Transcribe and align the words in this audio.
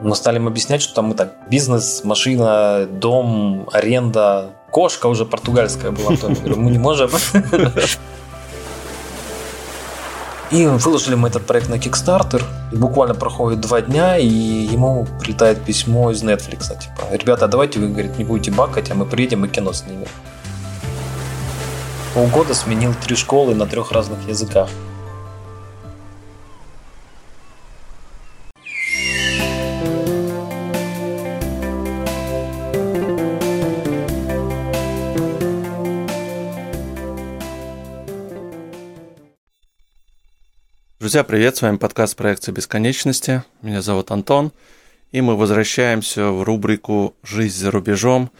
Мы 0.00 0.14
стали 0.14 0.36
им 0.36 0.46
объяснять, 0.46 0.80
что 0.80 0.94
там 0.94 1.06
мы 1.06 1.14
так, 1.14 1.32
бизнес, 1.50 2.04
машина, 2.04 2.86
дом, 2.88 3.68
аренда, 3.72 4.50
кошка 4.70 5.06
уже 5.06 5.24
португальская 5.24 5.90
была. 5.90 6.12
Говорю, 6.16 6.56
мы 6.56 6.70
не 6.70 6.78
можем. 6.78 7.10
И 10.50 10.64
выложили 10.66 11.14
мы 11.14 11.28
этот 11.28 11.46
проект 11.46 11.68
на 11.68 11.74
Kickstarter. 11.74 12.42
И 12.72 12.76
буквально 12.76 13.14
проходит 13.14 13.60
два 13.60 13.80
дня, 13.80 14.16
и 14.16 14.26
ему 14.26 15.06
прилетает 15.20 15.62
письмо 15.62 16.10
из 16.10 16.22
Netflix. 16.22 16.68
Типа, 16.78 17.02
ребята, 17.12 17.48
давайте 17.48 17.80
вы, 17.80 17.88
говорит, 17.88 18.16
не 18.18 18.24
будете 18.24 18.50
бакать, 18.50 18.90
а 18.90 18.94
мы 18.94 19.04
приедем 19.04 19.44
и 19.44 19.48
кино 19.48 19.72
снимем. 19.72 20.08
Полгода 22.14 22.54
сменил 22.54 22.94
три 22.94 23.16
школы 23.16 23.54
на 23.54 23.66
трех 23.66 23.92
разных 23.92 24.26
языках. 24.26 24.70
Друзья, 41.08 41.24
привет, 41.24 41.56
с 41.56 41.62
вами 41.62 41.78
подкаст 41.78 42.16
проекции 42.16 42.52
бесконечности. 42.52 43.42
Меня 43.62 43.80
зовут 43.80 44.10
Антон, 44.10 44.52
и 45.10 45.22
мы 45.22 45.38
возвращаемся 45.38 46.26
в 46.26 46.42
рубрику 46.42 47.14
«Жизнь 47.22 47.56
за 47.56 47.70
рубежом». 47.70 48.30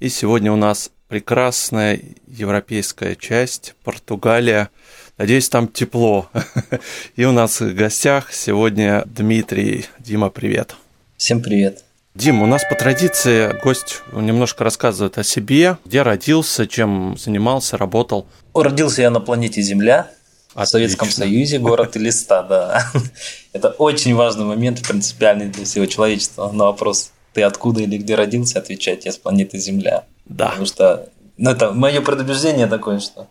И 0.00 0.08
сегодня 0.08 0.50
у 0.50 0.56
нас 0.56 0.90
прекрасная 1.08 2.00
европейская 2.26 3.14
часть, 3.14 3.74
Португалия. 3.84 4.70
Надеюсь, 5.18 5.50
там 5.50 5.68
тепло. 5.68 6.30
И 7.16 7.26
у 7.26 7.32
нас 7.32 7.60
в 7.60 7.74
гостях 7.74 8.32
сегодня 8.32 9.02
Дмитрий. 9.04 9.84
Дима, 9.98 10.30
привет. 10.30 10.76
Всем 11.18 11.42
привет. 11.42 11.84
Дим, 12.14 12.40
у 12.40 12.46
нас 12.46 12.64
по 12.64 12.74
традиции 12.74 13.54
гость 13.62 14.00
немножко 14.14 14.64
рассказывает 14.64 15.18
о 15.18 15.24
себе, 15.24 15.76
где 15.84 16.00
родился, 16.00 16.66
чем 16.66 17.18
занимался, 17.18 17.76
работал. 17.76 18.26
Родился 18.54 19.02
я 19.02 19.10
на 19.10 19.20
планете 19.20 19.60
Земля, 19.60 20.10
в 20.54 20.64
Советском 20.66 21.10
Союзе 21.10 21.58
город 21.58 21.96
Элиста, 21.96 22.42
да. 22.42 22.92
Это 23.52 23.70
очень 23.70 24.14
важный 24.14 24.44
момент, 24.44 24.86
принципиальный 24.86 25.48
для 25.48 25.64
всего 25.64 25.86
человечества. 25.86 26.50
На 26.52 26.64
вопрос 26.64 27.10
«ты 27.32 27.42
откуда 27.42 27.82
или 27.82 27.98
где 27.98 28.14
родился?» 28.14 28.58
отвечать 28.60 29.04
«я 29.04 29.12
с 29.12 29.16
планеты 29.16 29.58
Земля». 29.58 30.04
Да. 30.24 30.50
Потому 30.50 30.66
что 30.66 31.08
ну, 31.36 31.50
это 31.50 31.72
мое 31.72 32.00
предубеждение 32.00 32.66
такое, 32.66 33.00
что 33.00 33.26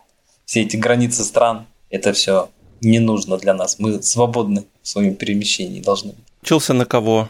все 0.45 0.61
эти 0.61 0.75
границы 0.75 1.23
стран, 1.23 1.66
это 1.89 2.11
все 2.11 2.49
не 2.81 2.99
нужно 2.99 3.38
для 3.38 3.53
нас. 3.53 3.79
Мы 3.79 4.03
свободны 4.03 4.66
в 4.81 4.88
своем 4.88 5.16
перемещении 5.16 5.81
должны 5.81 6.11
быть. 6.11 6.25
Учился 6.41 6.73
на 6.73 6.85
кого? 6.85 7.29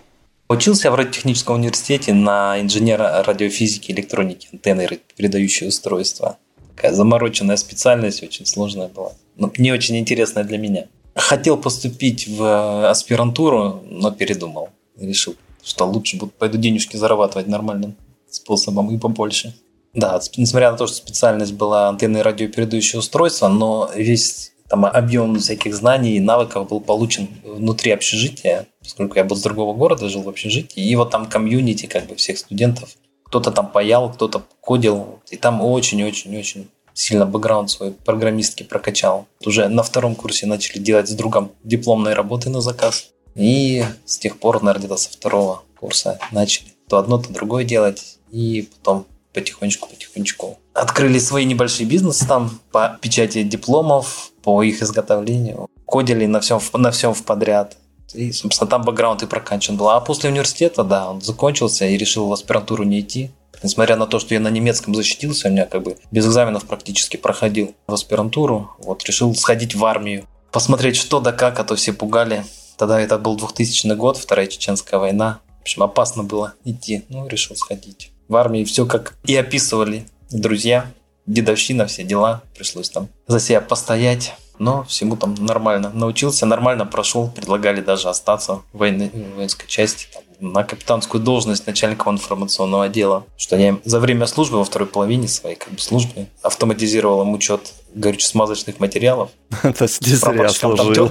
Учился 0.50 0.90
в 0.92 0.96
радиотехническом 0.96 1.56
университете 1.56 2.14
на 2.14 2.60
инженера 2.60 3.24
радиофизики 3.24 3.92
и 3.92 3.94
электроники, 3.94 4.50
антенны, 4.52 5.00
передающие 5.16 5.70
устройства. 5.70 6.38
Такая 6.76 6.94
замороченная 6.94 7.58
специальность, 7.58 8.24
очень 8.24 8.48
сложная 8.48 8.88
была 8.88 9.14
не 9.58 9.72
очень 9.72 9.98
интересная 9.98 10.44
для 10.44 10.58
меня. 10.58 10.88
Хотел 11.16 11.58
поступить 11.58 12.28
в 12.28 12.42
э, 12.42 12.88
аспирантуру, 12.88 13.84
но 13.90 14.12
передумал. 14.12 14.70
Решил, 14.98 15.36
что 15.64 15.86
лучше 15.86 16.18
буду, 16.18 16.32
пойду 16.38 16.58
денежки 16.58 16.98
зарабатывать 16.98 17.48
нормальным 17.48 17.96
способом 18.30 18.94
и 18.94 18.98
побольше. 18.98 19.54
Да, 19.94 20.20
несмотря 20.38 20.72
на 20.72 20.78
то, 20.78 20.88
что 20.88 20.96
специальность 20.96 21.54
была 21.54 21.90
антенны 21.90 22.24
радиопередающее 22.24 23.00
устройство, 23.00 23.48
но 23.48 23.92
весь 23.96 24.54
там 24.68 24.86
объем 24.86 25.38
всяких 25.38 25.76
знаний 25.76 26.16
и 26.16 26.20
навыков 26.20 26.68
был 26.68 26.82
получен 26.82 27.28
внутри 27.44 27.92
общежития, 27.92 28.66
поскольку 28.82 29.18
я 29.18 29.24
был 29.24 29.36
с 29.36 29.42
другого 29.44 29.76
города, 29.76 30.10
жил 30.10 30.24
в 30.24 30.30
общежитии, 30.30 30.84
и 30.84 30.96
вот 30.96 31.12
там 31.12 31.28
комьюнити 31.28 31.86
как 31.86 32.08
бы 32.08 32.16
всех 32.16 32.40
студентов. 32.40 32.90
Кто-то 33.26 33.52
там 33.52 33.72
паял, 33.72 34.12
кто-то 34.12 34.42
кодил, 34.62 35.20
и 35.30 35.38
там 35.38 35.62
очень-очень-очень 35.62 36.70
сильно 36.94 37.26
бэкграунд 37.26 37.70
свой 37.70 37.92
программистки 37.92 38.64
прокачал. 38.64 39.28
Уже 39.46 39.68
на 39.68 39.84
втором 39.84 40.16
курсе 40.16 40.46
начали 40.46 40.80
делать 40.80 41.10
с 41.10 41.14
другом 41.14 41.52
дипломные 41.64 42.16
работы 42.16 42.50
на 42.50 42.62
заказ. 42.62 43.10
И 43.36 43.84
с 44.06 44.18
тех 44.18 44.40
пор, 44.40 44.62
наверное, 44.62 44.86
где-то 44.88 44.98
со 44.98 45.10
второго 45.12 45.64
курса 45.80 46.20
начали 46.32 46.68
то 46.88 46.98
одно, 46.98 47.18
то 47.18 47.32
другое 47.32 47.64
делать. 47.64 48.20
И 48.32 48.70
потом 48.78 49.06
потихонечку-потихонечку 49.34 50.58
открыли 50.74 51.20
свои 51.20 51.46
небольшие 51.46 51.88
бизнесы 51.88 52.28
там 52.28 52.60
по 52.72 52.98
печати 53.02 53.44
дипломов, 53.44 54.32
по 54.44 54.64
их 54.64 54.82
изготовлению. 54.82 55.68
Кодили 55.86 56.26
на 56.26 56.40
всем, 56.40 56.60
на 56.74 56.92
всем 56.92 57.14
в 57.14 57.24
подряд. 57.24 57.78
И, 58.14 58.32
собственно, 58.32 58.70
там 58.70 58.84
бэкграунд 58.84 59.24
и 59.24 59.28
прокачан 59.28 59.78
был. 59.78 59.90
А 59.90 60.00
после 60.00 60.30
университета, 60.30 60.84
да, 60.84 61.10
он 61.10 61.22
закончился 61.22 61.86
и 61.86 61.98
решил 61.98 62.28
в 62.28 62.34
аспирантуру 62.34 62.84
не 62.84 63.02
идти. 63.02 63.32
Несмотря 63.64 63.96
на 63.96 64.08
то, 64.08 64.20
что 64.20 64.34
я 64.34 64.42
на 64.42 64.50
немецком 64.50 64.94
защитился, 64.94 65.48
у 65.48 65.52
меня 65.52 65.66
как 65.66 65.84
бы 65.84 65.98
без 66.12 66.28
экзаменов 66.28 66.66
практически 66.66 67.16
проходил 67.16 67.74
в 67.88 67.94
аспирантуру, 67.94 68.72
вот 68.80 69.04
решил 69.06 69.34
сходить 69.36 69.74
в 69.74 69.86
армию, 69.86 70.28
посмотреть 70.52 70.98
что 70.98 71.22
да 71.22 71.32
как, 71.32 71.60
а 71.60 71.64
то 71.64 71.76
все 71.76 71.94
пугали. 71.94 72.46
Тогда 72.78 73.00
это 73.00 73.18
был 73.18 73.38
2000 73.38 73.94
год, 73.96 74.18
Вторая 74.18 74.48
Чеченская 74.48 75.00
война. 75.00 75.40
В 75.60 75.62
общем, 75.62 75.84
опасно 75.84 76.24
было 76.24 76.56
идти. 76.66 77.06
Ну, 77.08 77.28
решил 77.28 77.56
сходить. 77.56 78.12
В 78.28 78.36
армии 78.36 78.66
все 78.66 78.86
как 78.86 79.18
и 79.26 79.36
описывали 79.36 80.06
друзья. 80.30 80.92
Дедовщина, 81.26 81.86
все 81.86 82.04
дела. 82.04 82.44
Пришлось 82.54 82.90
там 82.90 83.08
за 83.28 83.40
себя 83.40 83.62
постоять. 83.62 84.34
Но 84.60 84.84
всему 84.84 85.16
там 85.16 85.36
нормально. 85.36 85.92
Научился, 85.94 86.46
нормально 86.46 86.86
прошел. 86.86 87.30
Предлагали 87.30 87.82
даже 87.82 88.10
остаться 88.10 88.62
в 88.72 88.78
военной, 88.78 89.10
в 89.10 89.36
воинской 89.36 89.68
части. 89.68 90.08
Там, 90.14 90.24
на 90.40 90.64
капитанскую 90.64 91.24
должность 91.24 91.66
начальника 91.68 92.10
информационного 92.10 92.86
отдела. 92.86 93.26
Что 93.38 93.56
я 93.56 93.78
за 93.86 94.00
время 94.00 94.28
службы 94.28 94.58
во 94.58 94.66
второй 94.66 94.88
половине 94.88 95.28
своей 95.28 95.56
как 95.56 95.74
бы, 95.74 95.80
службы 95.80 96.28
автоматизировал 96.42 97.22
им 97.24 97.34
учет 97.34 97.74
горюче-смазочных 97.96 98.80
материалов. 98.80 99.30
То 99.62 99.84
есть 99.84 100.02
не 100.02 100.14
зря 100.14 100.50
служил. 100.50 101.10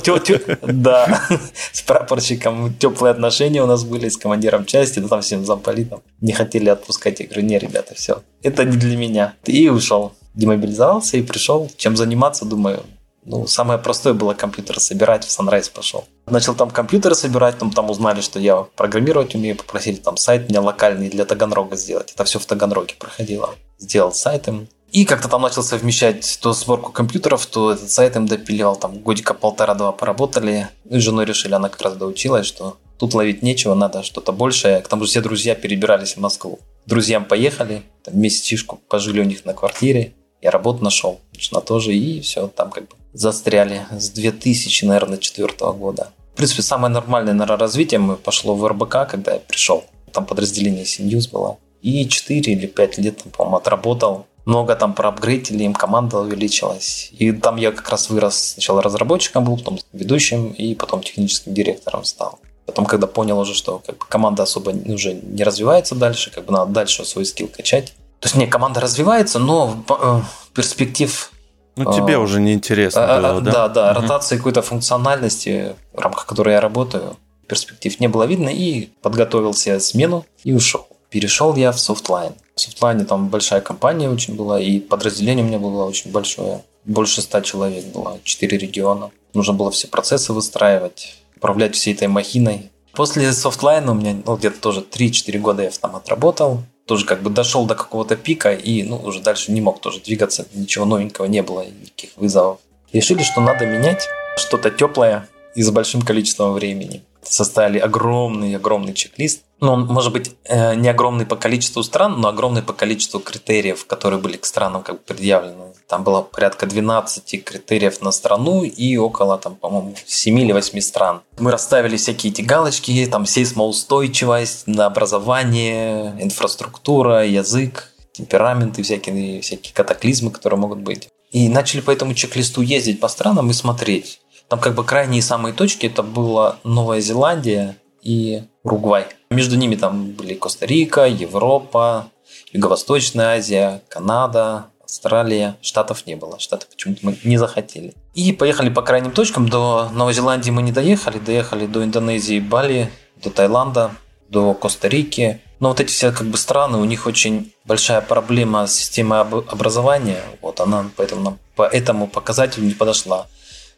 Да, 0.62 1.22
с 1.72 1.82
прапорщиком 1.82 2.74
теплые 2.74 3.12
отношения 3.12 3.62
у 3.62 3.66
нас 3.66 3.84
были, 3.84 4.08
с 4.08 4.16
командиром 4.16 4.66
части, 4.66 4.98
да 4.98 5.08
там 5.08 5.22
всем 5.22 5.44
замполитом. 5.44 6.02
Не 6.20 6.32
хотели 6.32 6.68
отпускать. 6.68 7.20
Я 7.20 7.26
говорю, 7.26 7.42
не, 7.42 7.58
ребята, 7.58 7.94
все, 7.94 8.22
это 8.42 8.64
не 8.64 8.76
для 8.76 8.96
меня. 8.96 9.34
И 9.44 9.68
ушел. 9.68 10.12
Демобилизовался 10.34 11.18
и 11.18 11.22
пришел. 11.22 11.70
Чем 11.76 11.96
заниматься, 11.96 12.44
думаю, 12.44 12.84
ну, 13.24 13.46
самое 13.46 13.78
простое 13.78 14.14
было 14.14 14.34
компьютер 14.34 14.80
собирать, 14.80 15.24
в 15.24 15.28
Sunrise 15.28 15.70
пошел. 15.72 16.04
Начал 16.26 16.54
там 16.54 16.70
компьютеры 16.70 17.14
собирать, 17.14 17.58
там, 17.58 17.70
там 17.70 17.88
узнали, 17.88 18.20
что 18.20 18.40
я 18.40 18.56
программировать 18.76 19.34
умею, 19.34 19.56
попросили 19.56 19.96
там 19.96 20.16
сайт 20.16 20.48
меня 20.48 20.60
локальный 20.60 21.08
для 21.08 21.24
Таганрога 21.24 21.76
сделать. 21.76 22.12
Это 22.12 22.24
все 22.24 22.38
в 22.38 22.46
Таганроге 22.46 22.94
проходило. 22.98 23.54
Сделал 23.78 24.12
сайт 24.12 24.48
им. 24.48 24.68
И 24.90 25.04
как-то 25.06 25.28
там 25.28 25.40
начал 25.40 25.62
совмещать 25.62 26.38
то 26.42 26.52
сборку 26.52 26.92
компьютеров, 26.92 27.46
то 27.46 27.72
этот 27.72 27.90
сайт 27.90 28.16
им 28.16 28.26
допиливал. 28.26 28.76
Там 28.76 28.98
годика 28.98 29.34
полтора-два 29.34 29.92
поработали. 29.92 30.68
И 30.90 30.98
с 30.98 31.02
женой 31.02 31.24
решили, 31.24 31.54
она 31.54 31.68
как 31.68 31.80
раз 31.80 31.94
доучилась, 31.94 32.46
что 32.46 32.76
тут 32.98 33.14
ловить 33.14 33.42
нечего, 33.42 33.74
надо 33.74 34.02
что-то 34.02 34.32
большее. 34.32 34.80
К 34.80 34.88
тому 34.88 35.04
же 35.04 35.10
все 35.10 35.20
друзья 35.22 35.54
перебирались 35.54 36.16
в 36.16 36.20
Москву. 36.20 36.58
Друзьям 36.86 37.24
поехали, 37.24 37.82
там 38.04 38.20
месячишку 38.20 38.80
пожили 38.88 39.20
у 39.20 39.24
них 39.24 39.44
на 39.44 39.54
квартире. 39.54 40.12
Я 40.42 40.50
работу 40.50 40.84
нашел, 40.84 41.20
жена 41.42 41.60
тоже, 41.60 41.94
и 41.94 42.20
все, 42.20 42.48
там 42.48 42.70
как 42.70 42.84
бы 42.84 42.96
застряли 43.12 43.86
с 43.90 44.10
2000, 44.10 44.84
наверное, 44.84 45.18
четвертого 45.18 45.72
года. 45.72 46.10
В 46.32 46.36
принципе, 46.36 46.62
самое 46.62 46.92
нормальное, 46.92 47.34
наверное, 47.34 47.58
развитие 47.58 48.00
мы 48.00 48.16
пошло 48.16 48.54
в 48.54 48.66
РБК, 48.66 49.08
когда 49.08 49.34
я 49.34 49.38
пришел. 49.38 49.84
Там 50.12 50.24
подразделение 50.24 50.84
CNews 50.84 51.30
было. 51.30 51.58
И 51.82 52.08
4 52.08 52.52
или 52.52 52.66
5 52.66 52.98
лет, 52.98 53.22
по-моему, 53.36 53.56
отработал. 53.56 54.26
Много 54.44 54.74
там 54.74 54.94
проапгрейдили, 54.94 55.64
им 55.64 55.74
команда 55.74 56.18
увеличилась. 56.18 57.10
И 57.12 57.32
там 57.32 57.56
я 57.56 57.70
как 57.70 57.88
раз 57.90 58.08
вырос. 58.08 58.52
Сначала 58.54 58.82
разработчиком 58.82 59.44
был, 59.44 59.56
потом 59.58 59.78
ведущим, 59.92 60.48
и 60.48 60.74
потом 60.74 61.02
техническим 61.02 61.54
директором 61.54 62.04
стал. 62.04 62.38
Потом, 62.66 62.86
когда 62.86 63.06
понял 63.06 63.38
уже, 63.38 63.54
что 63.54 63.82
как 63.84 63.98
бы, 63.98 64.04
команда 64.06 64.44
особо 64.44 64.70
уже 64.70 65.14
не 65.14 65.44
развивается 65.44 65.94
дальше, 65.94 66.30
как 66.30 66.46
бы 66.46 66.52
надо 66.52 66.72
дальше 66.72 67.04
свой 67.04 67.26
скилл 67.26 67.48
качать. 67.48 67.92
То 68.20 68.26
есть, 68.26 68.36
не, 68.36 68.46
команда 68.46 68.80
развивается, 68.80 69.38
но 69.38 69.84
э, 69.88 70.20
перспектив 70.54 71.31
ну, 71.76 71.92
тебе 71.92 72.16
а, 72.16 72.18
уже 72.18 72.40
не 72.40 72.52
интересно 72.52 73.04
а, 73.04 73.20
было, 73.20 73.40
да? 73.40 73.52
Да, 73.52 73.68
да, 73.68 73.90
угу. 73.92 74.00
ротации 74.02 74.36
какой-то 74.36 74.62
функциональности, 74.62 75.74
в 75.92 75.98
рамках 75.98 76.26
которой 76.26 76.54
я 76.54 76.60
работаю, 76.60 77.16
перспектив 77.46 77.98
не 78.00 78.08
было 78.08 78.24
видно, 78.24 78.48
и 78.48 78.90
подготовил 79.02 79.54
себе 79.54 79.80
смену 79.80 80.24
и 80.44 80.52
ушел. 80.52 80.86
Перешел 81.10 81.54
я 81.56 81.72
в 81.72 81.76
Softline. 81.76 82.34
В 82.54 82.58
Softline 82.58 83.04
там 83.04 83.28
большая 83.28 83.60
компания 83.60 84.08
очень 84.08 84.34
была, 84.34 84.60
и 84.60 84.80
подразделение 84.80 85.44
у 85.44 85.48
меня 85.48 85.58
было 85.58 85.84
очень 85.84 86.10
большое. 86.10 86.62
Больше 86.84 87.22
ста 87.22 87.42
человек 87.42 87.86
было, 87.86 88.18
четыре 88.24 88.58
региона. 88.58 89.10
Нужно 89.34 89.54
было 89.54 89.70
все 89.70 89.88
процессы 89.88 90.32
выстраивать, 90.32 91.16
управлять 91.36 91.74
всей 91.74 91.94
этой 91.94 92.08
махиной. 92.08 92.70
После 92.92 93.32
софтлайна 93.32 93.92
у 93.92 93.94
меня 93.94 94.16
ну, 94.26 94.36
где-то 94.36 94.60
тоже 94.60 94.80
3-4 94.80 95.38
года 95.38 95.62
я 95.62 95.70
там 95.70 95.96
отработал 95.96 96.62
тоже 96.86 97.06
как 97.06 97.22
бы 97.22 97.30
дошел 97.30 97.66
до 97.66 97.74
какого-то 97.74 98.16
пика 98.16 98.52
и 98.52 98.82
ну, 98.82 98.96
уже 98.96 99.20
дальше 99.20 99.52
не 99.52 99.60
мог 99.60 99.80
тоже 99.80 100.00
двигаться, 100.00 100.46
ничего 100.54 100.84
новенького 100.84 101.26
не 101.26 101.42
было, 101.42 101.64
никаких 101.64 102.10
вызовов. 102.16 102.58
Решили, 102.92 103.22
что 103.22 103.40
надо 103.40 103.66
менять 103.66 104.08
что-то 104.36 104.70
теплое 104.70 105.28
и 105.54 105.62
с 105.62 105.70
большим 105.70 106.02
количеством 106.02 106.52
времени. 106.52 107.02
Составили 107.22 107.78
огромный-огромный 107.78 108.94
чек-лист. 108.94 109.42
Ну, 109.60 109.72
он, 109.72 109.86
может 109.86 110.12
быть, 110.12 110.32
э, 110.44 110.74
не 110.74 110.88
огромный 110.88 111.24
по 111.24 111.36
количеству 111.36 111.82
стран, 111.82 112.20
но 112.20 112.28
огромный 112.28 112.62
по 112.62 112.72
количеству 112.72 113.20
критериев, 113.20 113.86
которые 113.86 114.20
были 114.20 114.36
к 114.36 114.44
странам 114.44 114.82
как 114.82 114.96
бы 114.96 115.00
предъявлены. 115.06 115.72
Там 115.86 116.02
было 116.02 116.22
порядка 116.22 116.66
12 116.66 117.44
критериев 117.44 118.00
на 118.00 118.12
страну 118.12 118.64
и 118.64 118.96
около, 118.96 119.38
там, 119.38 119.54
по-моему, 119.54 119.94
7 120.04 120.40
или 120.40 120.52
8 120.52 120.80
стран. 120.80 121.20
Мы 121.38 121.52
расставили 121.52 121.96
всякие 121.96 122.32
эти 122.32 122.42
галочки, 122.42 123.06
там 123.06 123.24
сейсмоустойчивость, 123.24 124.66
на 124.66 124.86
образование, 124.86 126.16
инфраструктура, 126.18 127.24
язык, 127.24 127.92
темпераменты, 128.12 128.82
всякие, 128.82 129.42
всякие 129.42 129.74
катаклизмы, 129.74 130.30
которые 130.30 130.58
могут 130.58 130.78
быть. 130.78 131.08
И 131.30 131.48
начали 131.48 131.80
по 131.80 131.90
этому 131.90 132.14
чек-листу 132.14 132.62
ездить 132.62 133.00
по 133.00 133.08
странам 133.08 133.50
и 133.50 133.54
смотреть. 133.54 134.21
Там 134.48 134.60
как 134.60 134.74
бы 134.74 134.84
крайние 134.84 135.22
самые 135.22 135.54
точки, 135.54 135.86
это 135.86 136.02
была 136.02 136.56
Новая 136.64 137.00
Зеландия 137.00 137.76
и 138.02 138.42
Уругвай. 138.62 139.06
Между 139.30 139.56
ними 139.56 139.76
там 139.76 140.10
были 140.12 140.34
Коста-Рика, 140.34 141.06
Европа, 141.06 142.10
Юго-Восточная 142.52 143.36
Азия, 143.36 143.82
Канада, 143.88 144.66
Австралия. 144.82 145.56
Штатов 145.62 146.06
не 146.06 146.16
было. 146.16 146.38
Штаты 146.38 146.66
почему-то 146.70 147.00
мы 147.02 147.18
не 147.24 147.38
захотели. 147.38 147.94
И 148.14 148.32
поехали 148.32 148.68
по 148.68 148.82
крайним 148.82 149.10
точкам. 149.12 149.48
До 149.48 149.88
Новой 149.92 150.12
Зеландии 150.12 150.50
мы 150.50 150.62
не 150.62 150.70
доехали. 150.70 151.18
Доехали 151.18 151.66
до 151.66 151.82
Индонезии, 151.82 152.40
Бали, 152.40 152.90
до 153.16 153.30
Таиланда, 153.30 153.92
до 154.28 154.54
Коста-Рики. 154.54 155.40
Но 155.60 155.68
вот 155.68 155.80
эти 155.80 155.90
все 155.90 156.12
как 156.12 156.26
бы 156.26 156.36
страны, 156.36 156.78
у 156.78 156.84
них 156.84 157.06
очень 157.06 157.52
большая 157.64 158.00
проблема 158.00 158.66
с 158.66 158.74
системой 158.74 159.20
образования. 159.20 160.22
Вот 160.40 160.60
она 160.60 160.90
поэтому 160.96 161.38
по 161.56 161.62
этому 161.62 162.06
показателю 162.06 162.66
не 162.66 162.74
подошла. 162.74 163.28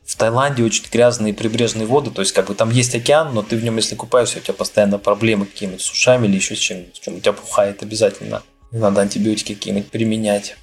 В 0.06 0.17
Таиланде 0.17 0.62
очень 0.62 0.85
грязные 0.93 1.33
прибрежные 1.33 1.87
воды, 1.87 2.11
то 2.11 2.21
есть 2.21 2.33
как 2.33 2.47
бы 2.47 2.55
там 2.55 2.71
есть 2.71 2.95
океан, 2.95 3.33
но 3.33 3.43
ты 3.43 3.56
в 3.56 3.65
нем, 3.65 3.77
если 3.77 3.95
купаешься, 3.95 4.39
у 4.39 4.43
тебя 4.43 4.55
постоянно 4.55 4.99
проблемы 4.99 5.47
какие-нибудь 5.47 5.81
с 5.81 5.91
ушами 5.91 6.27
или 6.27 6.37
еще 6.37 6.55
с 6.55 6.59
чем-нибудь, 6.59 7.01
чем 7.01 7.17
у 7.17 7.21
тебя 7.21 7.33
пухает 7.33 7.83
обязательно. 7.83 8.43
Надо 8.71 9.01
антибиотики 9.01 9.55
какие-нибудь 9.55 9.91
применять. 9.91 10.56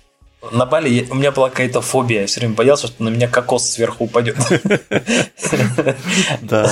На 0.52 0.66
Бали 0.66 1.08
у 1.10 1.16
меня 1.16 1.32
была 1.32 1.50
какая-то 1.50 1.82
фобия. 1.82 2.22
Я 2.22 2.28
все 2.28 2.40
время 2.40 2.56
боялся, 2.56 2.88
что 2.88 3.04
на 3.04 3.10
меня 3.10 3.28
кокос 3.28 3.70
сверху 3.70 4.06
упадет. 4.06 4.38
Да. 6.42 6.70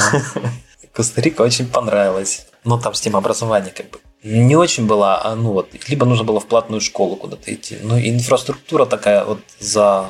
Коста-Рика 0.91 1.43
очень 1.43 1.67
понравилась. 1.67 2.47
Но 2.63 2.79
там 2.79 2.93
система 2.93 3.19
образования 3.19 3.71
как 3.75 3.89
бы 3.89 3.99
не 4.23 4.55
очень 4.55 4.85
была, 4.85 5.23
а 5.23 5.35
ну 5.35 5.53
вот, 5.53 5.69
либо 5.87 6.05
нужно 6.05 6.25
было 6.25 6.41
в 6.41 6.47
платную 6.47 6.81
школу 6.81 7.15
куда-то 7.15 7.53
идти. 7.53 7.77
Ну, 7.81 7.97
инфраструктура 7.97 8.85
такая 8.85 9.23
вот 9.23 9.39
за 9.59 10.07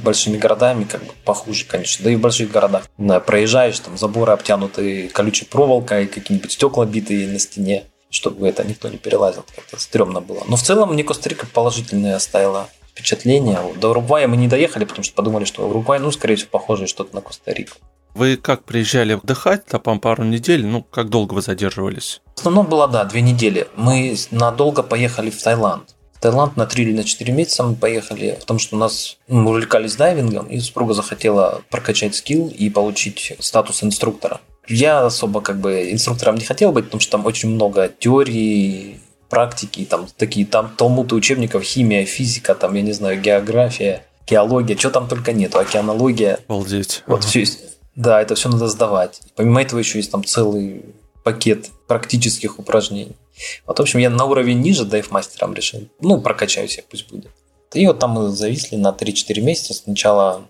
большими 0.00 0.36
городами 0.36 0.84
как 0.84 1.02
бы 1.02 1.12
похуже, 1.24 1.64
конечно. 1.64 2.04
Да 2.04 2.10
и 2.10 2.16
в 2.16 2.20
больших 2.20 2.50
городах. 2.50 2.84
Да, 2.98 3.20
проезжаешь, 3.20 3.78
там 3.80 3.98
заборы 3.98 4.32
обтянутые 4.32 5.08
колючей 5.08 5.44
проволокой, 5.44 6.06
какие-нибудь 6.06 6.52
стекла 6.52 6.86
битые 6.86 7.28
на 7.28 7.38
стене, 7.38 7.84
чтобы 8.10 8.48
это 8.48 8.64
никто 8.64 8.88
не 8.88 8.98
перелазил. 8.98 9.44
Как-то 9.54 9.78
стрёмно 9.78 10.20
было. 10.20 10.42
Но 10.48 10.56
в 10.56 10.62
целом 10.62 10.92
мне 10.92 11.04
Коста-Рика 11.04 11.46
положительное 11.46 12.16
оставила 12.16 12.68
впечатление. 12.92 13.58
До 13.76 13.90
Уругвая 13.90 14.28
мы 14.28 14.36
не 14.36 14.48
доехали, 14.48 14.84
потому 14.84 15.02
что 15.02 15.14
подумали, 15.14 15.44
что 15.44 15.66
Уругвай, 15.68 15.98
ну, 15.98 16.10
скорее 16.10 16.36
всего, 16.36 16.50
похоже 16.50 16.86
что-то 16.86 17.14
на 17.14 17.22
Коста-Рику. 17.22 17.76
Вы 18.14 18.36
как 18.36 18.64
приезжали 18.64 19.14
отдыхать, 19.14 19.64
там 19.64 19.98
пару 19.98 20.24
недель, 20.24 20.66
ну, 20.66 20.82
как 20.82 21.08
долго 21.08 21.32
вы 21.32 21.40
задерживались? 21.40 22.20
В 22.36 22.40
основном 22.40 22.66
было, 22.66 22.86
да, 22.86 23.04
две 23.04 23.22
недели. 23.22 23.68
Мы 23.74 24.14
надолго 24.30 24.82
поехали 24.82 25.30
в 25.30 25.42
Таиланд. 25.42 25.94
Таиланд 26.22 26.56
на 26.56 26.66
три 26.66 26.84
или 26.84 26.96
на 26.96 27.02
четыре 27.02 27.32
месяца 27.32 27.64
мы 27.64 27.74
поехали, 27.74 28.36
потому 28.40 28.60
что 28.60 28.76
у 28.76 28.78
нас 28.78 29.18
ну, 29.26 29.42
мы 29.42 29.50
увлекались 29.50 29.96
дайвингом, 29.96 30.46
и 30.46 30.60
супруга 30.60 30.94
захотела 30.94 31.62
прокачать 31.68 32.14
скилл 32.14 32.48
и 32.48 32.70
получить 32.70 33.34
статус 33.40 33.82
инструктора. 33.82 34.40
Я 34.68 35.04
особо 35.04 35.40
как 35.40 35.58
бы 35.58 35.90
инструктором 35.90 36.36
не 36.36 36.44
хотел 36.44 36.70
быть, 36.70 36.84
потому 36.84 37.00
что 37.00 37.10
там 37.10 37.26
очень 37.26 37.48
много 37.50 37.88
теории, 37.98 39.00
практики, 39.28 39.84
там 39.84 40.06
такие 40.16 40.46
там 40.46 40.72
талмуды 40.76 41.16
учебников, 41.16 41.64
химия, 41.64 42.04
физика, 42.04 42.54
там, 42.54 42.74
я 42.74 42.82
не 42.82 42.92
знаю, 42.92 43.20
география, 43.20 44.04
геология, 44.28 44.76
что 44.76 44.90
там 44.90 45.08
только 45.08 45.32
нету, 45.32 45.58
океанология. 45.58 46.38
Обалдеть. 46.46 47.02
Вот 47.06 47.20
ага. 47.20 47.26
все 47.26 47.44
да, 47.96 48.22
это 48.22 48.34
все 48.36 48.48
надо 48.48 48.68
сдавать. 48.68 49.20
Помимо 49.36 49.60
этого 49.60 49.78
еще 49.80 49.98
есть 49.98 50.10
там 50.10 50.24
целый 50.24 50.84
пакет 51.24 51.70
практических 51.88 52.58
упражнений. 52.58 53.16
Вот, 53.66 53.78
в 53.78 53.82
общем, 53.82 53.98
я 53.98 54.10
на 54.10 54.24
уровень 54.24 54.60
ниже 54.60 54.84
дайв-мастером 54.84 55.54
решил. 55.54 55.88
Ну, 56.00 56.20
прокачаюсь 56.20 56.76
я, 56.76 56.84
пусть 56.88 57.10
будет. 57.10 57.30
И 57.72 57.86
вот 57.86 57.98
там 57.98 58.10
мы 58.10 58.28
зависли 58.30 58.76
на 58.76 58.88
3-4 58.88 59.40
месяца. 59.40 59.74
Сначала 59.74 60.42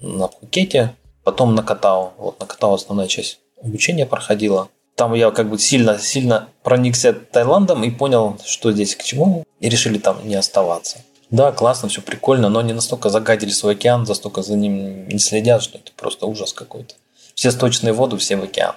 на 0.00 0.28
Пхукете, 0.28 0.94
потом 1.24 1.54
на 1.54 1.62
Катау. 1.62 2.12
Вот 2.18 2.40
на 2.40 2.46
Катау 2.46 2.74
основная 2.74 3.08
часть 3.08 3.40
обучения 3.62 4.06
проходила. 4.06 4.68
Там 4.94 5.14
я 5.14 5.30
как 5.30 5.48
бы 5.48 5.58
сильно-сильно 5.58 6.48
проникся 6.62 7.12
Таиландом 7.12 7.84
и 7.84 7.90
понял, 7.90 8.36
что 8.44 8.72
здесь 8.72 8.96
к 8.96 9.02
чему, 9.02 9.44
и 9.60 9.68
решили 9.68 9.98
там 9.98 10.26
не 10.26 10.34
оставаться. 10.34 10.98
Да, 11.30 11.52
классно, 11.52 11.88
все 11.88 12.00
прикольно, 12.00 12.48
но 12.48 12.60
они 12.60 12.72
настолько 12.72 13.10
загадили 13.10 13.50
свой 13.50 13.74
океан, 13.74 14.04
настолько 14.04 14.42
за 14.42 14.56
ним 14.56 15.06
не 15.08 15.18
следят, 15.18 15.62
что 15.62 15.78
это 15.78 15.92
просто 15.94 16.26
ужас 16.26 16.52
какой-то. 16.52 16.94
Все 17.34 17.50
сточные 17.50 17.92
воду, 17.92 18.16
все 18.16 18.36
в 18.36 18.42
океан. 18.42 18.74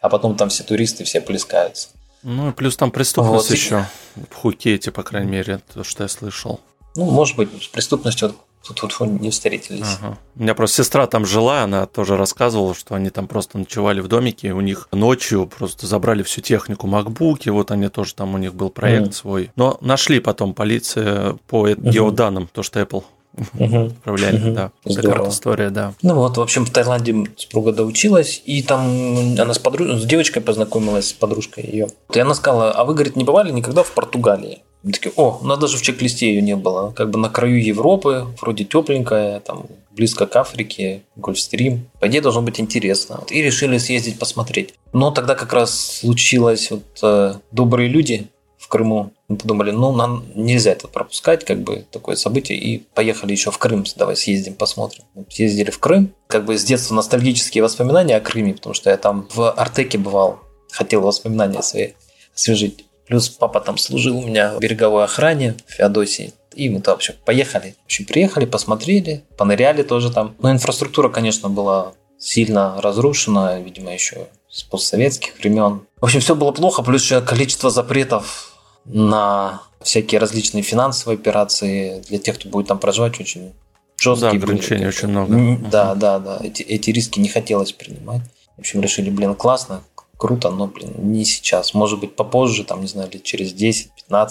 А 0.00 0.08
потом 0.10 0.36
там 0.36 0.50
все 0.50 0.62
туристы, 0.64 1.04
все 1.04 1.20
плескаются. 1.20 1.88
Ну 2.24 2.50
и 2.50 2.52
плюс 2.52 2.76
там 2.76 2.90
преступность 2.90 3.50
вот. 3.50 3.56
еще 3.56 3.86
в 4.16 4.34
Хукете, 4.34 4.90
по 4.90 5.02
крайней 5.02 5.30
мере, 5.30 5.60
то, 5.72 5.84
что 5.84 6.02
я 6.02 6.08
слышал. 6.08 6.60
Ну, 6.96 7.10
может 7.10 7.36
быть, 7.36 7.50
с 7.62 7.68
преступностью 7.68 8.34
тут 8.62 8.98
вот 8.98 9.08
не 9.20 9.30
встретились. 9.30 9.98
Ага. 10.00 10.18
У 10.36 10.42
меня 10.42 10.54
просто 10.54 10.82
сестра 10.82 11.06
там 11.06 11.26
жила, 11.26 11.62
она 11.62 11.86
тоже 11.86 12.16
рассказывала, 12.16 12.74
что 12.74 12.94
они 12.94 13.10
там 13.10 13.28
просто 13.28 13.58
ночевали 13.58 14.00
в 14.00 14.08
домике, 14.08 14.52
у 14.52 14.60
них 14.60 14.88
ночью 14.90 15.46
просто 15.46 15.86
забрали 15.86 16.22
всю 16.22 16.40
технику, 16.40 16.86
макбуки, 16.86 17.50
вот 17.50 17.70
они 17.70 17.88
тоже 17.88 18.14
там, 18.14 18.34
у 18.34 18.38
них 18.38 18.54
был 18.54 18.70
проект 18.70 19.08
mm. 19.08 19.12
свой. 19.12 19.50
Но 19.56 19.76
нашли 19.80 20.20
потом 20.20 20.54
полиция 20.54 21.36
по 21.46 21.68
mm-hmm. 21.68 21.90
геоданным, 21.90 22.48
то, 22.50 22.62
что 22.62 22.80
Apple 22.80 23.04
Угу. 23.58 23.86
Отправляли, 23.86 24.36
угу. 24.36 24.54
да. 24.54 24.70
Такая 24.84 25.28
история, 25.28 25.70
да. 25.70 25.94
Ну 26.02 26.14
вот, 26.14 26.36
в 26.36 26.40
общем, 26.40 26.64
в 26.64 26.70
Таиланде 26.70 27.14
супруга 27.36 27.72
доучилась, 27.72 28.42
и 28.44 28.62
там 28.62 29.36
она 29.38 29.54
с, 29.54 29.58
подруж... 29.58 30.00
с 30.00 30.04
девочкой 30.04 30.42
познакомилась, 30.42 31.08
с 31.08 31.12
подружкой 31.12 31.64
ее. 31.64 31.88
И 32.12 32.18
она 32.18 32.34
сказала, 32.34 32.70
а 32.70 32.84
вы, 32.84 32.94
говорит, 32.94 33.16
не 33.16 33.24
бывали 33.24 33.50
никогда 33.50 33.82
в 33.82 33.92
Португалии? 33.92 34.60
Мы 34.82 34.92
такие, 34.92 35.12
о, 35.16 35.38
у 35.40 35.46
нас 35.46 35.58
даже 35.58 35.78
в 35.78 35.82
чек-листе 35.82 36.28
ее 36.28 36.42
не 36.42 36.56
было. 36.56 36.90
Как 36.90 37.10
бы 37.10 37.18
на 37.18 37.30
краю 37.30 37.62
Европы, 37.62 38.26
вроде 38.40 38.64
тепленькая, 38.64 39.40
там 39.40 39.66
близко 39.90 40.26
к 40.26 40.36
Африке, 40.36 41.02
Гольфстрим. 41.16 41.88
По 42.00 42.08
идее, 42.08 42.20
должно 42.20 42.42
быть 42.42 42.60
интересно. 42.60 43.20
И 43.30 43.40
решили 43.40 43.78
съездить 43.78 44.18
посмотреть. 44.18 44.74
Но 44.92 45.10
тогда 45.10 45.34
как 45.34 45.54
раз 45.54 45.74
случилось 46.00 46.70
вот 46.70 46.84
э, 47.02 47.34
добрые 47.50 47.88
люди 47.88 48.28
Крыму. 48.74 49.12
Мы 49.28 49.36
подумали, 49.36 49.70
ну, 49.70 49.92
нам 49.92 50.24
нельзя 50.34 50.72
это 50.72 50.88
пропускать, 50.88 51.44
как 51.44 51.62
бы 51.62 51.86
такое 51.92 52.16
событие, 52.16 52.58
и 52.58 52.78
поехали 52.78 53.30
еще 53.30 53.52
в 53.52 53.58
Крым, 53.58 53.84
давай 53.94 54.16
съездим, 54.16 54.54
посмотрим. 54.54 55.04
Съездили 55.30 55.70
в 55.70 55.78
Крым, 55.78 56.12
как 56.26 56.44
бы 56.44 56.58
с 56.58 56.64
детства 56.64 56.92
ностальгические 56.96 57.62
воспоминания 57.62 58.16
о 58.16 58.20
Крыме, 58.20 58.54
потому 58.54 58.74
что 58.74 58.90
я 58.90 58.96
там 58.96 59.28
в 59.32 59.48
Артеке 59.48 59.96
бывал, 59.96 60.40
хотел 60.72 61.02
воспоминания 61.02 61.62
свои 61.62 61.90
освежить. 62.34 62.86
Плюс 63.06 63.28
папа 63.28 63.60
там 63.60 63.78
служил 63.78 64.18
у 64.18 64.26
меня 64.26 64.54
в 64.56 64.58
береговой 64.58 65.04
охране 65.04 65.54
в 65.68 65.74
Феодосии. 65.74 66.32
И 66.52 66.68
мы 66.68 66.80
туда 66.80 66.92
вообще 66.94 67.12
поехали. 67.12 67.76
В 67.82 67.84
общем, 67.84 68.06
приехали, 68.06 68.44
посмотрели, 68.44 69.22
поныряли 69.36 69.84
тоже 69.84 70.10
там. 70.10 70.34
Но 70.40 70.50
инфраструктура, 70.50 71.10
конечно, 71.10 71.48
была 71.48 71.92
сильно 72.18 72.80
разрушена, 72.80 73.60
видимо, 73.60 73.94
еще 73.94 74.26
с 74.50 74.64
постсоветских 74.64 75.38
времен. 75.38 75.86
В 76.00 76.06
общем, 76.06 76.18
все 76.18 76.34
было 76.34 76.50
плохо, 76.50 76.82
плюс 76.82 77.04
еще 77.04 77.20
количество 77.20 77.70
запретов 77.70 78.53
на 78.84 79.62
всякие 79.82 80.18
различные 80.18 80.62
финансовые 80.62 81.16
операции 81.16 82.02
для 82.08 82.18
тех, 82.18 82.38
кто 82.38 82.48
будет 82.48 82.68
там 82.68 82.78
проживать, 82.78 83.20
очень 83.20 83.52
жесткие. 83.98 84.32
Да, 84.32 84.36
ограничений 84.36 84.86
очень 84.86 85.08
много. 85.08 85.58
Да, 85.70 85.94
да, 85.94 86.18
да. 86.18 86.38
Эти, 86.42 86.62
эти 86.62 86.90
риски 86.90 87.20
не 87.20 87.28
хотелось 87.28 87.72
принимать. 87.72 88.22
В 88.56 88.60
общем, 88.60 88.80
решили, 88.80 89.10
блин, 89.10 89.34
классно, 89.34 89.82
круто, 90.16 90.50
но, 90.50 90.66
блин, 90.66 90.92
не 90.98 91.24
сейчас. 91.24 91.74
Может 91.74 92.00
быть, 92.00 92.14
попозже, 92.14 92.64
там, 92.64 92.80
не 92.80 92.86
знаю, 92.86 93.10
лет 93.12 93.22
через 93.24 93.52
10-15 93.52 94.30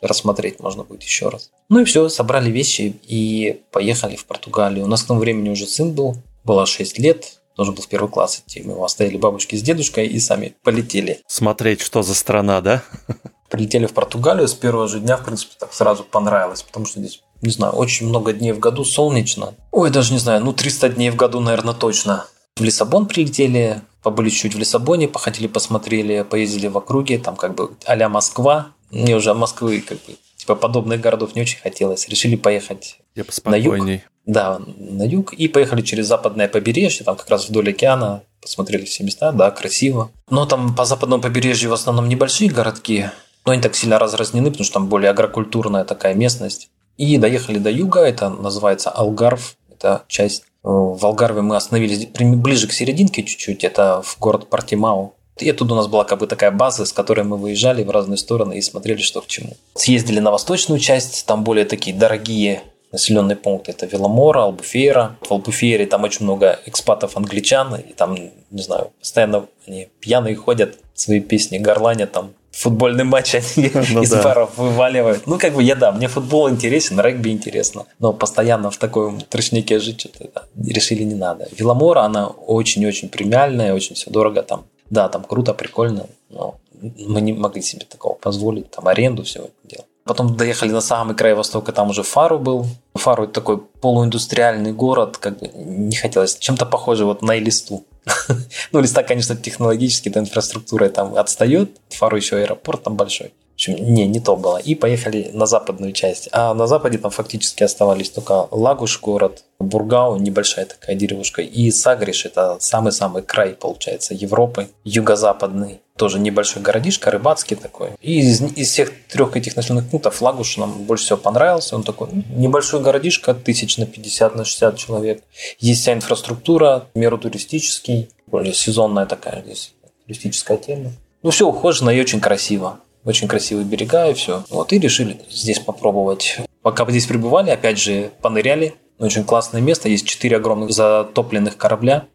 рассмотреть 0.00 0.60
можно 0.60 0.84
будет 0.84 1.02
еще 1.02 1.28
раз. 1.28 1.50
Ну 1.68 1.80
и 1.80 1.84
все, 1.84 2.08
собрали 2.08 2.50
вещи 2.50 2.94
и 3.04 3.62
поехали 3.70 4.16
в 4.16 4.26
Португалию. 4.26 4.84
У 4.84 4.88
нас 4.88 5.02
к 5.02 5.06
тому 5.06 5.20
времени 5.20 5.48
уже 5.48 5.66
сын 5.66 5.92
был, 5.92 6.16
было 6.44 6.66
6 6.66 6.98
лет, 6.98 7.40
должен 7.56 7.74
был 7.74 7.82
в 7.82 7.88
первый 7.88 8.10
класс 8.10 8.42
идти. 8.44 8.62
Мы 8.62 8.72
его 8.72 8.84
оставили 8.84 9.16
бабушки 9.16 9.56
с 9.56 9.62
дедушкой 9.62 10.06
и 10.08 10.20
сами 10.20 10.54
полетели. 10.62 11.20
Смотреть, 11.26 11.80
что 11.80 12.02
за 12.02 12.14
страна, 12.14 12.60
да? 12.60 12.82
Прилетели 13.54 13.86
в 13.86 13.92
Португалию 13.92 14.48
с 14.48 14.54
первого 14.54 14.88
же 14.88 15.00
дня, 15.00 15.16
в 15.16 15.24
принципе, 15.24 15.52
так 15.58 15.72
сразу 15.72 16.02
понравилось, 16.02 16.62
потому 16.62 16.86
что 16.86 16.98
здесь, 16.98 17.22
не 17.40 17.50
знаю, 17.50 17.74
очень 17.74 18.08
много 18.08 18.32
дней 18.32 18.52
в 18.52 18.58
году 18.58 18.84
солнечно. 18.84 19.54
Ой, 19.70 19.90
даже 19.90 20.12
не 20.12 20.18
знаю, 20.18 20.44
ну 20.44 20.52
300 20.52 20.88
дней 20.90 21.10
в 21.10 21.16
году, 21.16 21.38
наверное, 21.40 21.74
точно. 21.74 22.26
В 22.56 22.62
Лиссабон 22.62 23.06
прилетели, 23.06 23.82
побыли 24.02 24.30
чуть 24.30 24.54
в 24.54 24.58
Лиссабоне, 24.58 25.06
походили, 25.06 25.46
посмотрели, 25.46 26.22
поездили 26.22 26.66
в 26.66 26.76
округе, 26.76 27.18
там 27.18 27.36
как 27.36 27.54
бы 27.54 27.70
а 27.86 28.08
Москва. 28.08 28.68
Мне 28.90 29.16
уже 29.16 29.34
Москвы 29.34 29.80
как 29.80 29.98
бы 29.98 30.16
типа 30.36 30.54
подобных 30.56 31.00
городов 31.00 31.34
не 31.34 31.42
очень 31.42 31.58
хотелось. 31.58 32.08
Решили 32.08 32.36
поехать 32.36 32.98
Я 33.14 33.24
на 33.44 33.54
юг. 33.54 34.02
Да, 34.26 34.60
на 34.76 35.02
юг. 35.04 35.32
И 35.32 35.48
поехали 35.48 35.82
через 35.82 36.06
западное 36.06 36.48
побережье, 36.48 37.04
там 37.04 37.16
как 37.16 37.28
раз 37.28 37.48
вдоль 37.48 37.70
океана, 37.70 38.22
посмотрели 38.40 38.84
все 38.84 39.04
места, 39.04 39.32
да, 39.32 39.50
красиво. 39.50 40.10
Но 40.28 40.46
там 40.46 40.74
по 40.74 40.84
западному 40.84 41.22
побережью 41.22 41.70
в 41.70 41.74
основном 41.74 42.08
небольшие 42.08 42.50
городки, 42.50 43.10
но 43.44 43.52
они 43.52 43.62
так 43.62 43.74
сильно 43.74 43.98
разразнены, 43.98 44.50
потому 44.50 44.64
что 44.64 44.74
там 44.74 44.88
более 44.88 45.10
агрокультурная 45.10 45.84
такая 45.84 46.14
местность. 46.14 46.70
И 46.96 47.18
доехали 47.18 47.58
до 47.58 47.70
юга, 47.70 48.00
это 48.00 48.28
называется 48.30 48.90
Алгарв, 48.90 49.56
это 49.70 50.02
часть. 50.08 50.44
В 50.62 51.04
Алгарве 51.04 51.42
мы 51.42 51.56
остановились 51.56 52.06
ближе 52.06 52.68
к 52.68 52.72
серединке 52.72 53.22
чуть-чуть, 53.22 53.64
это 53.64 54.00
в 54.02 54.18
город 54.18 54.48
Партимау. 54.48 55.14
И 55.38 55.50
оттуда 55.50 55.74
у 55.74 55.76
нас 55.76 55.88
была 55.88 56.04
как 56.04 56.20
бы 56.20 56.26
такая 56.26 56.52
база, 56.52 56.86
с 56.86 56.92
которой 56.92 57.24
мы 57.24 57.36
выезжали 57.36 57.82
в 57.82 57.90
разные 57.90 58.16
стороны 58.16 58.56
и 58.56 58.62
смотрели, 58.62 59.02
что 59.02 59.20
к 59.20 59.26
чему. 59.26 59.56
Съездили 59.74 60.20
на 60.20 60.30
восточную 60.30 60.78
часть, 60.78 61.26
там 61.26 61.42
более 61.42 61.64
такие 61.64 61.94
дорогие 61.94 62.62
населенные 62.92 63.36
пункты. 63.36 63.72
Это 63.72 63.86
Веломора, 63.86 64.44
Албуфейра. 64.44 65.16
В 65.20 65.32
Албуфейре 65.32 65.86
там 65.86 66.04
очень 66.04 66.24
много 66.24 66.60
экспатов-англичан, 66.64 67.74
и 67.74 67.92
там, 67.92 68.16
не 68.50 68.62
знаю, 68.62 68.92
постоянно 69.00 69.46
они 69.66 69.88
пьяные 69.98 70.36
ходят, 70.36 70.78
свои 70.94 71.18
песни 71.18 71.58
горланят 71.58 72.12
там 72.12 72.30
футбольный 72.54 73.04
матч 73.04 73.34
они 73.34 73.70
ну, 73.92 74.02
из 74.02 74.10
да. 74.10 74.22
баров 74.22 74.56
вываливают. 74.56 75.26
Ну, 75.26 75.38
как 75.38 75.54
бы 75.54 75.62
я, 75.62 75.74
да, 75.74 75.92
мне 75.92 76.08
футбол 76.08 76.48
интересен, 76.48 77.00
регби 77.00 77.30
интересно, 77.30 77.86
но 77.98 78.12
постоянно 78.12 78.70
в 78.70 78.76
таком 78.76 79.20
трешнике 79.20 79.78
жить 79.78 80.00
что-то 80.00 80.28
да, 80.34 80.44
решили 80.72 81.02
не 81.02 81.14
надо. 81.14 81.48
Веломора, 81.56 82.00
она 82.00 82.28
очень-очень 82.28 83.08
премиальная, 83.08 83.74
очень 83.74 83.94
все 83.94 84.10
дорого 84.10 84.42
там. 84.42 84.64
Да, 84.90 85.08
там 85.08 85.24
круто, 85.24 85.54
прикольно, 85.54 86.06
но 86.30 86.56
мы 86.80 87.20
не 87.20 87.32
могли 87.32 87.62
себе 87.62 87.86
такого 87.86 88.14
позволить, 88.14 88.70
там 88.70 88.86
аренду, 88.88 89.22
все 89.22 89.40
это 89.40 89.52
дело. 89.64 89.84
Потом 90.04 90.36
доехали 90.36 90.70
на 90.70 90.82
самый 90.82 91.16
край 91.16 91.34
востока, 91.34 91.72
там 91.72 91.90
уже 91.90 92.02
Фару 92.02 92.38
был. 92.38 92.66
Фару 92.94 93.24
это 93.24 93.32
такой 93.32 93.58
полуиндустриальный 93.58 94.72
город, 94.72 95.16
как 95.16 95.38
бы 95.38 95.48
не 95.54 95.96
хотелось. 95.96 96.36
Чем-то 96.36 96.66
похоже 96.66 97.06
вот 97.06 97.22
на 97.22 97.38
Элисту. 97.38 97.84
ну, 98.72 98.80
Листа, 98.80 99.02
конечно, 99.02 99.36
технологически, 99.36 100.08
эта 100.08 100.20
инфраструктура 100.20 100.88
там 100.88 101.16
отстает. 101.16 101.70
Фару 101.90 102.16
еще 102.16 102.36
аэропорт 102.36 102.82
там 102.82 102.96
большой. 102.96 103.28
В 103.28 103.54
общем, 103.54 103.76
не, 103.76 104.06
не 104.08 104.18
то 104.18 104.34
было. 104.34 104.56
И 104.56 104.74
поехали 104.74 105.30
на 105.32 105.46
западную 105.46 105.92
часть. 105.92 106.28
А 106.32 106.54
на 106.54 106.66
западе 106.66 106.98
там 106.98 107.12
фактически 107.12 107.62
оставались 107.62 108.10
только 108.10 108.48
Лагуш 108.50 109.00
город, 109.00 109.44
Бургау, 109.60 110.16
небольшая 110.16 110.66
такая 110.66 110.96
деревушка, 110.96 111.40
и 111.40 111.70
Сагриш, 111.70 112.26
это 112.26 112.56
самый-самый 112.58 113.22
край, 113.22 113.54
получается, 113.54 114.12
Европы, 114.12 114.68
юго-западный. 114.82 115.80
Тоже 115.96 116.18
небольшой 116.18 116.60
городишко, 116.60 117.12
рыбацкий 117.12 117.56
такой. 117.56 117.90
И 118.00 118.18
из, 118.18 118.40
из 118.40 118.70
всех 118.70 118.90
трех 119.06 119.36
этих 119.36 119.54
населенных 119.54 119.88
пунктов 119.88 120.20
Лагуш 120.20 120.56
нам 120.56 120.72
больше 120.82 121.04
всего 121.04 121.18
понравился. 121.18 121.76
Он 121.76 121.84
такой 121.84 122.08
небольшой 122.30 122.80
городишко, 122.80 123.32
тысяч 123.32 123.76
на 123.78 123.86
50, 123.86 124.34
на 124.34 124.44
60 124.44 124.76
человек. 124.76 125.22
Есть 125.60 125.82
вся 125.82 125.92
инфраструктура, 125.92 126.86
меру 126.96 127.16
туристический, 127.16 128.08
более 128.26 128.54
сезонная 128.54 129.06
такая 129.06 129.42
здесь 129.42 129.72
туристическая 130.06 130.56
тема. 130.56 130.90
Ну, 131.22 131.30
все 131.30 131.46
ухожено 131.46 131.90
и 131.90 132.00
очень 132.00 132.20
красиво. 132.20 132.80
Очень 133.04 133.28
красивые 133.28 133.64
берега 133.64 134.08
и 134.08 134.14
все. 134.14 134.44
Вот 134.50 134.72
и 134.72 134.78
решили 134.78 135.20
здесь 135.30 135.60
попробовать. 135.60 136.38
Пока 136.62 136.90
здесь 136.90 137.06
пребывали, 137.06 137.50
опять 137.50 137.78
же, 137.78 138.10
поныряли. 138.20 138.74
Очень 138.98 139.24
классное 139.24 139.60
место. 139.60 139.88
Есть 139.88 140.06
четыре 140.06 140.38
огромных 140.38 140.72
затопленных 140.72 141.56
корабля. 141.56 142.06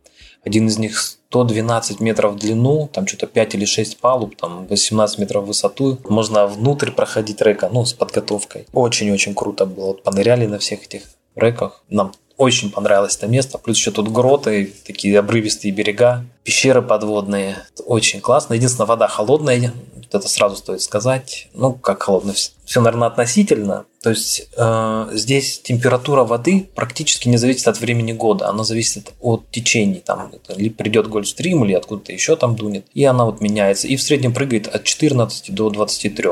Один 0.44 0.68
из 0.68 0.78
них 0.78 1.00
112 1.00 2.00
метров 2.00 2.34
в 2.34 2.40
длину, 2.40 2.90
там 2.92 3.06
что-то 3.08 3.28
5 3.28 3.56
или 3.56 3.66
6 3.66 3.98
палуб, 4.00 4.36
там 4.36 4.66
18 4.68 5.20
метров 5.20 5.44
в 5.44 5.48
высоту. 5.48 6.00
Можно 6.08 6.48
внутрь 6.48 6.92
проходить 6.92 7.42
река, 7.42 7.70
ну, 7.72 7.86
с 7.86 7.94
подготовкой. 7.94 8.66
Очень-очень 8.74 9.36
круто 9.36 9.66
было. 9.66 9.88
Вот 9.88 10.04
поныряли 10.04 10.46
на 10.46 10.60
всех 10.60 10.84
этих 10.84 11.04
реках. 11.36 11.84
Нам 11.90 12.14
очень 12.38 12.72
понравилось 12.72 13.18
это 13.18 13.28
место. 13.28 13.58
Плюс 13.58 13.78
еще 13.78 13.92
тут 13.92 14.10
гроты, 14.10 14.74
такие 14.88 15.20
обрывистые 15.20 15.74
берега, 15.74 16.26
пещеры 16.44 16.82
подводные. 16.82 17.58
Очень 17.86 18.22
классно. 18.22 18.54
Единственное, 18.54 18.88
вода 18.88 19.08
холодная, 19.08 19.74
это 20.12 20.28
сразу 20.28 20.56
стоит 20.56 20.82
сказать. 20.82 21.50
Ну, 21.54 21.74
как 21.74 22.02
холодно, 22.04 22.34
все, 22.66 22.82
наверное, 22.82 23.10
относительно. 23.10 23.86
То 24.02 24.12
есть 24.12 24.48
э, 24.56 25.10
здесь 25.12 25.60
температура 25.60 26.24
воды 26.24 26.70
практически 26.74 27.28
не 27.28 27.38
зависит 27.38 27.68
от 27.68 27.80
времени 27.82 28.14
года, 28.14 28.48
она 28.48 28.64
зависит 28.64 29.12
от 29.20 29.52
течений. 29.52 30.02
Там 30.06 30.32
ли 30.56 30.70
придет 30.70 31.08
гольфстрим, 31.08 31.66
или 31.66 31.74
откуда-то 31.74 32.14
еще 32.14 32.36
там 32.38 32.56
дунет. 32.56 32.86
И 32.94 33.04
она 33.04 33.26
вот 33.26 33.42
меняется. 33.42 33.88
И 33.88 33.98
в 33.98 34.02
среднем 34.02 34.34
прыгает 34.34 34.68
от 34.68 34.86
14 34.86 35.54
до 35.54 35.70
23. 35.70 36.30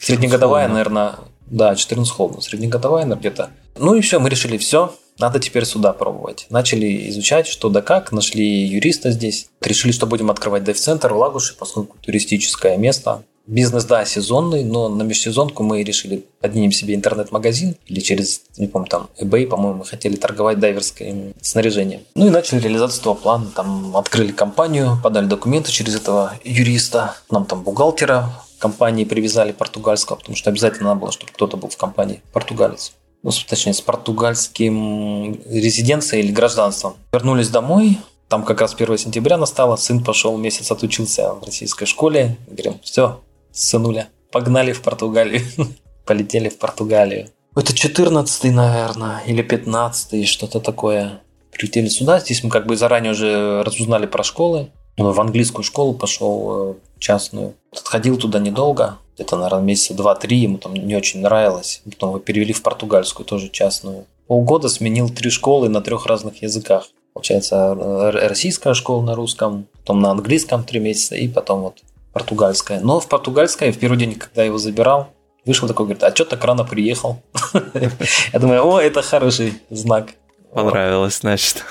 Среднегодовая, 0.00 0.66
наверное, 0.66 1.14
да, 1.46 1.76
14 1.76 2.12
холодно. 2.12 2.40
Среднегодовая, 2.40 3.02
наверное, 3.02 3.20
где-то. 3.20 3.50
Ну 3.78 3.94
и 3.94 4.00
все, 4.00 4.18
мы 4.18 4.28
решили 4.28 4.58
все. 4.58 4.94
Надо 5.18 5.38
теперь 5.38 5.64
сюда 5.64 5.92
пробовать. 5.92 6.46
Начали 6.50 7.08
изучать, 7.10 7.46
что 7.46 7.68
да 7.68 7.82
как, 7.82 8.10
нашли 8.10 8.66
юриста 8.66 9.12
здесь. 9.12 9.46
Решили, 9.60 9.92
что 9.92 10.06
будем 10.06 10.30
открывать 10.30 10.64
дайв-центр 10.64 11.12
в 11.12 11.16
Лагуше, 11.16 11.54
поскольку 11.56 11.96
туристическое 12.00 12.76
место. 12.76 13.22
Бизнес, 13.46 13.84
да, 13.84 14.04
сезонный, 14.06 14.64
но 14.64 14.88
на 14.88 15.02
межсезонку 15.02 15.62
мы 15.62 15.82
решили 15.82 16.24
поднимем 16.40 16.72
себе 16.72 16.94
интернет-магазин 16.94 17.76
или 17.86 18.00
через, 18.00 18.40
не 18.56 18.68
помню, 18.68 18.88
там, 18.88 19.10
eBay, 19.20 19.46
по-моему, 19.46 19.80
мы 19.80 19.84
хотели 19.84 20.16
торговать 20.16 20.58
дайверским 20.58 21.34
снаряжением. 21.42 22.00
Ну 22.14 22.26
и 22.26 22.30
начали 22.30 22.60
реализацию 22.60 23.00
этого 23.00 23.14
плана. 23.14 23.46
Там 23.54 23.96
открыли 23.96 24.32
компанию, 24.32 24.98
подали 25.02 25.26
документы 25.26 25.70
через 25.70 25.94
этого 25.94 26.32
юриста. 26.42 27.16
Нам 27.30 27.44
там 27.44 27.62
бухгалтера 27.62 28.30
компании 28.58 29.04
привязали 29.04 29.52
португальского, 29.52 30.16
потому 30.16 30.36
что 30.36 30.48
обязательно 30.48 30.90
надо 30.90 31.02
было, 31.02 31.12
чтобы 31.12 31.32
кто-то 31.32 31.58
был 31.58 31.68
в 31.68 31.76
компании 31.76 32.22
португалец 32.32 32.92
ну, 33.22 33.30
точнее, 33.48 33.72
с 33.72 33.80
португальским 33.80 35.40
резиденцией 35.46 36.24
или 36.24 36.30
гражданством. 36.30 36.94
Вернулись 37.14 37.48
домой, 37.48 37.98
там 38.28 38.44
как 38.44 38.60
раз 38.60 38.74
1 38.74 38.98
сентября 38.98 39.38
настало, 39.38 39.76
сын 39.76 40.04
пошел, 40.04 40.36
месяц 40.36 40.70
отучился 40.70 41.32
в 41.32 41.42
российской 41.44 41.86
школе. 41.86 42.36
Говорим, 42.46 42.80
все, 42.82 43.20
сынуля, 43.54 44.08
погнали 44.30 44.72
в 44.72 44.82
Португалию. 44.82 45.42
Полетели 46.04 46.50
в 46.50 46.58
Португалию. 46.58 47.28
Это 47.56 47.72
14 47.72 48.52
наверное, 48.52 49.22
или 49.26 49.42
15 49.42 50.28
что-то 50.28 50.60
такое. 50.60 51.22
Прилетели 51.52 51.88
сюда, 51.88 52.18
здесь 52.18 52.42
мы 52.42 52.50
как 52.50 52.66
бы 52.66 52.76
заранее 52.76 53.12
уже 53.12 53.62
разузнали 53.62 54.06
про 54.06 54.24
школы. 54.24 54.70
В 54.96 55.20
английскую 55.20 55.64
школу 55.64 55.94
пошел 55.94 56.72
э, 56.72 56.74
частную. 56.98 57.54
Ходил 57.84 58.16
туда 58.16 58.38
недолго, 58.38 58.98
где-то, 59.14 59.36
наверное, 59.36 59.62
месяца 59.62 59.94
два-три, 59.94 60.38
ему 60.38 60.58
там 60.58 60.74
не 60.74 60.96
очень 60.96 61.20
нравилось. 61.20 61.82
Потом 61.84 62.10
его 62.10 62.18
перевели 62.18 62.52
в 62.52 62.62
португальскую, 62.62 63.24
тоже 63.24 63.48
частную. 63.50 64.06
Полгода 64.26 64.68
сменил 64.68 65.08
три 65.10 65.30
школы 65.30 65.68
на 65.68 65.80
трех 65.80 66.06
разных 66.06 66.42
языках. 66.42 66.88
Получается, 67.12 67.74
российская 68.12 68.74
школа 68.74 69.02
на 69.02 69.14
русском, 69.14 69.66
потом 69.78 70.00
на 70.00 70.10
английском 70.10 70.64
три 70.64 70.80
месяца, 70.80 71.14
и 71.14 71.28
потом 71.28 71.62
вот 71.62 71.78
португальская. 72.14 72.80
Но 72.80 73.00
в 73.00 73.08
португальской 73.08 73.70
в 73.72 73.78
первый 73.78 73.98
день, 73.98 74.14
когда 74.14 74.42
я 74.42 74.46
его 74.46 74.58
забирал, 74.58 75.08
вышел 75.44 75.68
такой, 75.68 75.86
говорит, 75.86 76.02
а 76.02 76.14
что 76.14 76.24
так 76.24 76.42
рано 76.44 76.64
приехал? 76.64 77.20
Я 78.32 78.38
думаю, 78.38 78.64
о, 78.64 78.80
это 78.80 79.02
хороший 79.02 79.60
знак. 79.68 80.14
Понравилось, 80.52 81.18
значит. 81.20 81.64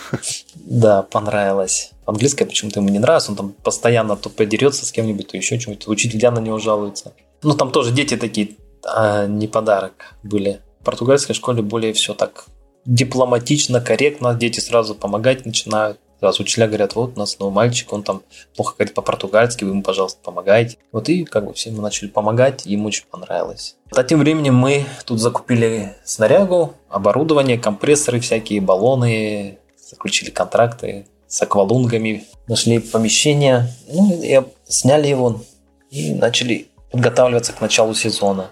Да, 0.55 1.03
понравилось. 1.03 1.91
Английское 2.05 2.45
почему-то 2.45 2.81
ему 2.81 2.89
не 2.89 3.00
нравится, 3.00 3.31
он 3.31 3.38
там 3.38 3.53
постоянно 3.63 4.17
то 4.17 4.29
подерется 4.29 4.85
с 4.85 4.91
кем-нибудь, 4.91 5.29
то 5.29 5.38
еще 5.38 5.57
чем-нибудь, 5.57 5.88
учителя 5.88 6.31
на 6.31 6.39
него 6.39 6.59
жалуются. 6.59 7.13
Ну, 7.41 7.55
там 7.55 7.71
тоже 7.71 7.91
дети 7.91 8.17
такие, 8.17 8.57
а, 8.85 9.25
не 9.25 9.47
подарок 9.47 10.15
были. 10.21 10.59
В 10.81 10.83
португальской 10.83 11.33
школе 11.33 11.62
более 11.62 11.93
все 11.93 12.13
так 12.13 12.45
дипломатично, 12.85 13.79
корректно, 13.79 14.33
дети 14.33 14.59
сразу 14.59 14.95
помогать 14.95 15.45
начинают. 15.45 15.97
Сразу 16.24 16.44
учителя 16.44 16.68
говорят, 16.68 16.96
вот 16.96 17.18
у 17.18 17.20
нас 17.20 17.38
новый 17.38 17.53
мальчик, 17.53 17.92
он 17.92 18.01
там 18.01 18.22
плохо 18.56 18.75
говорит 18.77 18.94
по-португальски, 18.94 19.65
вы 19.65 19.72
ему, 19.72 19.84
пожалуйста, 19.84 20.20
помогайте. 20.24 20.77
Вот 20.94 21.10
и 21.10 21.25
как 21.25 21.46
бы 21.46 21.53
все 21.53 21.70
мы 21.70 21.82
начали 21.82 22.08
помогать, 22.08 22.65
ему 22.65 22.88
очень 22.88 23.03
понравилось. 23.12 23.75
А 23.94 24.06
тем 24.06 24.20
временем 24.20 24.56
мы 24.56 24.86
тут 25.03 25.20
закупили 25.20 25.98
снарягу, 26.06 26.75
оборудование, 26.88 27.58
компрессоры 27.58 28.22
всякие, 28.22 28.62
баллоны, 28.62 29.58
заключили 29.89 30.30
контракты 30.30 31.08
с 31.27 31.42
аквалунгами, 31.42 32.24
нашли 32.48 32.80
помещение, 32.80 33.68
ну 33.92 34.24
и 34.24 34.42
сняли 34.65 35.10
его 35.10 35.42
и 35.92 36.13
начали 36.13 36.68
подготавливаться 36.89 37.51
к 37.51 37.60
началу 37.60 37.94
сезона. 37.96 38.51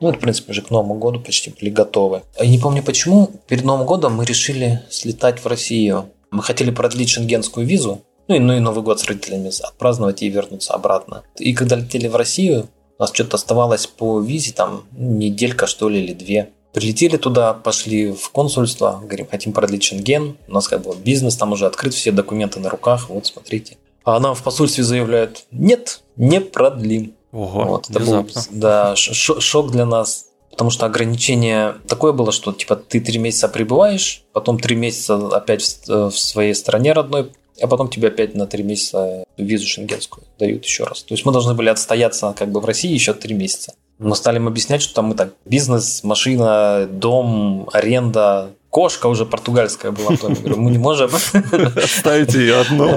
Ну, 0.00 0.08
это, 0.08 0.18
в 0.18 0.20
принципе, 0.20 0.50
уже 0.50 0.62
к 0.62 0.70
Новому 0.70 0.94
году 0.94 1.20
почти 1.20 1.50
были 1.50 1.70
готовы. 1.70 2.22
Я 2.36 2.46
не 2.48 2.58
помню 2.58 2.82
почему, 2.82 3.30
перед 3.46 3.62
Новым 3.62 3.86
годом 3.86 4.16
мы 4.16 4.24
решили 4.24 4.82
слетать 4.90 5.38
в 5.38 5.46
Россию. 5.46 6.10
Мы 6.32 6.42
хотели 6.42 6.70
продлить 6.70 7.10
шенгенскую 7.10 7.66
визу, 7.66 8.02
ну 8.26 8.34
и, 8.34 8.38
ну 8.38 8.56
и 8.56 8.58
Новый 8.58 8.82
год 8.82 8.98
с 8.98 9.04
родителями 9.04 9.50
отпраздновать 9.62 10.22
и 10.22 10.28
вернуться 10.28 10.72
обратно. 10.72 11.22
И 11.36 11.52
когда 11.52 11.76
летели 11.76 12.08
в 12.08 12.16
Россию, 12.16 12.68
у 12.98 13.02
нас 13.02 13.10
что-то 13.12 13.36
оставалось 13.36 13.86
по 13.86 14.18
визе, 14.20 14.52
там 14.52 14.84
неделька 14.92 15.66
что 15.66 15.90
ли 15.90 16.02
или 16.02 16.14
две. 16.14 16.50
Прилетели 16.72 17.18
туда, 17.18 17.52
пошли 17.52 18.12
в 18.12 18.30
консульство, 18.30 19.02
говорим, 19.04 19.26
хотим 19.30 19.52
продлить 19.52 19.82
шенген. 19.82 20.38
У 20.48 20.52
нас 20.52 20.68
как 20.68 20.82
бы 20.82 20.96
бизнес 20.96 21.36
там 21.36 21.52
уже 21.52 21.66
открыт, 21.66 21.92
все 21.92 22.12
документы 22.12 22.60
на 22.60 22.70
руках, 22.70 23.10
вот 23.10 23.26
смотрите. 23.26 23.76
А 24.04 24.18
нам 24.18 24.34
в 24.34 24.42
посольстве 24.42 24.84
заявляют, 24.84 25.44
нет, 25.50 26.00
не 26.16 26.40
продлим. 26.40 27.14
Ого, 27.30 27.64
вот, 27.64 27.90
это 27.90 28.00
был, 28.00 28.26
да, 28.50 28.96
шок 28.96 29.70
для 29.70 29.84
нас. 29.84 30.26
Потому 30.52 30.70
что 30.70 30.86
ограничение 30.86 31.74
такое 31.88 32.12
было, 32.12 32.30
что 32.30 32.52
типа 32.52 32.76
ты 32.76 33.00
три 33.00 33.18
месяца 33.18 33.48
пребываешь, 33.48 34.22
потом 34.32 34.58
три 34.58 34.76
месяца 34.76 35.16
опять 35.28 35.62
в, 35.62 36.10
в 36.10 36.18
своей 36.18 36.54
стране 36.54 36.92
родной 36.92 37.32
а 37.60 37.66
потом 37.66 37.88
тебе 37.88 38.08
опять 38.08 38.34
на 38.34 38.46
три 38.46 38.62
месяца 38.62 39.24
визу 39.36 39.66
шенгенскую 39.66 40.24
дают 40.38 40.64
еще 40.64 40.84
раз. 40.84 41.02
То 41.02 41.14
есть 41.14 41.24
мы 41.24 41.32
должны 41.32 41.54
были 41.54 41.68
отстояться 41.68 42.34
как 42.36 42.50
бы 42.50 42.60
в 42.60 42.64
России 42.64 42.92
еще 42.92 43.14
три 43.14 43.34
месяца. 43.34 43.74
Мы 43.98 44.16
стали 44.16 44.36
им 44.36 44.48
объяснять, 44.48 44.82
что 44.82 44.94
там 44.94 45.06
мы 45.06 45.14
так 45.14 45.34
бизнес, 45.44 46.02
машина, 46.02 46.88
дом, 46.90 47.68
аренда, 47.72 48.50
кошка 48.72 49.06
уже 49.06 49.26
португальская 49.26 49.92
была. 49.92 50.12
Я 50.12 50.34
говорю, 50.34 50.56
мы 50.56 50.70
не 50.70 50.78
можем. 50.78 51.10
Оставить 51.14 52.34
ее 52.34 52.56
одну. 52.56 52.88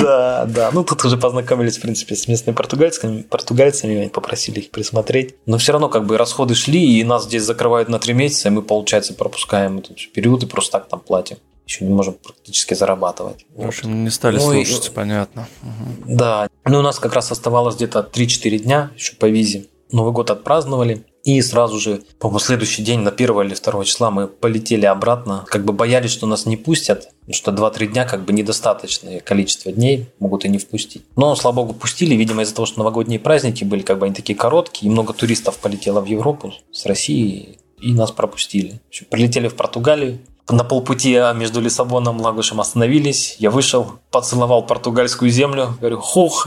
Да, 0.00 0.46
да. 0.46 0.70
Ну, 0.72 0.84
тут 0.84 1.04
уже 1.04 1.16
познакомились, 1.16 1.78
в 1.78 1.80
принципе, 1.82 2.14
с 2.14 2.28
местными 2.28 2.54
португальцами, 2.54 3.22
португальцами, 3.22 4.06
попросили 4.06 4.60
их 4.60 4.70
присмотреть. 4.70 5.34
Но 5.44 5.58
все 5.58 5.72
равно 5.72 5.88
как 5.88 6.06
бы 6.06 6.16
расходы 6.16 6.54
шли, 6.54 7.00
и 7.00 7.04
нас 7.04 7.24
здесь 7.24 7.42
закрывают 7.42 7.88
на 7.88 7.98
три 7.98 8.14
месяца, 8.14 8.48
и 8.48 8.52
мы, 8.52 8.62
получается, 8.62 9.14
пропускаем 9.14 9.78
этот 9.78 9.96
период 10.12 10.44
и 10.44 10.46
просто 10.46 10.78
так 10.78 10.88
там 10.88 11.00
платим 11.00 11.38
еще 11.66 11.84
не 11.84 11.92
можем 11.92 12.14
практически 12.14 12.74
зарабатывать. 12.74 13.44
В 13.56 13.66
общем, 13.66 13.88
вот. 13.88 13.94
не 13.96 14.10
стали 14.10 14.36
ну, 14.36 14.52
слушать, 14.52 14.86
и, 14.86 14.90
понятно. 14.92 15.48
Угу. 15.62 16.14
Да. 16.14 16.48
Ну, 16.64 16.78
у 16.78 16.82
нас 16.82 17.00
как 17.00 17.12
раз 17.12 17.32
оставалось 17.32 17.74
где-то 17.74 18.08
3-4 18.12 18.58
дня 18.58 18.92
еще 18.94 19.16
по 19.16 19.26
визе. 19.26 19.66
Новый 19.90 20.12
год 20.12 20.30
отпраздновали. 20.30 21.04
И 21.26 21.42
сразу 21.42 21.80
же, 21.80 22.02
по-моему, 22.20 22.38
следующий 22.38 22.84
день, 22.84 23.00
на 23.00 23.10
1 23.10 23.40
или 23.40 23.54
2 23.54 23.84
числа 23.84 24.12
мы 24.12 24.28
полетели 24.28 24.86
обратно. 24.86 25.44
Как 25.48 25.64
бы 25.64 25.72
боялись, 25.72 26.12
что 26.12 26.24
нас 26.24 26.46
не 26.46 26.56
пустят, 26.56 27.08
что 27.32 27.50
2-3 27.50 27.88
дня 27.88 28.04
как 28.04 28.24
бы 28.24 28.32
недостаточное 28.32 29.18
количество 29.18 29.72
дней, 29.72 30.06
могут 30.20 30.44
и 30.44 30.48
не 30.48 30.58
впустить. 30.58 31.02
Но, 31.16 31.34
слава 31.34 31.56
богу, 31.56 31.72
пустили, 31.74 32.14
видимо, 32.14 32.42
из-за 32.42 32.54
того, 32.54 32.64
что 32.66 32.78
новогодние 32.78 33.18
праздники 33.18 33.64
были, 33.64 33.82
как 33.82 33.98
бы 33.98 34.06
они 34.06 34.14
такие 34.14 34.38
короткие, 34.38 34.86
и 34.86 34.92
много 34.92 35.12
туристов 35.14 35.58
полетело 35.58 36.00
в 36.00 36.04
Европу 36.04 36.54
с 36.70 36.86
России, 36.86 37.58
и 37.80 37.92
нас 37.92 38.12
пропустили. 38.12 38.80
Прилетели 39.10 39.48
в 39.48 39.56
Португалию, 39.56 40.20
на 40.48 40.62
полпути 40.62 41.18
между 41.34 41.60
Лиссабоном 41.60 42.20
и 42.20 42.22
Лагушем 42.22 42.60
остановились. 42.60 43.34
Я 43.40 43.50
вышел, 43.50 43.94
поцеловал 44.12 44.64
португальскую 44.64 45.28
землю. 45.32 45.76
Говорю, 45.80 45.98
хух, 45.98 46.46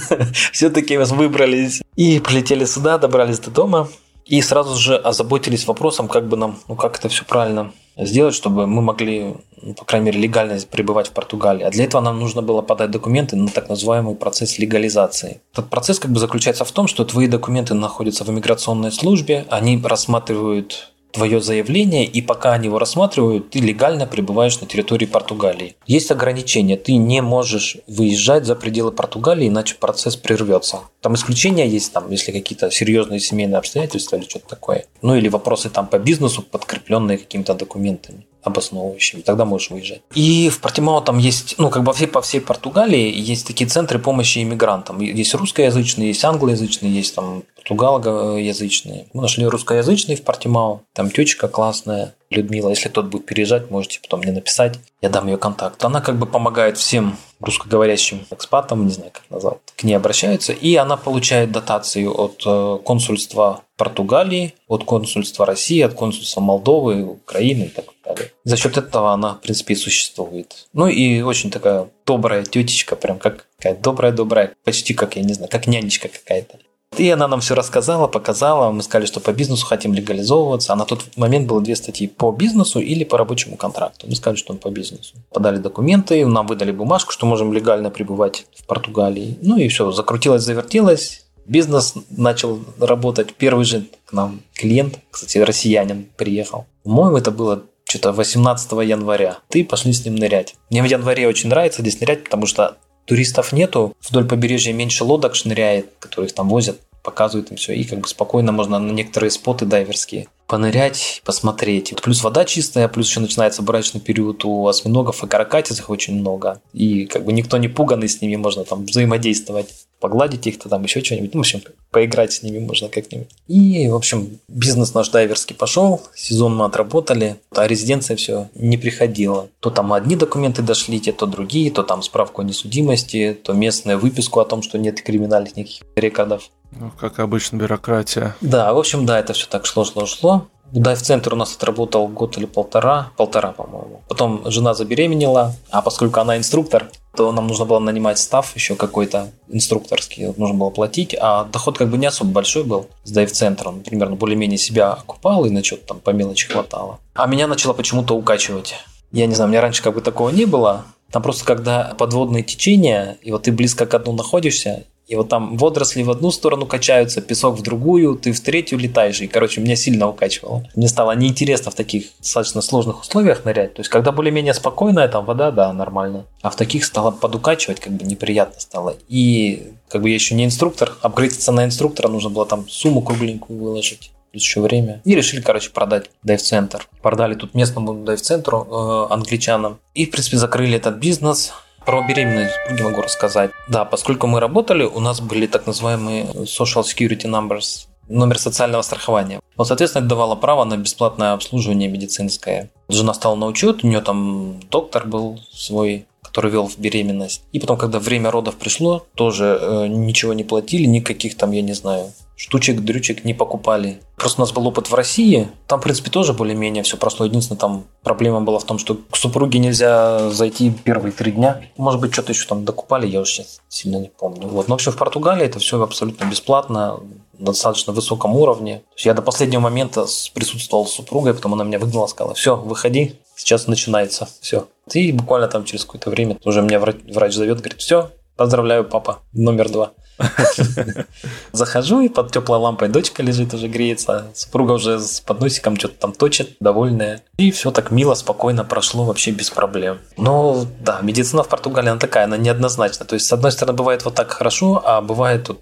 все-таки 0.52 0.96
вас 0.96 1.10
выбрались. 1.10 1.82
И 1.96 2.20
полетели 2.20 2.64
сюда, 2.64 2.96
добрались 2.96 3.40
до 3.40 3.50
дома. 3.50 3.88
И 4.30 4.40
сразу 4.42 4.78
же 4.78 4.96
озаботились 4.96 5.66
вопросом, 5.66 6.06
как 6.06 6.28
бы 6.28 6.36
нам, 6.36 6.56
ну 6.68 6.76
как 6.76 6.96
это 6.96 7.08
все 7.08 7.24
правильно 7.24 7.72
сделать, 7.96 8.32
чтобы 8.32 8.68
мы 8.68 8.80
могли, 8.80 9.34
ну, 9.60 9.74
по 9.74 9.84
крайней 9.84 10.06
мере, 10.06 10.20
легально 10.20 10.56
пребывать 10.70 11.08
в 11.08 11.10
Португалии. 11.10 11.64
А 11.64 11.70
для 11.70 11.84
этого 11.84 12.00
нам 12.00 12.20
нужно 12.20 12.40
было 12.40 12.62
подать 12.62 12.92
документы 12.92 13.34
на 13.34 13.48
так 13.48 13.68
называемый 13.68 14.14
процесс 14.14 14.56
легализации. 14.56 15.40
Этот 15.52 15.68
процесс 15.68 15.98
как 15.98 16.12
бы 16.12 16.20
заключается 16.20 16.64
в 16.64 16.70
том, 16.70 16.86
что 16.86 17.04
твои 17.04 17.26
документы 17.26 17.74
находятся 17.74 18.22
в 18.22 18.30
иммиграционной 18.30 18.92
службе, 18.92 19.46
они 19.50 19.82
рассматривают 19.82 20.89
твое 21.12 21.40
заявление, 21.40 22.04
и 22.04 22.22
пока 22.22 22.52
они 22.52 22.66
его 22.66 22.78
рассматривают, 22.78 23.50
ты 23.50 23.58
легально 23.58 24.06
пребываешь 24.06 24.60
на 24.60 24.66
территории 24.66 25.06
Португалии. 25.06 25.76
Есть 25.86 26.10
ограничения, 26.10 26.76
ты 26.76 26.96
не 26.96 27.20
можешь 27.20 27.78
выезжать 27.86 28.44
за 28.44 28.54
пределы 28.54 28.92
Португалии, 28.92 29.48
иначе 29.48 29.76
процесс 29.76 30.16
прервется. 30.16 30.80
Там 31.00 31.14
исключения 31.14 31.68
есть, 31.68 31.92
там, 31.92 32.10
если 32.10 32.32
какие-то 32.32 32.70
серьезные 32.70 33.20
семейные 33.20 33.58
обстоятельства 33.58 34.16
или 34.16 34.28
что-то 34.28 34.48
такое. 34.48 34.86
Ну 35.02 35.14
или 35.14 35.28
вопросы 35.28 35.70
там 35.70 35.86
по 35.86 35.98
бизнесу, 35.98 36.42
подкрепленные 36.42 37.18
какими-то 37.18 37.54
документами 37.54 38.24
обосновывающими, 38.42 39.20
тогда 39.20 39.44
можешь 39.44 39.70
выезжать. 39.70 40.02
И 40.14 40.48
в 40.48 40.60
Портимао 40.60 41.00
там 41.00 41.18
есть, 41.18 41.56
ну, 41.58 41.70
как 41.70 41.82
бы 41.82 41.92
все, 41.92 42.06
по 42.06 42.20
всей 42.22 42.40
Португалии 42.40 43.12
есть 43.14 43.46
такие 43.46 43.68
центры 43.68 43.98
помощи 43.98 44.42
иммигрантам. 44.42 45.00
Есть 45.00 45.34
русскоязычные, 45.34 46.08
есть 46.08 46.24
англоязычные, 46.24 46.92
есть 46.92 47.14
там 47.14 47.42
португалоязычные. 47.56 49.06
Мы 49.12 49.22
нашли 49.22 49.44
русскоязычный 49.46 50.16
в 50.16 50.22
Портимао, 50.22 50.82
там 50.92 51.10
течка 51.10 51.48
классная, 51.48 52.14
Людмила. 52.30 52.70
Если 52.70 52.88
кто-то 52.88 53.08
будет 53.08 53.26
переезжать, 53.26 53.70
можете 53.70 54.00
потом 54.00 54.20
мне 54.20 54.32
написать, 54.32 54.78
я 55.02 55.08
дам 55.08 55.26
ее 55.26 55.36
контакт. 55.36 55.84
Она 55.84 56.00
как 56.00 56.16
бы 56.18 56.26
помогает 56.26 56.78
всем 56.78 57.16
русскоговорящим 57.40 58.26
экспатам, 58.30 58.86
не 58.86 58.92
знаю, 58.92 59.10
как 59.12 59.24
назвать, 59.30 59.58
к 59.76 59.82
ней 59.82 59.94
обращаются, 59.94 60.52
и 60.52 60.74
она 60.76 60.96
получает 60.96 61.50
дотацию 61.50 62.12
от 62.12 62.42
э, 62.46 62.78
консульства 62.84 63.62
Португалии, 63.76 64.54
от 64.68 64.84
консульства 64.84 65.46
России, 65.46 65.80
от 65.80 65.94
консульства 65.94 66.40
Молдовы, 66.40 67.02
Украины 67.02 67.64
и 67.64 67.68
так 67.68 67.86
далее. 68.04 68.30
За 68.44 68.56
счет 68.56 68.76
этого 68.76 69.12
она, 69.12 69.34
в 69.34 69.40
принципе, 69.40 69.74
и 69.74 69.76
существует. 69.76 70.68
Ну 70.72 70.86
и 70.86 71.22
очень 71.22 71.50
такая 71.50 71.88
добрая 72.04 72.44
тетечка, 72.44 72.94
прям 72.94 73.18
как 73.18 73.46
какая 73.56 73.76
добрая-добрая, 73.76 74.54
почти 74.64 74.94
как, 74.94 75.16
я 75.16 75.22
не 75.22 75.34
знаю, 75.34 75.50
как 75.50 75.66
нянечка 75.66 76.08
какая-то. 76.08 76.58
И 76.96 77.08
она 77.08 77.28
нам 77.28 77.40
все 77.40 77.54
рассказала, 77.54 78.08
показала. 78.08 78.70
Мы 78.72 78.82
сказали, 78.82 79.06
что 79.06 79.20
по 79.20 79.32
бизнесу 79.32 79.64
хотим 79.64 79.94
легализовываться. 79.94 80.72
А 80.72 80.76
на 80.76 80.84
тот 80.84 81.16
момент 81.16 81.46
было 81.46 81.60
две 81.60 81.76
статьи 81.76 82.08
по 82.08 82.32
бизнесу 82.32 82.80
или 82.80 83.04
по 83.04 83.16
рабочему 83.16 83.56
контракту. 83.56 84.06
Мы 84.08 84.16
сказали, 84.16 84.36
что 84.36 84.52
он 84.52 84.58
по 84.58 84.70
бизнесу. 84.70 85.14
Подали 85.32 85.58
документы, 85.58 86.26
нам 86.26 86.46
выдали 86.46 86.72
бумажку, 86.72 87.12
что 87.12 87.26
можем 87.26 87.52
легально 87.52 87.90
пребывать 87.90 88.46
в 88.54 88.66
Португалии. 88.66 89.38
Ну 89.40 89.56
и 89.56 89.68
все, 89.68 89.92
закрутилось, 89.92 90.42
завертелось. 90.42 91.24
Бизнес 91.46 91.94
начал 92.10 92.60
работать. 92.78 93.34
Первый 93.34 93.64
же 93.64 93.86
к 94.04 94.12
нам 94.12 94.42
клиент, 94.54 94.98
кстати, 95.10 95.38
россиянин, 95.38 96.06
приехал. 96.16 96.66
По-моему, 96.84 97.16
это 97.16 97.30
было 97.30 97.62
что-то 97.84 98.12
18 98.12 98.72
января. 98.84 99.38
Ты 99.48 99.64
пошли 99.64 99.92
с 99.92 100.04
ним 100.04 100.16
нырять. 100.16 100.54
Мне 100.70 100.82
в 100.82 100.86
январе 100.86 101.26
очень 101.26 101.48
нравится 101.48 101.82
здесь 101.82 102.00
нырять, 102.00 102.24
потому 102.24 102.46
что 102.46 102.76
туристов 103.10 103.52
нету, 103.52 103.96
вдоль 104.08 104.24
побережья 104.24 104.72
меньше 104.72 105.02
лодок 105.02 105.34
шныряет, 105.34 105.86
которых 105.98 106.32
там 106.32 106.48
возят, 106.48 106.78
показывают 107.02 107.50
им 107.50 107.56
все, 107.56 107.74
и 107.74 107.82
как 107.82 107.98
бы 107.98 108.06
спокойно 108.06 108.52
можно 108.52 108.78
на 108.78 108.92
некоторые 108.92 109.32
споты 109.32 109.66
дайверские 109.66 110.28
понырять, 110.46 111.22
посмотреть. 111.24 111.94
Плюс 112.02 112.22
вода 112.22 112.44
чистая, 112.44 112.86
плюс 112.86 113.08
еще 113.08 113.18
начинается 113.18 113.62
брачный 113.62 114.00
период 114.00 114.44
у 114.44 114.66
осьминогов 114.66 115.24
и 115.24 115.26
каракатицах 115.26 115.90
очень 115.90 116.20
много. 116.20 116.60
И 116.72 117.06
как 117.06 117.24
бы 117.24 117.32
никто 117.32 117.56
не 117.56 117.68
пуганный 117.68 118.08
с 118.08 118.20
ними, 118.20 118.36
можно 118.36 118.64
там 118.64 118.84
взаимодействовать, 118.84 119.68
погладить 120.00 120.46
их, 120.46 120.58
то 120.58 120.68
там 120.68 120.82
еще 120.82 121.02
что-нибудь. 121.04 121.34
Ну, 121.34 121.40
в 121.40 121.42
общем, 121.42 121.62
поиграть 121.90 122.32
с 122.32 122.42
ними 122.42 122.58
можно 122.58 122.88
как-нибудь. 122.88 123.28
И, 123.48 123.88
в 123.88 123.94
общем, 123.94 124.38
бизнес 124.48 124.94
наш 124.94 125.10
дайверский 125.10 125.54
пошел, 125.54 126.00
сезон 126.14 126.56
мы 126.56 126.64
отработали, 126.64 127.36
а 127.54 127.66
резиденция 127.66 128.16
все 128.16 128.48
не 128.54 128.76
приходила. 128.76 129.48
То 129.60 129.70
там 129.70 129.92
одни 129.92 130.16
документы 130.16 130.62
дошли, 130.62 131.00
те 131.00 131.12
то 131.12 131.26
другие, 131.26 131.70
то 131.70 131.82
там 131.82 132.02
справку 132.02 132.42
о 132.42 132.44
несудимости, 132.44 133.38
то 133.42 133.52
местную 133.52 133.98
выписку 133.98 134.40
о 134.40 134.44
том, 134.44 134.62
что 134.62 134.78
нет 134.78 135.02
криминальных 135.02 135.56
никаких 135.56 135.82
рекордов. 135.96 136.50
Ну, 136.72 136.90
как 136.98 137.18
обычно, 137.18 137.56
бюрократия. 137.56 138.36
Да, 138.40 138.72
в 138.72 138.78
общем, 138.78 139.04
да, 139.04 139.18
это 139.18 139.32
все 139.32 139.46
так 139.48 139.66
шло, 139.66 139.84
шло, 139.84 140.06
шло. 140.06 140.46
Дайв-центр 140.72 141.34
у 141.34 141.36
нас 141.36 141.54
отработал 141.56 142.06
год 142.08 142.38
или 142.38 142.46
полтора, 142.46 143.10
полтора, 143.16 143.52
по-моему. 143.52 144.02
Потом 144.08 144.42
жена 144.46 144.74
забеременела, 144.74 145.54
а 145.70 145.82
поскольку 145.82 146.20
она 146.20 146.36
инструктор, 146.36 146.90
то 147.16 147.32
нам 147.32 147.48
нужно 147.48 147.64
было 147.64 147.80
нанимать 147.80 148.18
став 148.18 148.54
еще 148.54 148.76
какой-то 148.76 149.30
инструкторский, 149.48 150.26
нужно 150.36 150.54
было 150.54 150.70
платить, 150.70 151.16
а 151.20 151.44
доход 151.44 151.76
как 151.76 151.88
бы 151.88 151.98
не 151.98 152.06
особо 152.06 152.30
большой 152.30 152.62
был 152.64 152.86
с 153.04 153.10
дайв-центром, 153.10 153.80
примерно 153.80 154.14
более-менее 154.14 154.58
себя 154.58 154.92
окупал 154.92 155.44
и 155.44 155.50
на 155.50 155.64
что-то 155.64 155.86
там 155.86 156.00
по 156.00 156.10
мелочи 156.10 156.48
хватало. 156.48 157.00
А 157.14 157.26
меня 157.26 157.46
начало 157.46 157.72
почему-то 157.72 158.16
укачивать. 158.16 158.74
Я 159.10 159.26
не 159.26 159.34
знаю, 159.34 159.48
у 159.48 159.50
меня 159.50 159.60
раньше 159.60 159.82
как 159.82 159.94
бы 159.94 160.00
такого 160.00 160.30
не 160.30 160.44
было, 160.44 160.84
там 161.10 161.22
просто 161.22 161.44
когда 161.44 161.94
подводные 161.98 162.44
течения, 162.44 163.18
и 163.22 163.32
вот 163.32 163.42
ты 163.42 163.52
близко 163.52 163.86
к 163.86 163.98
дну 163.98 164.12
находишься, 164.12 164.84
и 165.10 165.16
вот 165.16 165.28
там 165.28 165.56
водоросли 165.56 166.04
в 166.04 166.10
одну 166.12 166.30
сторону 166.30 166.66
качаются, 166.66 167.20
песок 167.20 167.58
в 167.58 167.62
другую, 167.62 168.14
ты 168.14 168.30
в 168.30 168.40
третью 168.40 168.78
летаешь. 168.78 169.20
И, 169.20 169.26
короче, 169.26 169.60
меня 169.60 169.74
сильно 169.74 170.08
укачивало. 170.08 170.64
Мне 170.76 170.86
стало 170.86 171.16
неинтересно 171.16 171.72
в 171.72 171.74
таких 171.74 172.04
достаточно 172.20 172.62
сложных 172.62 173.00
условиях 173.00 173.44
нырять. 173.44 173.74
То 173.74 173.80
есть, 173.80 173.90
когда 173.90 174.12
более-менее 174.12 174.54
спокойная 174.54 175.08
там 175.08 175.24
вода, 175.24 175.50
да, 175.50 175.72
нормально. 175.72 176.26
А 176.42 176.50
в 176.50 176.54
таких 176.54 176.84
стало 176.84 177.10
подукачивать, 177.10 177.80
как 177.80 177.92
бы 177.92 178.04
неприятно 178.04 178.60
стало. 178.60 178.94
И 179.08 179.72
как 179.88 180.02
бы 180.02 180.10
я 180.10 180.14
еще 180.14 180.36
не 180.36 180.44
инструктор, 180.44 180.92
апгрейдиться 181.02 181.50
на 181.50 181.64
инструктора 181.64 182.06
нужно 182.06 182.30
было 182.30 182.46
там 182.46 182.68
сумму 182.68 183.02
кругленькую 183.02 183.58
выложить 183.58 184.12
плюс 184.30 184.44
еще 184.44 184.60
время. 184.60 185.02
И 185.04 185.16
решили, 185.16 185.40
короче, 185.40 185.70
продать 185.70 186.10
дайв-центр. 186.22 186.86
Продали 187.02 187.34
тут 187.34 187.54
местному 187.54 187.94
дайв-центру 188.04 189.08
э, 189.10 189.12
англичанам. 189.12 189.80
И, 189.94 190.06
в 190.06 190.10
принципе, 190.12 190.36
закрыли 190.36 190.76
этот 190.76 190.98
бизнес. 190.98 191.52
Про 191.90 192.02
беременность 192.02 192.54
не 192.70 192.82
могу 192.82 193.02
рассказать. 193.02 193.50
Да, 193.66 193.84
поскольку 193.84 194.28
мы 194.28 194.38
работали, 194.38 194.84
у 194.84 195.00
нас 195.00 195.20
были 195.20 195.48
так 195.48 195.66
называемые 195.66 196.22
social 196.44 196.84
security 196.84 197.24
numbers, 197.24 197.88
номер 198.08 198.38
социального 198.38 198.82
страхования. 198.82 199.40
Вот, 199.56 199.66
соответственно, 199.66 200.02
это 200.02 200.10
давало 200.10 200.36
право 200.36 200.62
на 200.62 200.76
бесплатное 200.76 201.32
обслуживание 201.32 201.88
медицинское. 201.88 202.70
Жена 202.88 203.12
стала 203.12 203.34
на 203.34 203.46
учет, 203.46 203.82
у 203.82 203.88
нее 203.88 204.02
там 204.02 204.60
доктор 204.70 205.04
был 205.04 205.40
свой, 205.52 206.06
который 206.22 206.52
вел 206.52 206.68
в 206.68 206.78
беременность. 206.78 207.42
И 207.50 207.58
потом, 207.58 207.76
когда 207.76 207.98
время 207.98 208.30
родов 208.30 208.54
пришло, 208.54 209.04
тоже 209.16 209.58
э, 209.60 209.86
ничего 209.88 210.32
не 210.32 210.44
платили, 210.44 210.84
никаких 210.84 211.36
там, 211.36 211.50
я 211.50 211.62
не 211.62 211.72
знаю, 211.72 212.12
штучек, 212.40 212.80
дрючек 212.80 213.24
не 213.24 213.34
покупали. 213.34 214.00
Просто 214.16 214.40
у 214.40 214.44
нас 214.44 214.52
был 214.52 214.66
опыт 214.66 214.90
в 214.90 214.94
России. 214.94 215.48
Там, 215.66 215.80
в 215.80 215.82
принципе, 215.82 216.10
тоже 216.10 216.32
более-менее 216.32 216.82
все 216.82 216.96
прошло. 216.96 217.26
Единственное, 217.26 217.58
там 217.58 217.84
проблема 218.02 218.40
была 218.40 218.58
в 218.58 218.64
том, 218.64 218.78
что 218.78 218.98
к 219.10 219.16
супруге 219.16 219.58
нельзя 219.58 220.30
зайти 220.30 220.70
первые 220.70 221.12
три 221.12 221.32
дня. 221.32 221.60
Может 221.76 222.00
быть, 222.00 222.14
что-то 222.14 222.32
еще 222.32 222.46
там 222.46 222.64
докупали, 222.64 223.06
я 223.06 223.20
уже 223.20 223.30
сейчас 223.30 223.60
сильно 223.68 223.96
не 223.96 224.08
помню. 224.08 224.48
Вот. 224.48 224.68
Но 224.68 224.78
все 224.78 224.90
в 224.90 224.96
Португалии 224.96 225.44
это 225.44 225.58
все 225.58 225.82
абсолютно 225.82 226.24
бесплатно, 226.24 227.00
на 227.38 227.46
достаточно 227.46 227.92
высоком 227.92 228.34
уровне. 228.36 228.82
Я 228.96 229.12
до 229.14 229.22
последнего 229.22 229.60
момента 229.60 230.06
присутствовал 230.34 230.86
с 230.86 230.92
супругой, 230.92 231.34
потом 231.34 231.54
она 231.54 231.64
меня 231.64 231.78
выгнала, 231.78 232.06
сказала, 232.06 232.34
все, 232.34 232.56
выходи, 232.56 233.16
сейчас 233.36 233.66
начинается, 233.66 234.28
все. 234.40 234.66
И 234.92 235.12
буквально 235.12 235.48
там 235.48 235.64
через 235.64 235.84
какое-то 235.84 236.10
время 236.10 236.38
уже 236.44 236.62
меня 236.62 236.80
врач, 236.80 236.96
врач 237.12 237.34
зовет, 237.34 237.58
говорит, 237.58 237.80
все, 237.80 238.10
поздравляю, 238.36 238.84
папа, 238.84 239.18
номер 239.32 239.70
два. 239.70 239.92
Захожу, 241.52 242.00
и 242.00 242.08
под 242.08 242.32
теплой 242.32 242.58
лампой 242.58 242.88
дочка 242.88 243.22
лежит, 243.22 243.54
уже 243.54 243.68
греется. 243.68 244.26
Супруга 244.34 244.72
уже 244.72 244.98
с 244.98 245.20
подносиком 245.20 245.76
что-то 245.76 245.94
там 245.94 246.12
точит, 246.12 246.56
довольная. 246.60 247.22
И 247.36 247.50
все 247.50 247.70
так 247.70 247.90
мило, 247.90 248.14
спокойно 248.14 248.64
прошло, 248.64 249.04
вообще 249.04 249.30
без 249.30 249.50
проблем. 249.50 249.98
Но 250.16 250.66
да, 250.80 251.00
медицина 251.02 251.42
в 251.42 251.48
Португалии, 251.48 251.90
она 251.90 252.00
такая, 252.00 252.24
она 252.24 252.36
неоднозначна. 252.36 253.06
То 253.06 253.14
есть, 253.14 253.26
с 253.26 253.32
одной 253.32 253.52
стороны, 253.52 253.76
бывает 253.76 254.04
вот 254.04 254.14
так 254.14 254.30
хорошо, 254.30 254.82
а 254.84 255.00
бывает 255.00 255.44
тут 255.44 255.60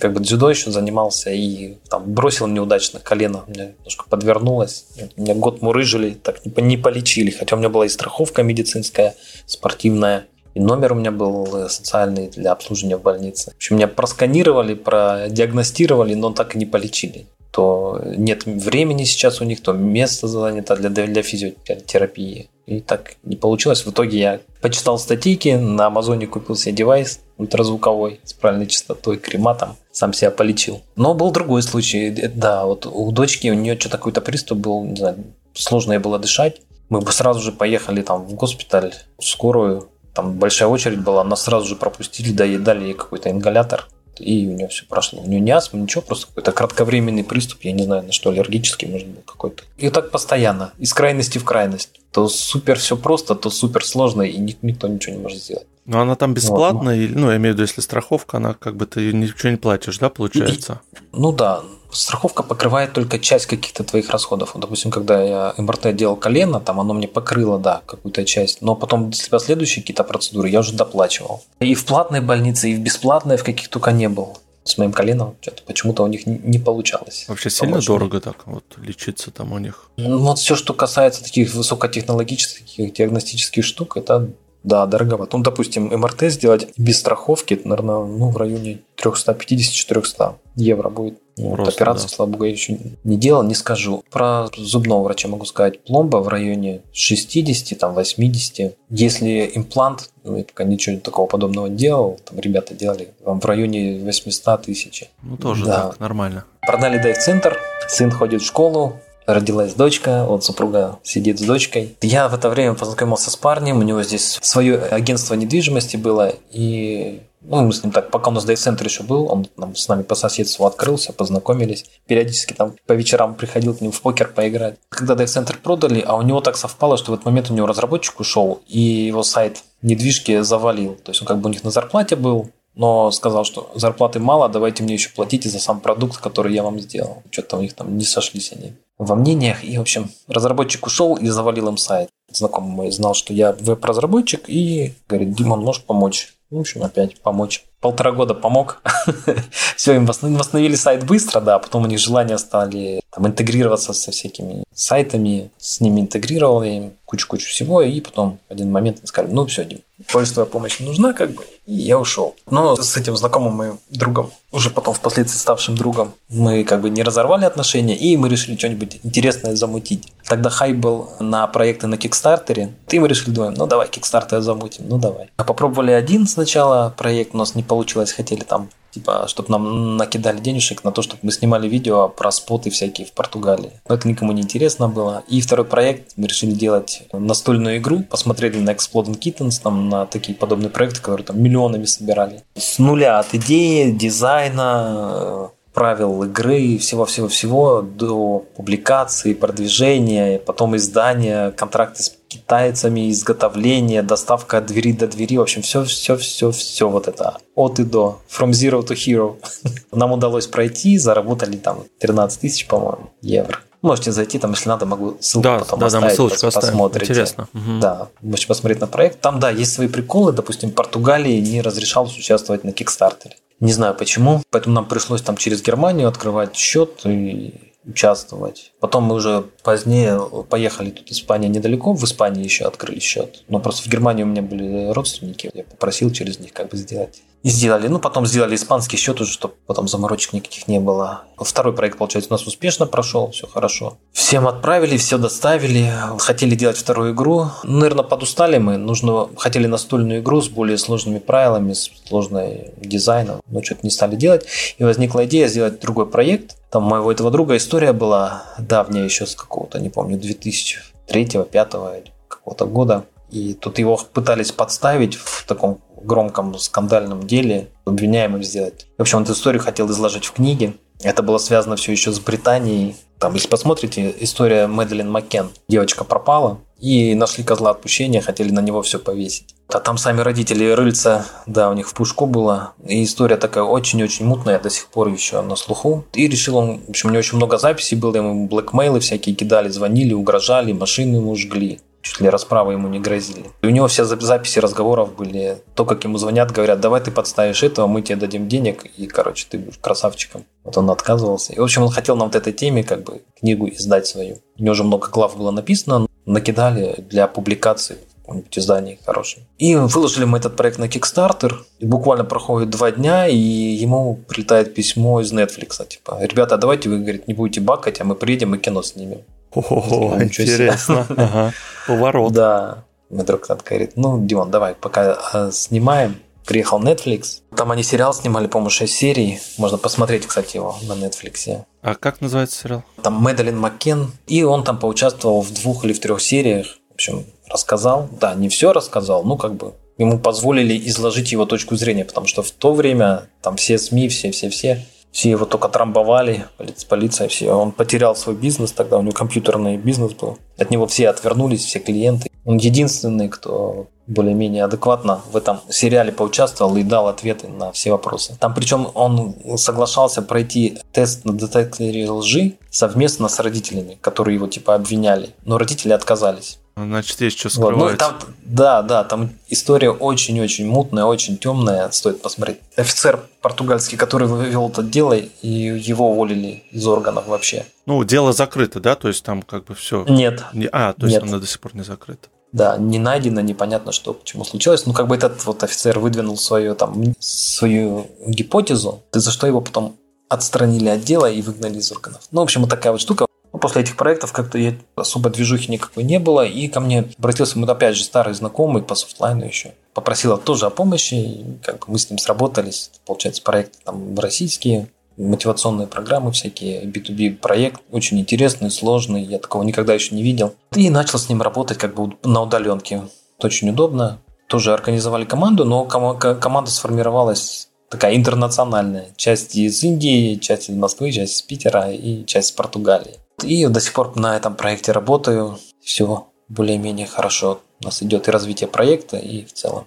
как 0.00 0.12
бы 0.12 0.20
дзюдо 0.20 0.50
еще 0.50 0.70
занимался 0.70 1.30
и 1.30 1.76
там 1.88 2.12
бросил 2.12 2.46
неудачно 2.46 2.98
колено, 2.98 3.44
мне 3.46 3.74
немножко 3.78 4.06
подвернулось. 4.08 4.86
Меня 5.16 5.34
год 5.34 5.62
мурыжили, 5.62 6.14
так 6.14 6.44
не, 6.44 6.52
не 6.62 6.76
полечили, 6.76 7.30
хотя 7.30 7.54
у 7.54 7.58
меня 7.58 7.68
была 7.68 7.86
и 7.86 7.88
страховка 7.88 8.42
медицинская, 8.42 9.14
спортивная. 9.46 10.26
И 10.54 10.60
номер 10.60 10.92
у 10.92 10.96
меня 10.96 11.10
был 11.10 11.56
э, 11.56 11.68
социальный 11.68 12.28
для 12.28 12.52
обслуживания 12.52 12.96
в 12.96 13.02
больнице. 13.02 13.52
В 13.52 13.56
общем, 13.56 13.76
меня 13.76 13.88
просканировали, 13.88 14.74
продиагностировали, 14.74 16.14
но 16.14 16.32
так 16.32 16.54
и 16.54 16.58
не 16.58 16.66
полечили. 16.66 17.26
То 17.50 18.00
нет 18.04 18.46
времени 18.46 19.04
сейчас 19.04 19.40
у 19.40 19.44
них, 19.44 19.62
то 19.62 19.72
место 19.72 20.26
занято 20.26 20.74
для, 20.74 20.88
для 20.88 21.22
физиотерапии. 21.22 22.48
И 22.66 22.80
так 22.80 23.16
не 23.24 23.36
получилось. 23.36 23.84
В 23.84 23.90
итоге 23.90 24.18
я 24.18 24.40
почитал 24.62 24.98
статейки, 24.98 25.50
на 25.50 25.86
Амазоне 25.86 26.26
купил 26.26 26.56
себе 26.56 26.74
девайс 26.74 27.20
ультразвуковой 27.36 28.20
с 28.24 28.32
правильной 28.32 28.68
частотой, 28.68 29.18
крематом, 29.18 29.76
сам 29.90 30.12
себя 30.12 30.30
полечил. 30.30 30.80
Но 30.96 31.12
был 31.12 31.30
другой 31.30 31.62
случай. 31.62 32.08
Э, 32.08 32.28
да, 32.28 32.64
вот 32.64 32.86
у 32.86 33.10
дочки, 33.12 33.48
у 33.48 33.54
нее 33.54 33.78
что-то 33.78 33.98
какой-то 33.98 34.20
приступ 34.20 34.58
был, 34.58 34.84
не 34.84 34.96
знаю, 34.96 35.16
сложно 35.54 35.92
ей 35.92 35.98
было 35.98 36.18
дышать. 36.18 36.62
Мы 36.88 37.00
бы 37.00 37.10
сразу 37.12 37.40
же 37.40 37.52
поехали 37.52 38.02
там 38.02 38.26
в 38.26 38.34
госпиталь, 38.34 38.94
в 39.18 39.24
скорую, 39.24 39.88
там 40.14 40.34
большая 40.34 40.68
очередь 40.68 41.00
была, 41.00 41.24
нас 41.24 41.44
сразу 41.44 41.66
же 41.66 41.76
пропустили, 41.76 42.32
да, 42.32 42.46
дали 42.58 42.84
ей 42.84 42.94
какой-то 42.94 43.30
ингалятор, 43.30 43.88
и 44.18 44.46
у 44.46 44.52
нее 44.52 44.68
все 44.68 44.84
прошло. 44.86 45.20
У 45.20 45.26
нее 45.26 45.40
не 45.40 45.50
астма, 45.50 45.80
ничего, 45.80 46.02
просто 46.02 46.26
какой-то 46.26 46.52
кратковременный 46.52 47.24
приступ, 47.24 47.62
я 47.62 47.72
не 47.72 47.84
знаю, 47.84 48.02
на 48.04 48.12
что 48.12 48.30
аллергический, 48.30 48.88
может 48.88 49.08
быть, 49.08 49.24
какой-то. 49.24 49.64
И 49.78 49.88
так 49.90 50.10
постоянно, 50.10 50.72
из 50.78 50.92
крайности 50.92 51.38
в 51.38 51.44
крайность. 51.44 52.00
То 52.12 52.28
супер 52.28 52.78
все 52.78 52.96
просто, 52.96 53.34
то 53.34 53.50
супер 53.50 53.84
сложно, 53.84 54.22
и 54.22 54.36
никто 54.36 54.86
ничего 54.86 55.16
не 55.16 55.22
может 55.22 55.38
сделать. 55.38 55.66
Но 55.84 56.00
она 56.00 56.14
там 56.14 56.32
бесплатная, 56.32 57.08
вот, 57.08 57.14
ну, 57.14 57.20
ну, 57.22 57.30
я 57.30 57.38
имею 57.38 57.54
в 57.54 57.56
виду, 57.56 57.62
если 57.62 57.80
страховка, 57.80 58.36
она 58.36 58.54
как 58.54 58.76
бы 58.76 58.86
ты 58.86 59.12
ничего 59.12 59.50
не 59.50 59.56
платишь, 59.56 59.98
да, 59.98 60.10
получается? 60.10 60.80
Ну 61.12 61.32
да, 61.32 61.62
страховка 61.92 62.42
покрывает 62.42 62.92
только 62.92 63.18
часть 63.18 63.46
каких-то 63.46 63.84
твоих 63.84 64.10
расходов. 64.10 64.52
Допустим, 64.54 64.90
когда 64.90 65.22
я 65.22 65.54
МРТ 65.56 65.94
делал 65.94 66.16
колено, 66.16 66.60
там 66.60 66.80
оно 66.80 66.94
мне 66.94 67.08
покрыло, 67.08 67.58
да, 67.58 67.82
какую-то 67.86 68.24
часть. 68.24 68.62
Но 68.62 68.74
потом, 68.74 69.10
если 69.10 69.30
последующие 69.30 69.82
какие-то 69.82 70.04
процедуры, 70.04 70.48
я 70.48 70.60
уже 70.60 70.72
доплачивал. 70.72 71.42
И 71.60 71.74
в 71.74 71.84
платной 71.84 72.20
больнице, 72.20 72.70
и 72.70 72.74
в 72.74 72.80
бесплатной, 72.80 73.36
в 73.36 73.44
каких 73.44 73.68
только 73.68 73.92
не 73.92 74.08
был. 74.08 74.38
С 74.64 74.78
моим 74.78 74.92
коленом 74.92 75.34
что-то 75.40 75.64
почему-то 75.64 76.04
у 76.04 76.06
них 76.06 76.24
не 76.24 76.60
получалось. 76.60 77.24
Вообще 77.26 77.50
сильно 77.50 77.72
Помочь 77.72 77.86
дорого 77.86 78.20
так 78.20 78.46
вот 78.46 78.64
лечиться 78.76 79.32
там 79.32 79.52
у 79.52 79.58
них? 79.58 79.90
Ну, 79.96 80.18
вот 80.18 80.38
все, 80.38 80.54
что 80.54 80.72
касается 80.72 81.24
таких 81.24 81.52
высокотехнологических 81.52 82.92
диагностических 82.92 83.64
штук, 83.64 83.96
это 83.96 84.30
да, 84.62 84.86
дороговато. 84.86 85.36
Ну, 85.36 85.42
допустим, 85.42 85.86
МРТ 85.86 86.24
сделать 86.32 86.68
без 86.76 87.00
страховки, 87.00 87.54
это, 87.54 87.68
наверное, 87.68 88.04
ну, 88.04 88.30
в 88.30 88.36
районе 88.36 88.82
350-400 89.02 90.34
евро 90.54 90.88
будет. 90.88 91.18
Вот, 91.36 91.56
Просто, 91.56 91.74
операцию, 91.74 92.08
да. 92.08 92.14
слава 92.14 92.30
богу, 92.30 92.44
я 92.44 92.52
еще 92.52 92.78
не 93.04 93.16
делал, 93.16 93.42
не 93.42 93.54
скажу. 93.54 94.04
Про 94.10 94.48
зубного 94.56 95.04
врача 95.04 95.28
могу 95.28 95.44
сказать. 95.44 95.82
Пломба 95.84 96.18
в 96.18 96.28
районе 96.28 96.82
60, 96.92 97.78
там, 97.78 97.94
80. 97.94 98.76
Если 98.90 99.50
имплант, 99.54 100.10
ну, 100.24 100.36
я 100.36 100.44
пока 100.44 100.64
ничего 100.64 100.98
такого 100.98 101.26
подобного 101.26 101.66
не 101.66 101.76
делал, 101.76 102.20
там 102.24 102.38
ребята 102.38 102.74
делали, 102.74 103.08
вам 103.24 103.40
в 103.40 103.44
районе 103.44 103.98
800 104.04 104.62
тысяч. 104.62 105.04
Ну, 105.22 105.36
тоже 105.36 105.64
да. 105.64 105.88
так, 105.88 106.00
нормально. 106.00 106.44
Продали 106.60 106.98
дайв-центр, 106.98 107.58
сын 107.88 108.10
ходит 108.10 108.42
в 108.42 108.46
школу, 108.46 108.96
родилась 109.26 109.74
дочка, 109.74 110.24
вот 110.24 110.44
супруга 110.44 110.98
сидит 111.02 111.38
с 111.38 111.42
дочкой. 111.42 111.96
Я 112.02 112.28
в 112.28 112.34
это 112.34 112.50
время 112.50 112.74
познакомился 112.74 113.30
с 113.30 113.36
парнем, 113.36 113.78
у 113.78 113.82
него 113.82 114.02
здесь 114.02 114.38
свое 114.42 114.78
агентство 114.78 115.34
недвижимости 115.34 115.96
было, 115.96 116.32
и 116.50 117.20
ну, 117.44 117.62
мы 117.62 117.72
с 117.72 117.82
ним 117.82 117.92
так, 117.92 118.10
пока 118.10 118.30
у 118.30 118.34
нас 118.34 118.44
дайв-центр 118.44 118.84
еще 118.84 119.02
был, 119.02 119.30
он 119.30 119.46
нам, 119.56 119.74
с 119.74 119.88
нами 119.88 120.02
по 120.02 120.14
соседству 120.14 120.66
открылся, 120.66 121.12
познакомились. 121.12 121.84
Периодически 122.06 122.52
там 122.52 122.74
по 122.86 122.92
вечерам 122.92 123.34
приходил 123.34 123.74
к 123.74 123.80
нему 123.80 123.92
в 123.92 124.00
покер 124.00 124.28
поиграть. 124.28 124.78
Когда 124.88 125.14
дайв-центр 125.14 125.58
продали, 125.58 126.02
а 126.06 126.16
у 126.16 126.22
него 126.22 126.40
так 126.40 126.56
совпало, 126.56 126.96
что 126.96 127.10
в 127.10 127.14
этот 127.14 127.26
момент 127.26 127.50
у 127.50 127.54
него 127.54 127.66
разработчик 127.66 128.20
ушел, 128.20 128.62
и 128.68 128.80
его 128.80 129.22
сайт 129.22 129.62
недвижки 129.82 130.42
завалил. 130.42 130.94
То 130.94 131.10
есть 131.10 131.20
он 131.22 131.26
как 131.26 131.38
бы 131.38 131.48
у 131.48 131.52
них 131.52 131.64
на 131.64 131.70
зарплате 131.70 132.16
был, 132.16 132.50
но 132.74 133.10
сказал, 133.10 133.44
что 133.44 133.70
зарплаты 133.74 134.18
мало, 134.18 134.48
давайте 134.48 134.82
мне 134.82 134.94
еще 134.94 135.10
платите 135.10 135.48
за 135.48 135.58
сам 135.58 135.80
продукт, 135.80 136.18
который 136.18 136.54
я 136.54 136.62
вам 136.62 136.80
сделал. 136.80 137.22
Что-то 137.30 137.58
у 137.58 137.60
них 137.60 137.74
там 137.74 137.96
не 137.98 138.04
сошлись 138.04 138.52
они 138.52 138.72
во 138.98 139.14
мнениях. 139.14 139.64
И, 139.64 139.76
в 139.76 139.80
общем, 139.80 140.10
разработчик 140.28 140.86
ушел 140.86 141.16
и 141.16 141.28
завалил 141.28 141.68
им 141.68 141.76
сайт. 141.76 142.08
Знакомый 142.30 142.70
мой 142.70 142.90
знал, 142.90 143.14
что 143.14 143.34
я 143.34 143.52
веб-разработчик, 143.52 144.48
и 144.48 144.94
говорит, 145.08 145.34
Димон, 145.34 145.62
можешь 145.62 145.82
помочь? 145.82 146.34
В 146.52 146.58
общем, 146.58 146.82
опять 146.82 147.18
помочь. 147.22 147.64
Полтора 147.82 148.12
года 148.12 148.32
помог. 148.32 148.80
Все, 149.76 149.94
им 149.94 150.06
восстановили 150.06 150.76
сайт 150.76 151.04
быстро, 151.04 151.40
да, 151.40 151.58
потом 151.58 151.82
у 151.82 151.86
них 151.86 151.98
желания 151.98 152.38
стали 152.38 153.02
там, 153.10 153.26
интегрироваться 153.26 153.92
со 153.92 154.10
всякими 154.10 154.64
сайтами, 154.74 155.50
с 155.58 155.80
ними 155.80 156.00
интегрировал 156.00 156.62
я 156.62 156.76
им 156.76 156.92
кучу-кучу 157.04 157.46
всего, 157.46 157.82
и 157.82 158.00
потом 158.00 158.38
в 158.48 158.52
один 158.52 158.72
момент 158.72 158.98
они 158.98 159.06
сказали, 159.06 159.32
ну 159.32 159.44
все, 159.44 159.64
Дим, 159.64 159.80
больше 160.10 160.32
твоя 160.32 160.46
помощь 160.46 160.80
не 160.80 160.86
нужна, 160.86 161.12
как 161.12 161.32
бы, 161.32 161.44
и 161.66 161.74
я 161.74 161.98
ушел. 161.98 162.34
Но 162.50 162.74
с 162.76 162.96
этим 162.96 163.16
знакомым 163.16 163.54
моим 163.54 163.78
другом, 163.90 164.30
уже 164.50 164.70
потом 164.70 164.94
впоследствии 164.94 165.38
ставшим 165.38 165.76
другом, 165.76 166.14
мы 166.30 166.64
как 166.64 166.80
бы 166.80 166.88
не 166.88 167.02
разорвали 167.02 167.44
отношения, 167.44 167.96
и 167.96 168.16
мы 168.16 168.30
решили 168.30 168.56
что-нибудь 168.56 169.00
интересное 169.02 169.54
замутить. 169.56 170.10
Тогда 170.26 170.48
хайп 170.48 170.76
был 170.76 171.10
на 171.20 171.46
проекты 171.48 171.86
на 171.86 171.98
Кикстартере, 171.98 172.72
и 172.88 172.98
мы 172.98 173.08
решили, 173.08 173.34
думаем, 173.34 173.54
ну 173.54 173.66
давай, 173.66 173.88
Кикстартер 173.88 174.40
замутим, 174.40 174.88
ну 174.88 174.96
давай. 174.96 175.28
А 175.36 175.44
попробовали 175.44 175.90
один 175.90 176.26
сначала 176.26 176.94
проект, 176.96 177.34
у 177.34 177.38
нас 177.38 177.54
не 177.54 177.62
получилось, 177.72 178.12
хотели 178.12 178.44
там 178.44 178.68
типа, 178.90 179.24
чтобы 179.26 179.48
нам 179.48 179.96
накидали 179.96 180.38
денежек 180.38 180.84
на 180.84 180.92
то, 180.92 181.00
чтобы 181.00 181.20
мы 181.22 181.32
снимали 181.32 181.66
видео 181.66 182.08
про 182.08 182.30
споты 182.30 182.68
всякие 182.68 183.06
в 183.06 183.12
Португалии. 183.12 183.72
Но 183.88 183.94
это 183.94 184.06
никому 184.06 184.32
не 184.32 184.42
интересно 184.42 184.88
было. 184.88 185.22
И 185.26 185.40
второй 185.40 185.64
проект, 185.64 186.12
мы 186.16 186.26
решили 186.26 186.52
делать 186.52 187.04
настольную 187.12 187.78
игру, 187.78 188.02
посмотрели 188.02 188.58
на 188.58 188.70
Exploding 188.70 189.18
Kittens, 189.18 189.62
там, 189.62 189.88
на 189.88 190.04
такие 190.04 190.36
подобные 190.36 190.68
проекты, 190.68 191.00
которые 191.00 191.24
там 191.24 191.42
миллионами 191.42 191.86
собирали. 191.86 192.42
С 192.54 192.78
нуля 192.78 193.18
от 193.18 193.34
идеи, 193.34 193.90
дизайна, 193.90 195.50
правил 195.72 196.24
игры, 196.24 196.76
всего-всего-всего 196.76 197.80
до 197.80 198.44
публикации, 198.56 199.32
продвижения, 199.32 200.38
потом 200.38 200.76
издания, 200.76 201.50
контракты 201.52 202.02
с 202.02 202.10
китайцами, 202.32 203.10
изготовление, 203.10 204.02
доставка 204.02 204.58
от 204.58 204.66
двери 204.66 204.92
до 204.92 205.06
двери, 205.06 205.38
в 205.38 205.42
общем, 205.42 205.62
все, 205.62 205.84
все, 205.84 206.16
все, 206.16 206.50
все 206.50 206.88
вот 206.88 207.08
это 207.08 207.36
от 207.54 207.78
и 207.78 207.84
до, 207.84 208.20
from 208.28 208.50
zero 208.50 208.86
to 208.86 208.94
hero. 208.94 209.36
Нам 209.92 210.12
удалось 210.12 210.46
пройти, 210.46 210.98
заработали 210.98 211.56
там 211.56 211.84
13 211.98 212.40
тысяч, 212.40 212.66
по-моему, 212.66 213.10
евро. 213.20 213.58
Можете 213.82 214.12
зайти, 214.12 214.38
там, 214.38 214.52
если 214.52 214.68
надо, 214.68 214.86
могу 214.86 215.16
ссылку 215.18 215.42
да, 215.42 215.58
потом 215.58 215.80
да, 215.80 215.86
оставить, 215.86 216.08
да, 216.08 216.14
ссылочку 216.14 216.52
посмотрите. 216.52 217.12
Интересно. 217.12 217.48
Угу. 217.52 217.80
Да, 217.80 218.08
можете 218.20 218.46
посмотреть 218.46 218.80
на 218.80 218.86
проект. 218.86 219.20
Там, 219.20 219.40
да, 219.40 219.50
есть 219.50 219.72
свои 219.72 219.88
приколы. 219.88 220.32
Допустим, 220.32 220.70
Португалии 220.70 221.40
не 221.40 221.60
разрешалось 221.62 222.16
участвовать 222.16 222.62
на 222.62 222.72
Кикстартере. 222.72 223.34
Не 223.58 223.72
знаю 223.72 223.94
почему. 223.94 224.40
Поэтому 224.50 224.76
нам 224.76 224.86
пришлось 224.86 225.20
там 225.22 225.36
через 225.36 225.62
Германию 225.62 226.06
открывать 226.06 226.54
счет 226.54 227.00
и 227.04 227.71
участвовать. 227.84 228.72
Потом 228.80 229.04
мы 229.04 229.14
уже 229.16 229.44
позднее 229.62 230.20
поехали, 230.48 230.90
тут 230.90 231.10
Испания 231.10 231.48
недалеко, 231.48 231.92
в 231.92 232.04
Испании 232.04 232.44
еще 232.44 232.64
открыли 232.64 233.00
счет. 233.00 233.44
Но 233.48 233.58
просто 233.60 233.82
в 233.82 233.92
Германии 233.92 234.22
у 234.22 234.26
меня 234.26 234.42
были 234.42 234.92
родственники, 234.92 235.50
я 235.52 235.64
попросил 235.64 236.10
через 236.10 236.38
них 236.38 236.52
как 236.52 236.68
бы 236.68 236.76
сделать. 236.76 237.22
И 237.42 237.48
сделали. 237.48 237.88
Ну, 237.88 237.98
потом 237.98 238.24
сделали 238.24 238.54
испанский 238.54 238.96
счет 238.96 239.20
уже, 239.20 239.32
чтобы 239.32 239.54
потом 239.66 239.88
заморочек 239.88 240.32
никаких 240.32 240.68
не 240.68 240.78
было. 240.78 241.24
Второй 241.38 241.72
проект, 241.72 241.98
получается, 241.98 242.30
у 242.30 242.34
нас 242.34 242.46
успешно 242.46 242.86
прошел, 242.86 243.32
все 243.32 243.48
хорошо. 243.48 243.98
Всем 244.12 244.46
отправили, 244.46 244.96
все 244.96 245.18
доставили. 245.18 245.92
Хотели 246.18 246.54
делать 246.54 246.76
вторую 246.76 247.12
игру. 247.14 247.46
Ну, 247.64 247.78
наверное, 247.78 248.04
подустали 248.04 248.58
мы. 248.58 248.76
Нужно, 248.76 249.28
хотели 249.36 249.66
настольную 249.66 250.20
игру 250.20 250.40
с 250.40 250.48
более 250.48 250.78
сложными 250.78 251.18
правилами, 251.18 251.72
с 251.72 251.90
сложным 252.06 252.48
дизайном. 252.76 253.40
Но 253.48 253.62
что-то 253.62 253.80
не 253.82 253.90
стали 253.90 254.14
делать. 254.14 254.46
И 254.78 254.84
возникла 254.84 255.24
идея 255.26 255.48
сделать 255.48 255.80
другой 255.80 256.06
проект. 256.06 256.56
Там 256.70 256.84
моего 256.84 257.10
этого 257.10 257.30
друга 257.30 257.56
история 257.56 257.92
была 257.92 258.44
давняя 258.58 259.04
еще 259.04 259.26
с 259.26 259.34
какого-то, 259.34 259.80
не 259.80 259.88
помню, 259.88 260.16
2003-2005 260.18 262.04
какого-то 262.28 262.66
года. 262.66 263.04
И 263.30 263.54
тут 263.54 263.78
его 263.78 263.98
пытались 264.12 264.52
подставить 264.52 265.16
в 265.16 265.46
таком 265.46 265.80
громком 266.04 266.58
скандальном 266.58 267.26
деле, 267.26 267.68
обвиняемым 267.84 268.42
сделать. 268.42 268.86
В 268.98 269.02
общем, 269.02 269.22
эту 269.22 269.32
историю 269.32 269.62
хотел 269.62 269.90
изложить 269.90 270.24
в 270.24 270.32
книге. 270.32 270.74
Это 271.02 271.22
было 271.22 271.38
связано 271.38 271.76
все 271.76 271.92
еще 271.92 272.12
с 272.12 272.20
Британией. 272.20 272.96
Там, 273.18 273.34
если 273.34 273.48
посмотрите, 273.48 274.14
история 274.20 274.66
Мэдалин 274.66 275.10
Маккен. 275.10 275.50
Девочка 275.68 276.04
пропала, 276.04 276.58
и 276.82 277.14
нашли 277.14 277.44
козла 277.44 277.70
отпущения, 277.70 278.20
хотели 278.20 278.50
на 278.50 278.58
него 278.60 278.82
все 278.82 278.98
повесить. 278.98 279.54
А 279.68 279.78
там 279.78 279.96
сами 279.96 280.20
родители 280.20 280.68
рыльца, 280.72 281.24
да, 281.46 281.70
у 281.70 281.74
них 281.74 281.88
в 281.88 281.94
пушку 281.94 282.26
было. 282.26 282.72
И 282.84 283.04
история 283.04 283.36
такая 283.36 283.62
очень-очень 283.62 284.26
мутная, 284.26 284.58
до 284.58 284.68
сих 284.68 284.88
пор 284.88 285.08
еще 285.08 285.40
на 285.42 285.54
слуху. 285.54 286.04
И 286.12 286.26
решил 286.26 286.56
он, 286.56 286.80
в 286.84 286.90
общем, 286.90 287.08
у 287.08 287.12
него 287.12 287.20
очень 287.20 287.36
много 287.36 287.56
записей 287.56 287.96
было, 287.96 288.16
ему 288.16 288.48
блэкмейлы 288.48 288.98
всякие 288.98 289.34
кидали, 289.36 289.68
звонили, 289.68 290.12
угрожали, 290.12 290.72
машины 290.72 291.16
ему 291.16 291.36
жгли 291.36 291.80
чуть 292.02 292.20
ли 292.20 292.28
расправы 292.28 292.72
ему 292.72 292.88
не 292.88 293.00
грозили. 293.00 293.46
И 293.62 293.66
у 293.66 293.70
него 293.70 293.88
все 293.88 294.04
записи 294.04 294.58
разговоров 294.58 295.14
были, 295.14 295.62
то, 295.74 295.84
как 295.84 296.04
ему 296.04 296.18
звонят, 296.18 296.50
говорят, 296.50 296.80
давай 296.80 297.00
ты 297.00 297.10
подставишь 297.10 297.62
этого, 297.62 297.86
мы 297.86 298.02
тебе 298.02 298.16
дадим 298.16 298.48
денег, 298.48 298.84
и, 298.96 299.06
короче, 299.06 299.46
ты 299.48 299.58
будешь 299.58 299.78
красавчиком. 299.78 300.44
Вот 300.64 300.76
он 300.76 300.90
отказывался. 300.90 301.52
И, 301.52 301.58
в 301.58 301.62
общем, 301.62 301.82
он 301.82 301.90
хотел 301.90 302.16
на 302.16 302.24
вот 302.24 302.34
этой 302.34 302.52
теме 302.52 302.84
как 302.84 303.04
бы 303.04 303.22
книгу 303.40 303.68
издать 303.68 304.06
свою. 304.06 304.38
У 304.58 304.62
него 304.62 304.72
уже 304.72 304.84
много 304.84 305.08
глав 305.08 305.36
было 305.36 305.50
написано, 305.50 306.06
накидали 306.26 306.96
для 307.08 307.26
публикации 307.26 307.98
каком-нибудь 308.32 308.58
издании 308.58 308.98
хорошем. 309.04 309.42
И 309.58 309.76
выложили 309.76 310.24
мы 310.24 310.38
этот 310.38 310.56
проект 310.56 310.78
на 310.78 310.84
Kickstarter. 310.84 311.52
И 311.78 311.86
буквально 311.86 312.24
проходит 312.24 312.70
два 312.70 312.90
дня, 312.90 313.26
и 313.26 313.36
ему 313.36 314.16
прилетает 314.28 314.74
письмо 314.74 315.20
из 315.20 315.32
Netflix. 315.32 315.86
Типа, 315.86 316.18
ребята, 316.20 316.56
давайте 316.56 316.88
вы, 316.88 317.00
говорит, 317.00 317.28
не 317.28 317.34
будете 317.34 317.60
бакать, 317.60 318.00
а 318.00 318.04
мы 318.04 318.14
приедем 318.14 318.54
и 318.54 318.58
кино 318.58 318.82
снимем. 318.82 319.22
О, 319.54 320.16
интересно. 320.20 321.06
Ага. 321.16 321.52
Поворот. 321.86 322.32
Да. 322.32 322.84
Мой 323.10 323.24
друг 323.24 323.46
говорит, 323.46 323.92
ну, 323.96 324.24
Димон, 324.24 324.50
давай, 324.50 324.74
пока 324.74 325.18
а, 325.32 325.50
снимаем. 325.52 326.16
Приехал 326.46 326.82
Netflix. 326.82 327.42
Там 327.56 327.70
они 327.70 327.82
сериал 327.82 328.12
снимали, 328.14 328.46
по-моему, 328.48 328.70
6 328.70 328.92
серий. 328.92 329.40
Можно 329.58 329.78
посмотреть, 329.78 330.26
кстати, 330.26 330.56
его 330.56 330.76
на 330.82 330.94
Netflix. 330.94 331.64
А 331.82 331.94
как 331.94 332.20
называется 332.20 332.62
сериал? 332.62 332.82
Там 333.02 333.14
Мэдалин 333.14 333.56
Маккен. 333.56 334.12
И 334.26 334.42
он 334.42 334.64
там 334.64 334.78
поучаствовал 334.78 335.42
в 335.42 335.52
двух 335.52 335.84
или 335.84 335.92
в 335.92 336.00
трех 336.00 336.20
сериях. 336.20 336.78
В 336.90 336.94
общем, 336.94 337.26
рассказал. 337.48 338.08
Да, 338.18 338.34
не 338.34 338.48
все 338.48 338.72
рассказал, 338.72 339.22
ну, 339.24 339.36
как 339.36 339.54
бы 339.54 339.74
ему 339.98 340.18
позволили 340.18 340.76
изложить 340.88 341.32
его 341.32 341.44
точку 341.44 341.76
зрения, 341.76 342.04
потому 342.04 342.26
что 342.26 342.42
в 342.42 342.50
то 342.50 342.72
время 342.72 343.28
там 343.40 343.56
все 343.56 343.78
СМИ, 343.78 344.08
все-все-все 344.08 344.84
все 345.12 345.30
его 345.30 345.44
только 345.44 345.68
трамбовали, 345.68 346.46
полиция, 346.88 347.28
все. 347.28 347.52
Он 347.52 347.70
потерял 347.70 348.16
свой 348.16 348.34
бизнес, 348.34 348.72
тогда 348.72 348.96
у 348.96 349.02
него 349.02 349.12
компьютерный 349.12 349.76
бизнес 349.76 350.14
был. 350.14 350.38
От 350.56 350.70
него 350.70 350.86
все 350.86 351.10
отвернулись, 351.10 351.64
все 351.64 351.78
клиенты. 351.78 352.30
Он 352.44 352.56
единственный, 352.56 353.28
кто 353.28 353.88
более-менее 354.06 354.64
адекватно 354.64 355.20
в 355.30 355.36
этом 355.36 355.60
сериале 355.68 356.12
поучаствовал 356.12 356.76
и 356.76 356.82
дал 356.82 357.08
ответы 357.08 357.48
на 357.48 357.72
все 357.72 357.92
вопросы. 357.92 358.36
Там 358.40 358.54
причем 358.54 358.88
он 358.94 359.36
соглашался 359.56 360.22
пройти 360.22 360.78
тест 360.92 361.24
на 361.24 361.34
детекторе 361.34 362.10
лжи 362.10 362.54
совместно 362.70 363.28
с 363.28 363.38
родителями, 363.38 363.98
которые 364.00 364.36
его 364.36 364.48
типа 364.48 364.74
обвиняли, 364.74 365.34
но 365.44 365.58
родители 365.58 365.92
отказались. 365.92 366.58
Значит, 366.76 367.20
есть 367.20 367.38
что 367.38 367.50
скрывать. 367.50 367.76
Вот. 367.76 367.90
Ну, 367.92 367.96
там, 367.96 368.14
да, 368.42 368.82
да, 368.82 369.04
там 369.04 369.30
история 369.48 369.90
очень-очень 369.90 370.66
мутная, 370.66 371.04
очень 371.04 371.36
темная, 371.36 371.90
стоит 371.90 372.22
посмотреть. 372.22 372.58
Офицер 372.76 373.20
португальский, 373.42 373.98
который 373.98 374.26
вывел 374.26 374.68
это 374.68 374.82
дело, 374.82 375.12
и 375.12 375.48
его 375.48 376.10
уволили 376.10 376.64
из 376.70 376.86
органов 376.86 377.26
вообще. 377.26 377.66
Ну, 377.84 378.02
дело 378.04 378.32
закрыто, 378.32 378.80
да? 378.80 378.94
То 378.94 379.08
есть 379.08 379.22
там 379.22 379.42
как 379.42 379.64
бы 379.64 379.74
все. 379.74 380.04
Нет. 380.08 380.42
А, 380.72 380.94
то 380.94 381.06
есть 381.06 381.16
Нет. 381.16 381.22
оно 381.24 381.40
до 381.40 381.46
сих 381.46 381.60
пор 381.60 381.74
не 381.74 381.82
закрыто. 381.82 382.28
Да, 382.52 382.76
не 382.76 382.98
найдено, 382.98 383.40
непонятно, 383.40 383.92
что 383.92 384.12
почему 384.12 384.44
случилось. 384.44 384.84
Ну, 384.86 384.92
как 384.92 385.08
бы 385.08 385.16
этот 385.16 385.44
вот 385.46 385.62
офицер 385.62 385.98
выдвинул 385.98 386.36
свою, 386.36 386.74
там, 386.74 387.14
свою 387.18 388.06
гипотезу, 388.26 389.02
за 389.10 389.30
что 389.30 389.46
его 389.46 389.60
потом 389.60 389.96
отстранили 390.28 390.88
от 390.88 391.02
дела 391.02 391.30
и 391.30 391.42
выгнали 391.42 391.78
из 391.78 391.90
органов. 391.92 392.22
Ну, 392.30 392.40
в 392.40 392.44
общем, 392.44 392.62
вот 392.62 392.70
такая 392.70 392.92
вот 392.92 393.00
штука. 393.00 393.26
После 393.62 393.82
этих 393.82 393.96
проектов 393.96 394.32
как-то 394.32 394.58
особо 394.96 395.30
движухи 395.30 395.70
никакой 395.70 396.02
не 396.02 396.18
было, 396.18 396.44
и 396.44 396.66
ко 396.66 396.80
мне 396.80 397.04
обратился, 397.16 397.60
мы 397.60 397.68
опять 397.68 397.94
же 397.94 398.02
старый 398.02 398.34
знакомый 398.34 398.82
по 398.82 398.96
софтлайну 398.96 399.44
еще, 399.44 399.74
попросил 399.94 400.36
тоже 400.36 400.66
о 400.66 400.70
помощи, 400.70 401.46
как 401.62 401.86
мы 401.86 402.00
с 402.00 402.10
ним 402.10 402.18
сработались, 402.18 402.90
получается, 403.06 403.40
проекты 403.40 403.78
там 403.84 404.18
российские, 404.18 404.88
мотивационные 405.16 405.86
программы 405.86 406.32
всякие, 406.32 406.82
B2B 406.86 407.36
проект, 407.36 407.80
очень 407.92 408.18
интересный, 408.18 408.68
сложный, 408.68 409.22
я 409.22 409.38
такого 409.38 409.62
никогда 409.62 409.94
еще 409.94 410.16
не 410.16 410.24
видел. 410.24 410.56
И 410.74 410.90
начал 410.90 411.20
с 411.20 411.28
ним 411.28 411.40
работать 411.40 411.78
как 411.78 411.94
бы 411.94 412.16
на 412.24 412.42
удаленке. 412.42 413.02
Это 413.38 413.46
очень 413.46 413.70
удобно. 413.70 414.18
Тоже 414.48 414.74
организовали 414.74 415.24
команду, 415.24 415.64
но 415.64 415.84
команда 415.84 416.68
сформировалась 416.68 417.68
такая 417.88 418.16
интернациональная. 418.16 419.10
Часть 419.16 419.54
из 419.54 419.84
Индии, 419.84 420.34
часть 420.34 420.68
из 420.68 420.74
Москвы, 420.74 421.12
часть 421.12 421.36
из 421.36 421.42
Питера 421.42 421.92
и 421.92 422.24
часть 422.26 422.50
из 422.50 422.52
Португалии. 422.52 423.21
И 423.44 423.66
до 423.66 423.80
сих 423.80 423.92
пор 423.92 424.16
на 424.16 424.36
этом 424.36 424.54
проекте 424.54 424.92
работаю. 424.92 425.58
Все 425.80 426.28
более-менее 426.48 427.06
хорошо. 427.06 427.60
У 427.80 427.84
нас 427.84 428.02
идет 428.02 428.28
и 428.28 428.30
развитие 428.30 428.68
проекта, 428.68 429.16
и 429.16 429.44
в 429.44 429.52
целом. 429.52 429.86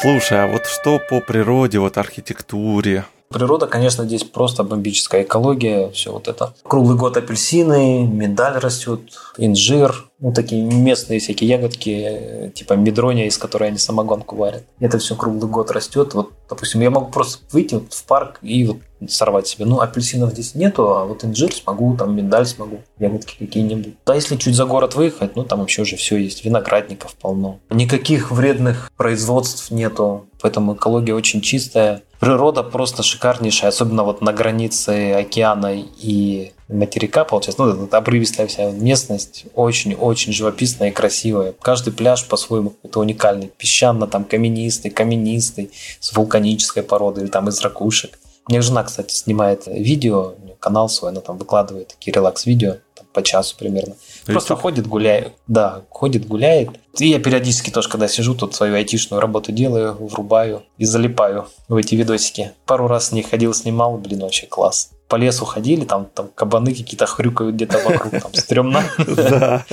Слушай, 0.00 0.44
а 0.44 0.46
вот 0.46 0.66
что 0.66 0.98
по 1.10 1.20
природе, 1.20 1.78
вот 1.78 1.98
архитектуре, 1.98 3.04
Природа, 3.28 3.66
конечно, 3.66 4.04
здесь 4.04 4.24
просто 4.24 4.64
бомбическая 4.64 5.22
экология, 5.22 5.90
все 5.90 6.12
вот 6.12 6.28
это. 6.28 6.54
Круглый 6.62 6.96
год 6.96 7.18
апельсины, 7.18 8.06
миндаль 8.06 8.56
растет, 8.56 9.00
инжир, 9.36 10.07
ну, 10.20 10.32
такие 10.32 10.62
местные 10.62 11.20
всякие 11.20 11.48
ягодки, 11.48 12.52
типа 12.54 12.72
медрония, 12.74 13.26
из 13.26 13.38
которой 13.38 13.68
они 13.68 13.78
самогонку 13.78 14.36
варят. 14.36 14.64
Это 14.80 14.98
все 14.98 15.14
круглый 15.14 15.50
год 15.50 15.70
растет. 15.70 16.14
Вот, 16.14 16.32
допустим, 16.48 16.80
я 16.80 16.90
могу 16.90 17.10
просто 17.10 17.38
выйти 17.52 17.74
вот 17.74 17.92
в 17.92 18.04
парк 18.04 18.38
и 18.42 18.64
вот 18.66 18.78
сорвать 19.08 19.46
себе. 19.46 19.64
Ну, 19.64 19.80
апельсинов 19.80 20.32
здесь 20.32 20.56
нету, 20.56 20.96
а 20.96 21.04
вот 21.04 21.24
инжир 21.24 21.52
смогу, 21.52 21.96
там 21.96 22.16
миндаль 22.16 22.46
смогу, 22.46 22.80
ягодки 22.98 23.36
какие-нибудь. 23.38 23.94
А 24.06 24.14
если 24.14 24.36
чуть 24.36 24.56
за 24.56 24.64
город 24.64 24.96
выехать, 24.96 25.36
ну, 25.36 25.44
там 25.44 25.60
вообще 25.60 25.82
уже 25.82 25.96
все 25.96 26.16
есть, 26.16 26.44
виноградников 26.44 27.14
полно. 27.14 27.60
Никаких 27.70 28.32
вредных 28.32 28.90
производств 28.96 29.70
нету, 29.70 30.26
поэтому 30.40 30.74
экология 30.74 31.14
очень 31.14 31.40
чистая. 31.40 32.02
Природа 32.18 32.64
просто 32.64 33.04
шикарнейшая, 33.04 33.68
особенно 33.68 34.02
вот 34.02 34.20
на 34.20 34.32
границе 34.32 35.12
океана 35.12 35.72
и 35.76 36.52
материка, 36.68 37.24
получается, 37.24 37.62
ну, 37.62 37.84
это 37.84 37.96
обрывистая 37.96 38.46
вся 38.46 38.70
местность, 38.70 39.46
очень-очень 39.54 40.32
живописная 40.32 40.90
и 40.90 40.92
красивая. 40.92 41.54
Каждый 41.60 41.92
пляж 41.92 42.26
по-своему 42.26 42.74
это 42.82 43.00
уникальный. 43.00 43.50
Песчано, 43.56 44.06
там, 44.06 44.24
каменистый, 44.24 44.90
каменистый, 44.90 45.70
с 46.00 46.12
вулканической 46.14 46.82
породой 46.82 47.24
или 47.24 47.30
там 47.30 47.48
из 47.48 47.60
ракушек. 47.60 48.18
Мне 48.48 48.62
жена, 48.62 48.84
кстати, 48.84 49.14
снимает 49.14 49.66
видео, 49.66 50.34
канал 50.58 50.88
свой, 50.88 51.10
она 51.10 51.20
там 51.20 51.38
выкладывает 51.38 51.88
такие 51.88 52.12
релакс-видео, 52.12 52.76
по 53.12 53.22
часу 53.22 53.56
примерно. 53.58 53.94
То 54.24 54.32
Просто 54.32 54.54
есть... 54.54 54.62
ходит, 54.62 54.86
гуляет. 54.86 55.32
Да, 55.46 55.82
ходит, 55.90 56.26
гуляет. 56.26 56.70
И 56.98 57.08
я 57.08 57.18
периодически 57.18 57.70
тоже, 57.70 57.88
когда 57.88 58.08
сижу, 58.08 58.34
тут 58.34 58.54
свою 58.54 58.74
айтишную 58.74 59.20
работу 59.20 59.52
делаю, 59.52 59.94
врубаю 59.94 60.62
и 60.76 60.84
залипаю 60.84 61.46
в 61.68 61.76
эти 61.76 61.94
видосики. 61.94 62.52
Пару 62.66 62.86
раз 62.88 63.08
с 63.08 63.12
ней 63.12 63.22
ходил, 63.22 63.54
снимал, 63.54 63.96
блин, 63.98 64.20
вообще 64.20 64.46
класс 64.46 64.90
по 65.08 65.16
лесу 65.16 65.44
ходили, 65.44 65.84
там, 65.84 66.06
там 66.14 66.28
кабаны 66.34 66.74
какие-то 66.74 67.06
хрюкают 67.06 67.54
где-то 67.54 67.78
вокруг, 67.78 68.20
там 68.22 68.34
стрёмно. 68.34 68.84
Да. 69.06 69.64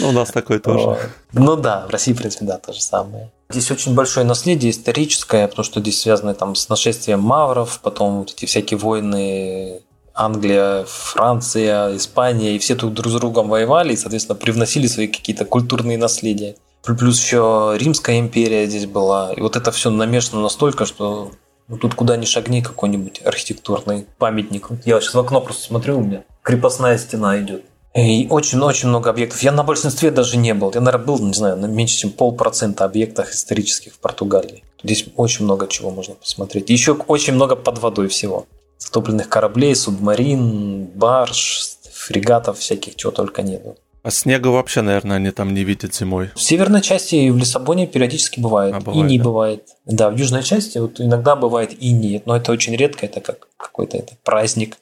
Ну, 0.00 0.08
у 0.08 0.12
нас 0.12 0.30
такое 0.30 0.58
тоже. 0.58 0.98
Ну 1.32 1.56
да, 1.56 1.86
в 1.86 1.90
России, 1.90 2.12
в 2.12 2.16
принципе, 2.16 2.46
да, 2.46 2.58
то 2.58 2.72
же 2.72 2.80
самое. 2.80 3.30
Здесь 3.50 3.70
очень 3.70 3.94
большое 3.94 4.24
наследие 4.24 4.70
историческое, 4.70 5.46
потому 5.46 5.64
что 5.64 5.80
здесь 5.80 6.00
связано 6.00 6.34
там 6.34 6.54
с 6.54 6.68
нашествием 6.68 7.20
мавров, 7.20 7.80
потом 7.82 8.20
вот 8.20 8.32
эти 8.32 8.46
всякие 8.46 8.78
войны 8.78 9.82
Англия, 10.14 10.84
Франция, 10.84 11.96
Испания, 11.96 12.56
и 12.56 12.58
все 12.58 12.76
тут 12.76 12.94
друг 12.94 13.12
с 13.12 13.16
другом 13.16 13.48
воевали, 13.48 13.92
и, 13.92 13.96
соответственно, 13.96 14.36
привносили 14.36 14.86
свои 14.86 15.08
какие-то 15.08 15.44
культурные 15.44 15.98
наследия. 15.98 16.56
Плюс 16.82 17.20
еще 17.20 17.74
Римская 17.78 18.18
империя 18.18 18.66
здесь 18.66 18.86
была. 18.86 19.32
И 19.32 19.40
вот 19.40 19.56
это 19.56 19.72
все 19.72 19.90
намешано 19.90 20.42
настолько, 20.42 20.84
что 20.86 21.32
ну, 21.68 21.78
тут 21.78 21.94
куда 21.94 22.16
ни 22.16 22.24
шагни 22.24 22.60
какой-нибудь 22.60 23.22
архитектурный 23.24 24.06
памятник. 24.18 24.68
Я 24.84 25.00
сейчас 25.00 25.14
в 25.14 25.18
окно 25.18 25.40
просто 25.40 25.62
смотрю, 25.62 25.98
у 25.98 26.02
меня 26.02 26.24
крепостная 26.42 26.98
стена 26.98 27.40
идет. 27.40 27.64
И 27.94 28.26
очень-очень 28.28 28.88
много 28.88 29.10
объектов. 29.10 29.40
Я 29.42 29.52
на 29.52 29.62
большинстве 29.62 30.10
даже 30.10 30.36
не 30.36 30.52
был. 30.52 30.72
Я, 30.74 30.80
наверное, 30.80 31.06
был, 31.06 31.18
не 31.20 31.32
знаю, 31.32 31.56
на 31.56 31.66
меньше, 31.66 31.96
чем 31.96 32.10
полпроцента 32.10 32.84
объектов 32.84 33.30
исторических 33.30 33.94
в 33.94 33.98
Португалии. 33.98 34.64
Здесь 34.82 35.06
очень 35.16 35.44
много 35.44 35.68
чего 35.68 35.90
можно 35.90 36.14
посмотреть. 36.14 36.70
Еще 36.70 36.92
очень 36.92 37.34
много 37.34 37.54
под 37.54 37.78
водой 37.78 38.08
всего. 38.08 38.46
Затопленных 38.78 39.28
кораблей, 39.28 39.76
субмарин, 39.76 40.86
барж, 40.86 41.62
фрегатов 41.92 42.58
всяких, 42.58 42.96
чего 42.96 43.12
только 43.12 43.42
нету. 43.42 43.76
А 44.04 44.10
снега 44.10 44.48
вообще, 44.48 44.82
наверное, 44.82 45.16
они 45.16 45.30
там 45.30 45.54
не 45.54 45.64
видят 45.64 45.94
зимой. 45.94 46.30
В 46.34 46.42
северной 46.42 46.82
части 46.82 47.30
в 47.30 47.38
Лиссабоне 47.38 47.86
периодически 47.86 48.38
бывает. 48.38 48.74
А, 48.74 48.80
бывает 48.80 48.98
и 48.98 49.12
не 49.12 49.18
да? 49.18 49.24
бывает. 49.24 49.68
Да, 49.86 50.10
в 50.10 50.16
южной 50.16 50.42
части 50.42 50.76
вот 50.76 51.00
иногда 51.00 51.34
бывает 51.36 51.72
и 51.82 51.90
нет, 51.90 52.26
но 52.26 52.36
это 52.36 52.52
очень 52.52 52.76
редко, 52.76 53.06
это 53.06 53.22
как 53.22 53.48
какой-то 53.56 53.96
это 53.96 54.12
праздник. 54.22 54.76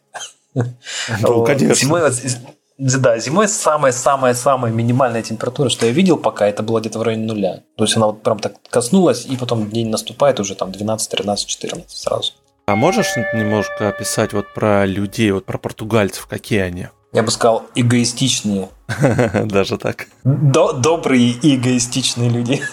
Ну, 1.21 1.45
конечно. 1.45 1.75
Зимой, 1.75 2.03
да, 2.79 3.19
зимой 3.19 3.49
самая-самая-самая 3.49 4.73
минимальная 4.73 5.23
температура, 5.23 5.69
что 5.71 5.87
я 5.87 5.93
видел 5.93 6.19
пока, 6.19 6.49
это 6.49 6.63
было 6.63 6.81
где-то 6.81 6.99
в 6.99 7.03
районе 7.03 7.25
нуля. 7.25 7.63
То 7.77 7.85
есть 7.85 7.97
она 7.97 8.07
вот 8.09 8.23
прям 8.23 8.39
так 8.39 8.55
коснулась, 8.69 9.25
и 9.25 9.37
потом 9.37 9.71
день 9.71 9.89
наступает 9.89 10.41
уже 10.41 10.57
там 10.57 10.73
12, 10.73 11.09
13, 11.09 11.47
14 11.47 11.91
сразу. 11.91 12.33
А 12.67 12.75
можешь 12.77 13.17
немножко 13.35 13.89
описать 13.89 14.33
вот 14.33 14.53
про 14.53 14.85
людей, 14.85 15.31
вот 15.31 15.47
про 15.47 15.59
португальцев, 15.59 16.27
какие 16.27 16.59
они? 16.59 16.89
Я 17.13 17.23
бы 17.23 17.31
сказал, 17.31 17.65
эгоистичные. 17.75 18.69
Даже 19.45 19.79
так. 19.79 20.07
Добрые 20.25 21.31
и 21.31 21.57
эгоистичные 21.57 22.31
люди. 22.31 22.63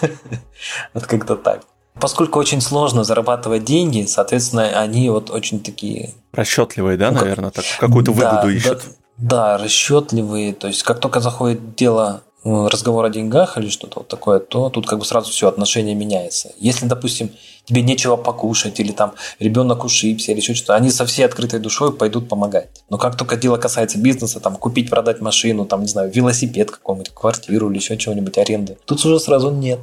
Вот 0.92 1.06
как-то 1.06 1.36
так. 1.36 1.62
Поскольку 1.98 2.38
очень 2.38 2.60
сложно 2.60 3.02
зарабатывать 3.02 3.64
деньги, 3.64 4.04
соответственно, 4.06 4.68
они 4.78 5.08
вот 5.08 5.30
очень 5.30 5.60
такие... 5.60 6.10
Расчетливые, 6.32 6.98
да, 6.98 7.10
ну, 7.10 7.20
наверное, 7.20 7.50
так 7.50 7.64
какую-то 7.78 8.12
выгоду 8.12 8.46
да, 8.46 8.52
ищут. 8.52 8.82
Да, 9.16 9.56
да, 9.56 9.58
расчетливые. 9.58 10.52
То 10.54 10.68
есть, 10.68 10.82
как 10.82 11.00
только 11.00 11.20
заходит 11.20 11.74
дело 11.74 12.22
разговор 12.44 13.04
о 13.04 13.10
деньгах 13.10 13.58
или 13.58 13.68
что-то 13.68 14.00
вот 14.00 14.08
такое, 14.08 14.38
то 14.38 14.70
тут 14.70 14.86
как 14.86 14.98
бы 14.98 15.04
сразу 15.04 15.30
все 15.30 15.48
отношение 15.48 15.94
меняется. 15.94 16.52
Если, 16.58 16.86
допустим, 16.86 17.30
тебе 17.70 17.82
нечего 17.82 18.16
покушать 18.16 18.80
или 18.80 18.90
там 18.90 19.14
ребенок 19.38 19.84
ушибся 19.84 20.32
или 20.32 20.40
еще 20.40 20.54
что-то, 20.54 20.74
они 20.74 20.90
со 20.90 21.06
всей 21.06 21.22
открытой 21.24 21.60
душой 21.60 21.92
пойдут 21.92 22.28
помогать. 22.28 22.68
Но 22.90 22.98
как 22.98 23.16
только 23.16 23.36
дело 23.36 23.56
касается 23.58 23.98
бизнеса, 23.98 24.40
там 24.40 24.56
купить, 24.56 24.90
продать 24.90 25.20
машину, 25.20 25.64
там, 25.66 25.82
не 25.82 25.86
знаю, 25.86 26.10
велосипед 26.12 26.70
какой-нибудь, 26.70 27.10
квартиру 27.10 27.70
или 27.70 27.76
еще 27.78 27.96
чего-нибудь, 27.96 28.36
аренды, 28.38 28.76
тут 28.84 29.04
уже 29.04 29.20
сразу 29.20 29.50
нет. 29.50 29.78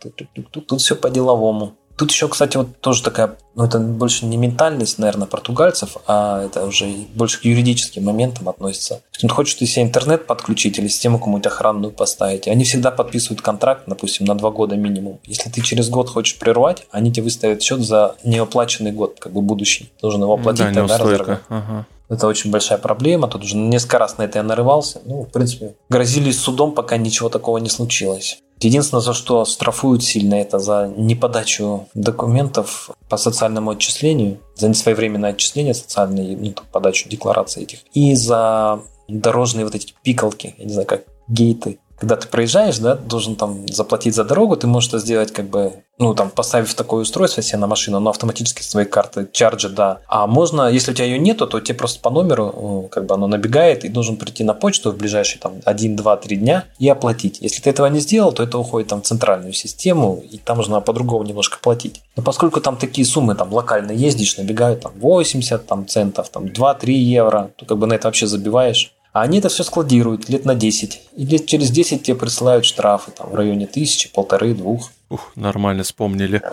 Тут, 0.00 0.16
тут, 0.16 0.50
тут, 0.50 0.66
тут, 0.66 0.80
все 0.80 0.96
по-деловому. 0.96 1.74
Тут 1.96 2.10
еще, 2.10 2.28
кстати, 2.28 2.56
вот 2.56 2.80
тоже 2.80 3.02
такая, 3.02 3.36
ну 3.54 3.64
это 3.64 3.78
больше 3.78 4.26
не 4.26 4.36
ментальность, 4.36 4.98
наверное, 4.98 5.26
португальцев, 5.26 5.96
а 6.06 6.42
это 6.44 6.64
уже 6.64 6.86
больше 7.14 7.40
к 7.40 7.44
юридическим 7.44 8.04
моментам 8.04 8.48
относится. 8.48 9.00
Он 9.22 9.28
хочет 9.28 9.60
ты 9.60 9.66
себе 9.66 9.84
интернет 9.84 10.26
подключить 10.26 10.78
или 10.78 10.88
систему 10.88 11.18
какую-нибудь 11.18 11.46
охранную 11.46 11.92
поставить. 11.92 12.48
Они 12.48 12.64
всегда 12.64 12.90
подписывают 12.90 13.42
контракт, 13.42 13.84
допустим, 13.86 14.26
на 14.26 14.34
два 14.34 14.50
года 14.50 14.76
минимум. 14.76 15.20
Если 15.24 15.50
ты 15.50 15.60
через 15.60 15.88
год 15.88 16.08
хочешь 16.08 16.36
прервать, 16.36 16.84
они 16.90 17.12
тебе 17.12 17.24
выставят 17.24 17.62
счет 17.62 17.80
за 17.80 18.16
неоплаченный 18.24 18.90
год, 18.90 19.18
как 19.20 19.32
бы 19.32 19.40
будущий. 19.40 19.92
Должен 20.02 20.22
его 20.22 20.34
оплатить, 20.34 20.66
да, 20.72 20.80
тогда 20.80 20.98
разорвать. 20.98 21.40
Ага. 21.48 21.86
Это 22.08 22.26
очень 22.26 22.50
большая 22.50 22.78
проблема. 22.78 23.28
Тут 23.28 23.44
уже 23.44 23.56
несколько 23.56 23.98
раз 23.98 24.18
на 24.18 24.22
это 24.22 24.38
я 24.38 24.42
нарывался. 24.42 25.00
Ну, 25.04 25.22
в 25.22 25.30
принципе, 25.30 25.74
грозили 25.88 26.32
судом, 26.32 26.72
пока 26.72 26.96
ничего 26.96 27.28
такого 27.28 27.58
не 27.58 27.70
случилось. 27.70 28.38
Единственное, 28.60 29.02
за 29.02 29.12
что 29.12 29.44
штрафуют 29.44 30.02
сильно, 30.02 30.34
это 30.34 30.58
за 30.58 30.92
неподачу 30.96 31.88
документов 31.94 32.90
по 33.08 33.16
социальному 33.16 33.72
отчислению, 33.72 34.38
за 34.54 34.68
несвоевременное 34.68 35.30
отчисление 35.30 35.74
социальной, 35.74 36.34
ну, 36.36 36.54
подачу 36.72 37.08
деклараций 37.08 37.64
этих, 37.64 37.80
и 37.92 38.14
за 38.14 38.80
дорожные 39.08 39.64
вот 39.64 39.74
эти 39.74 39.94
пикалки, 40.02 40.54
я 40.58 40.64
не 40.64 40.72
знаю, 40.72 40.86
как 40.86 41.02
гейты, 41.28 41.78
когда 41.98 42.16
ты 42.16 42.28
проезжаешь, 42.28 42.78
да, 42.78 42.96
должен 42.96 43.36
там 43.36 43.68
заплатить 43.68 44.14
за 44.14 44.24
дорогу, 44.24 44.56
ты 44.56 44.66
можешь 44.66 44.88
это 44.88 44.98
сделать 44.98 45.32
как 45.32 45.46
бы, 45.46 45.72
ну, 45.98 46.14
там, 46.14 46.30
поставив 46.30 46.74
такое 46.74 47.02
устройство 47.02 47.42
себе 47.42 47.58
на 47.58 47.66
машину, 47.66 48.00
но 48.00 48.10
автоматически 48.10 48.62
с 48.62 48.68
твоей 48.68 48.88
карты 48.88 49.28
чарджи, 49.32 49.68
да. 49.68 50.00
А 50.08 50.26
можно, 50.26 50.68
если 50.68 50.90
у 50.90 50.94
тебя 50.94 51.06
ее 51.06 51.18
нету, 51.18 51.46
то 51.46 51.60
тебе 51.60 51.78
просто 51.78 52.00
по 52.00 52.10
номеру, 52.10 52.88
как 52.90 53.06
бы 53.06 53.14
оно 53.14 53.26
набегает, 53.26 53.84
и 53.84 53.88
должен 53.88 54.16
прийти 54.16 54.42
на 54.44 54.54
почту 54.54 54.90
в 54.90 54.96
ближайшие 54.96 55.40
там 55.40 55.54
1, 55.64 55.96
2, 55.96 56.16
3 56.16 56.36
дня 56.36 56.64
и 56.78 56.88
оплатить. 56.88 57.38
Если 57.40 57.62
ты 57.62 57.70
этого 57.70 57.86
не 57.86 58.00
сделал, 58.00 58.32
то 58.32 58.42
это 58.42 58.58
уходит 58.58 58.88
там 58.88 59.02
в 59.02 59.04
центральную 59.04 59.52
систему, 59.52 60.22
и 60.28 60.38
там 60.38 60.56
нужно 60.56 60.80
по-другому 60.80 61.24
немножко 61.24 61.58
платить. 61.60 62.02
Но 62.16 62.22
поскольку 62.22 62.60
там 62.60 62.76
такие 62.76 63.06
суммы, 63.06 63.34
там, 63.34 63.52
локально 63.52 63.92
ездишь, 63.92 64.36
набегают 64.36 64.80
там 64.80 64.92
80 64.96 65.66
там, 65.66 65.86
центов, 65.86 66.28
там 66.28 66.46
2-3 66.46 66.90
евро, 66.90 67.50
то 67.56 67.66
как 67.66 67.78
бы 67.78 67.86
на 67.86 67.94
это 67.94 68.08
вообще 68.08 68.26
забиваешь. 68.26 68.93
А 69.14 69.22
они 69.22 69.38
это 69.38 69.48
все 69.48 69.62
складируют 69.62 70.28
лет 70.28 70.44
на 70.44 70.56
10. 70.56 71.02
И 71.16 71.24
лет 71.24 71.46
через 71.46 71.70
10 71.70 72.02
тебе 72.02 72.16
присылают 72.16 72.64
штрафы 72.64 73.12
там, 73.12 73.30
в 73.30 73.34
районе 73.36 73.68
тысячи, 73.68 74.12
полторы, 74.12 74.54
двух. 74.54 74.90
Ух, 75.08 75.30
нормально 75.36 75.84
вспомнили. 75.84 76.42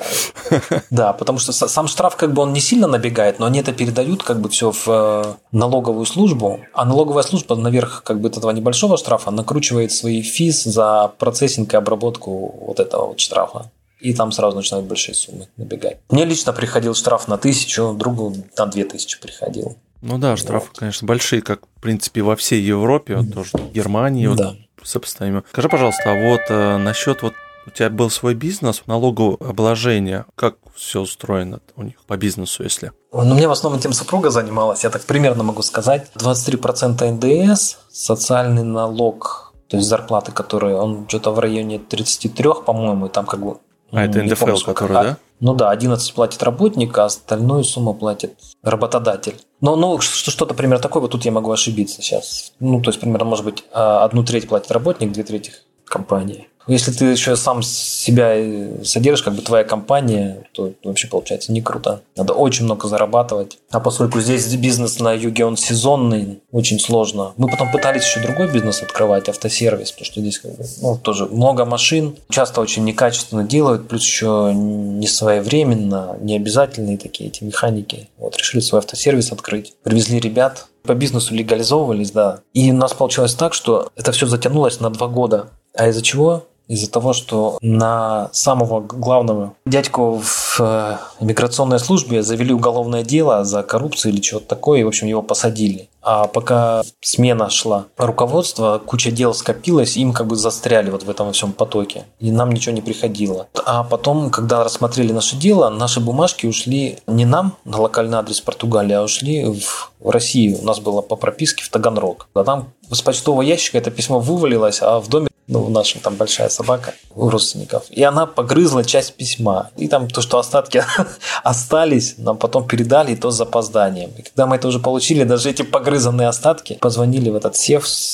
Да, 0.91 1.13
потому 1.13 1.39
что 1.39 1.53
сам 1.53 1.87
штраф 1.87 2.17
как 2.17 2.33
бы 2.33 2.41
он 2.41 2.53
не 2.53 2.59
сильно 2.59 2.85
набегает, 2.85 3.39
но 3.39 3.45
они 3.45 3.61
это 3.61 3.71
передают 3.71 4.21
как 4.21 4.41
бы 4.41 4.49
все 4.49 4.71
в 4.71 4.87
э, 4.87 5.23
налоговую 5.51 6.05
службу, 6.05 6.59
а 6.73 6.85
налоговая 6.85 7.23
служба 7.23 7.55
наверх 7.55 8.03
как 8.03 8.19
бы 8.19 8.27
этого 8.27 8.51
небольшого 8.51 8.97
штрафа 8.97 9.31
накручивает 9.31 9.91
свои 9.91 10.21
физ 10.21 10.63
за 10.65 11.11
процессинг 11.17 11.73
и 11.73 11.77
обработку 11.77 12.53
вот 12.67 12.79
этого 12.79 13.07
вот 13.07 13.19
штрафа. 13.19 13.71
И 14.01 14.13
там 14.13 14.31
сразу 14.31 14.57
начинают 14.57 14.87
большие 14.87 15.15
суммы 15.15 15.47
набегать. 15.57 15.99
Мне 16.09 16.25
лично 16.25 16.53
приходил 16.53 16.93
штраф 16.93 17.27
на 17.27 17.37
тысячу, 17.37 17.93
другу 17.93 18.35
на 18.57 18.65
две 18.65 18.83
тысячи 18.83 19.19
приходил. 19.19 19.77
Ну 20.01 20.17
да, 20.17 20.35
штрафы, 20.35 20.67
вот. 20.69 20.79
конечно, 20.79 21.07
большие, 21.07 21.41
как, 21.41 21.61
в 21.77 21.81
принципе, 21.81 22.21
во 22.21 22.35
всей 22.35 22.61
Европе, 22.61 23.17
вот 23.17 23.33
тоже 23.33 23.51
Германии, 23.73 24.27
вот, 24.27 24.37
да. 24.37 24.55
сопоставимо. 24.83 25.43
Скажи, 25.51 25.69
пожалуйста, 25.69 26.11
а 26.11 26.29
вот 26.29 26.41
э, 26.49 26.77
насчет 26.77 27.21
вот 27.21 27.33
у 27.67 27.69
тебя 27.69 27.89
был 27.89 28.09
свой 28.09 28.33
бизнес, 28.33 28.81
налогообложение, 28.87 30.25
как 30.35 30.55
все 30.75 31.01
устроено 31.01 31.59
у 31.75 31.83
них 31.83 31.95
по 32.07 32.17
бизнесу, 32.17 32.63
если? 32.63 32.91
Ну, 33.11 33.35
мне 33.35 33.47
в 33.47 33.51
основном 33.51 33.79
тем 33.79 33.93
супруга 33.93 34.31
занималась, 34.31 34.83
я 34.83 34.89
так 34.89 35.03
примерно 35.03 35.43
могу 35.43 35.61
сказать. 35.61 36.07
23% 36.15 37.11
НДС, 37.11 37.77
социальный 37.91 38.63
налог, 38.63 39.53
то 39.67 39.77
есть 39.77 39.87
зарплаты, 39.87 40.31
которые, 40.31 40.75
он 40.75 41.05
что-то 41.07 41.31
в 41.31 41.39
районе 41.39 41.77
33, 41.79 42.49
по-моему, 42.65 43.05
и 43.05 43.09
там 43.09 43.25
как 43.25 43.39
бы... 43.39 43.57
А, 43.91 44.05
это 44.05 44.23
НДФЛ, 44.23 44.45
помню, 44.45 44.65
который, 44.65 44.93
да? 44.93 45.17
Ну 45.41 45.55
да, 45.55 45.71
11 45.71 46.13
платит 46.13 46.41
работник, 46.43 46.95
а 46.97 47.05
остальную 47.05 47.63
сумму 47.63 47.95
платит 47.95 48.35
работодатель. 48.61 49.35
Но 49.59 49.75
ну, 49.75 49.99
что-то 49.99 50.53
примерно 50.53 50.81
такое, 50.81 51.01
вот 51.01 51.11
тут 51.11 51.25
я 51.25 51.31
могу 51.31 51.51
ошибиться 51.51 52.01
сейчас. 52.01 52.53
Ну, 52.59 52.79
то 52.79 52.91
есть, 52.91 52.99
примерно, 52.99 53.25
может 53.25 53.43
быть, 53.43 53.63
а, 53.73 54.05
одну 54.05 54.23
треть 54.23 54.47
платит 54.47 54.71
работник, 54.71 55.11
две 55.11 55.23
трети 55.23 55.51
компания. 55.85 56.47
Если 56.67 56.91
ты 56.91 57.05
еще 57.05 57.35
сам 57.35 57.63
себя 57.63 58.35
содержишь, 58.83 59.23
как 59.23 59.35
бы 59.35 59.41
твоя 59.41 59.63
компания, 59.63 60.47
то 60.53 60.71
вообще 60.83 61.07
получается 61.07 61.51
не 61.51 61.61
круто. 61.61 62.01
Надо 62.15 62.33
очень 62.33 62.65
много 62.65 62.87
зарабатывать. 62.87 63.57
А 63.71 63.79
поскольку 63.79 64.19
здесь 64.19 64.47
бизнес 64.55 64.99
на 64.99 65.13
юге, 65.13 65.45
он 65.45 65.57
сезонный, 65.57 66.41
очень 66.51 66.79
сложно. 66.79 67.33
Мы 67.37 67.49
потом 67.49 67.71
пытались 67.71 68.03
еще 68.03 68.21
другой 68.21 68.51
бизнес 68.51 68.81
открывать, 68.81 69.29
автосервис, 69.29 69.91
потому 69.91 70.05
что 70.05 70.21
здесь 70.21 70.39
как 70.39 70.57
бы, 70.57 70.65
ну, 70.81 70.97
тоже 70.97 71.25
много 71.25 71.65
машин, 71.65 72.15
часто 72.29 72.61
очень 72.61 72.83
некачественно 72.83 73.43
делают, 73.43 73.87
плюс 73.87 74.03
еще 74.03 74.51
не 74.53 75.07
своевременно, 75.07 76.17
не 76.19 76.35
обязательные 76.35 76.97
такие 76.97 77.29
эти 77.29 77.43
механики. 77.43 78.09
Вот 78.17 78.37
решили 78.37 78.61
свой 78.61 78.79
автосервис 78.79 79.31
открыть. 79.31 79.73
Привезли 79.83 80.19
ребят, 80.19 80.67
по 80.83 80.93
бизнесу 80.93 81.33
легализовывались, 81.33 82.11
да. 82.11 82.39
И 82.53 82.71
у 82.71 82.75
нас 82.75 82.93
получилось 82.93 83.35
так, 83.35 83.53
что 83.53 83.89
это 83.95 84.11
все 84.11 84.25
затянулось 84.27 84.79
на 84.79 84.89
два 84.89 85.07
года. 85.07 85.49
А 85.73 85.87
из-за 85.87 86.01
чего? 86.01 86.45
Из-за 86.71 86.89
того, 86.89 87.11
что 87.11 87.57
на 87.61 88.29
самого 88.31 88.79
главного 88.79 89.53
дядьку 89.65 90.21
в 90.23 90.57
э, 90.59 90.97
миграционной 91.19 91.79
службе 91.79 92.23
завели 92.23 92.53
уголовное 92.53 93.03
дело 93.03 93.43
за 93.43 93.61
коррупцию 93.61 94.13
или 94.13 94.21
что-то 94.21 94.47
такое, 94.47 94.79
и, 94.79 94.83
в 94.83 94.87
общем, 94.87 95.07
его 95.07 95.21
посадили. 95.21 95.89
А 96.01 96.27
пока 96.27 96.83
смена 97.01 97.49
шла 97.49 97.87
руководство, 97.97 98.81
куча 98.83 99.11
дел 99.11 99.33
скопилась, 99.33 99.97
им 99.97 100.13
как 100.13 100.27
бы 100.27 100.37
застряли 100.37 100.89
вот 100.89 101.03
в 101.03 101.09
этом 101.09 101.33
всем 101.33 101.51
потоке. 101.51 102.05
И 102.19 102.31
нам 102.31 102.51
ничего 102.51 102.73
не 102.73 102.81
приходило. 102.81 103.47
А 103.65 103.83
потом, 103.83 104.29
когда 104.29 104.63
рассмотрели 104.63 105.11
наше 105.11 105.35
дело, 105.35 105.69
наши 105.69 105.99
бумажки 105.99 106.45
ушли 106.45 106.99
не 107.05 107.25
нам, 107.25 107.57
на 107.65 107.81
локальный 107.81 108.17
адрес 108.17 108.39
Португалии, 108.39 108.93
а 108.93 109.03
ушли 109.03 109.43
в, 109.45 109.91
Россию. 110.03 110.57
У 110.61 110.65
нас 110.65 110.79
было 110.79 111.01
по 111.01 111.15
прописке 111.15 111.63
в 111.63 111.69
Таганрог. 111.69 112.27
А 112.33 112.43
там 112.43 112.69
с 112.89 113.01
почтового 113.01 113.41
ящика 113.41 113.77
это 113.77 113.91
письмо 113.91 114.19
вывалилось, 114.19 114.79
а 114.81 114.99
в 114.99 115.07
доме 115.09 115.27
ну, 115.51 115.63
в 115.63 115.69
нашем 115.69 115.99
там 115.99 116.15
большая 116.15 116.47
собака 116.47 116.93
у 117.13 117.29
родственников. 117.29 117.83
И 117.89 118.01
она 118.03 118.25
погрызла 118.25 118.85
часть 118.85 119.15
письма. 119.15 119.69
И 119.75 119.89
там 119.89 120.07
то, 120.07 120.21
что 120.21 120.39
остатки 120.39 120.83
остались, 121.43 122.15
нам 122.17 122.37
потом 122.37 122.65
передали, 122.65 123.11
и 123.11 123.15
то 123.17 123.31
с 123.31 123.35
запозданием. 123.35 124.11
И 124.17 124.21
когда 124.21 124.45
мы 124.47 124.55
это 124.55 124.69
уже 124.69 124.79
получили, 124.79 125.25
даже 125.25 125.49
эти 125.49 125.63
погрызанные 125.63 126.29
остатки 126.29 126.77
позвонили 126.79 127.29
в 127.29 127.35
этот 127.35 127.51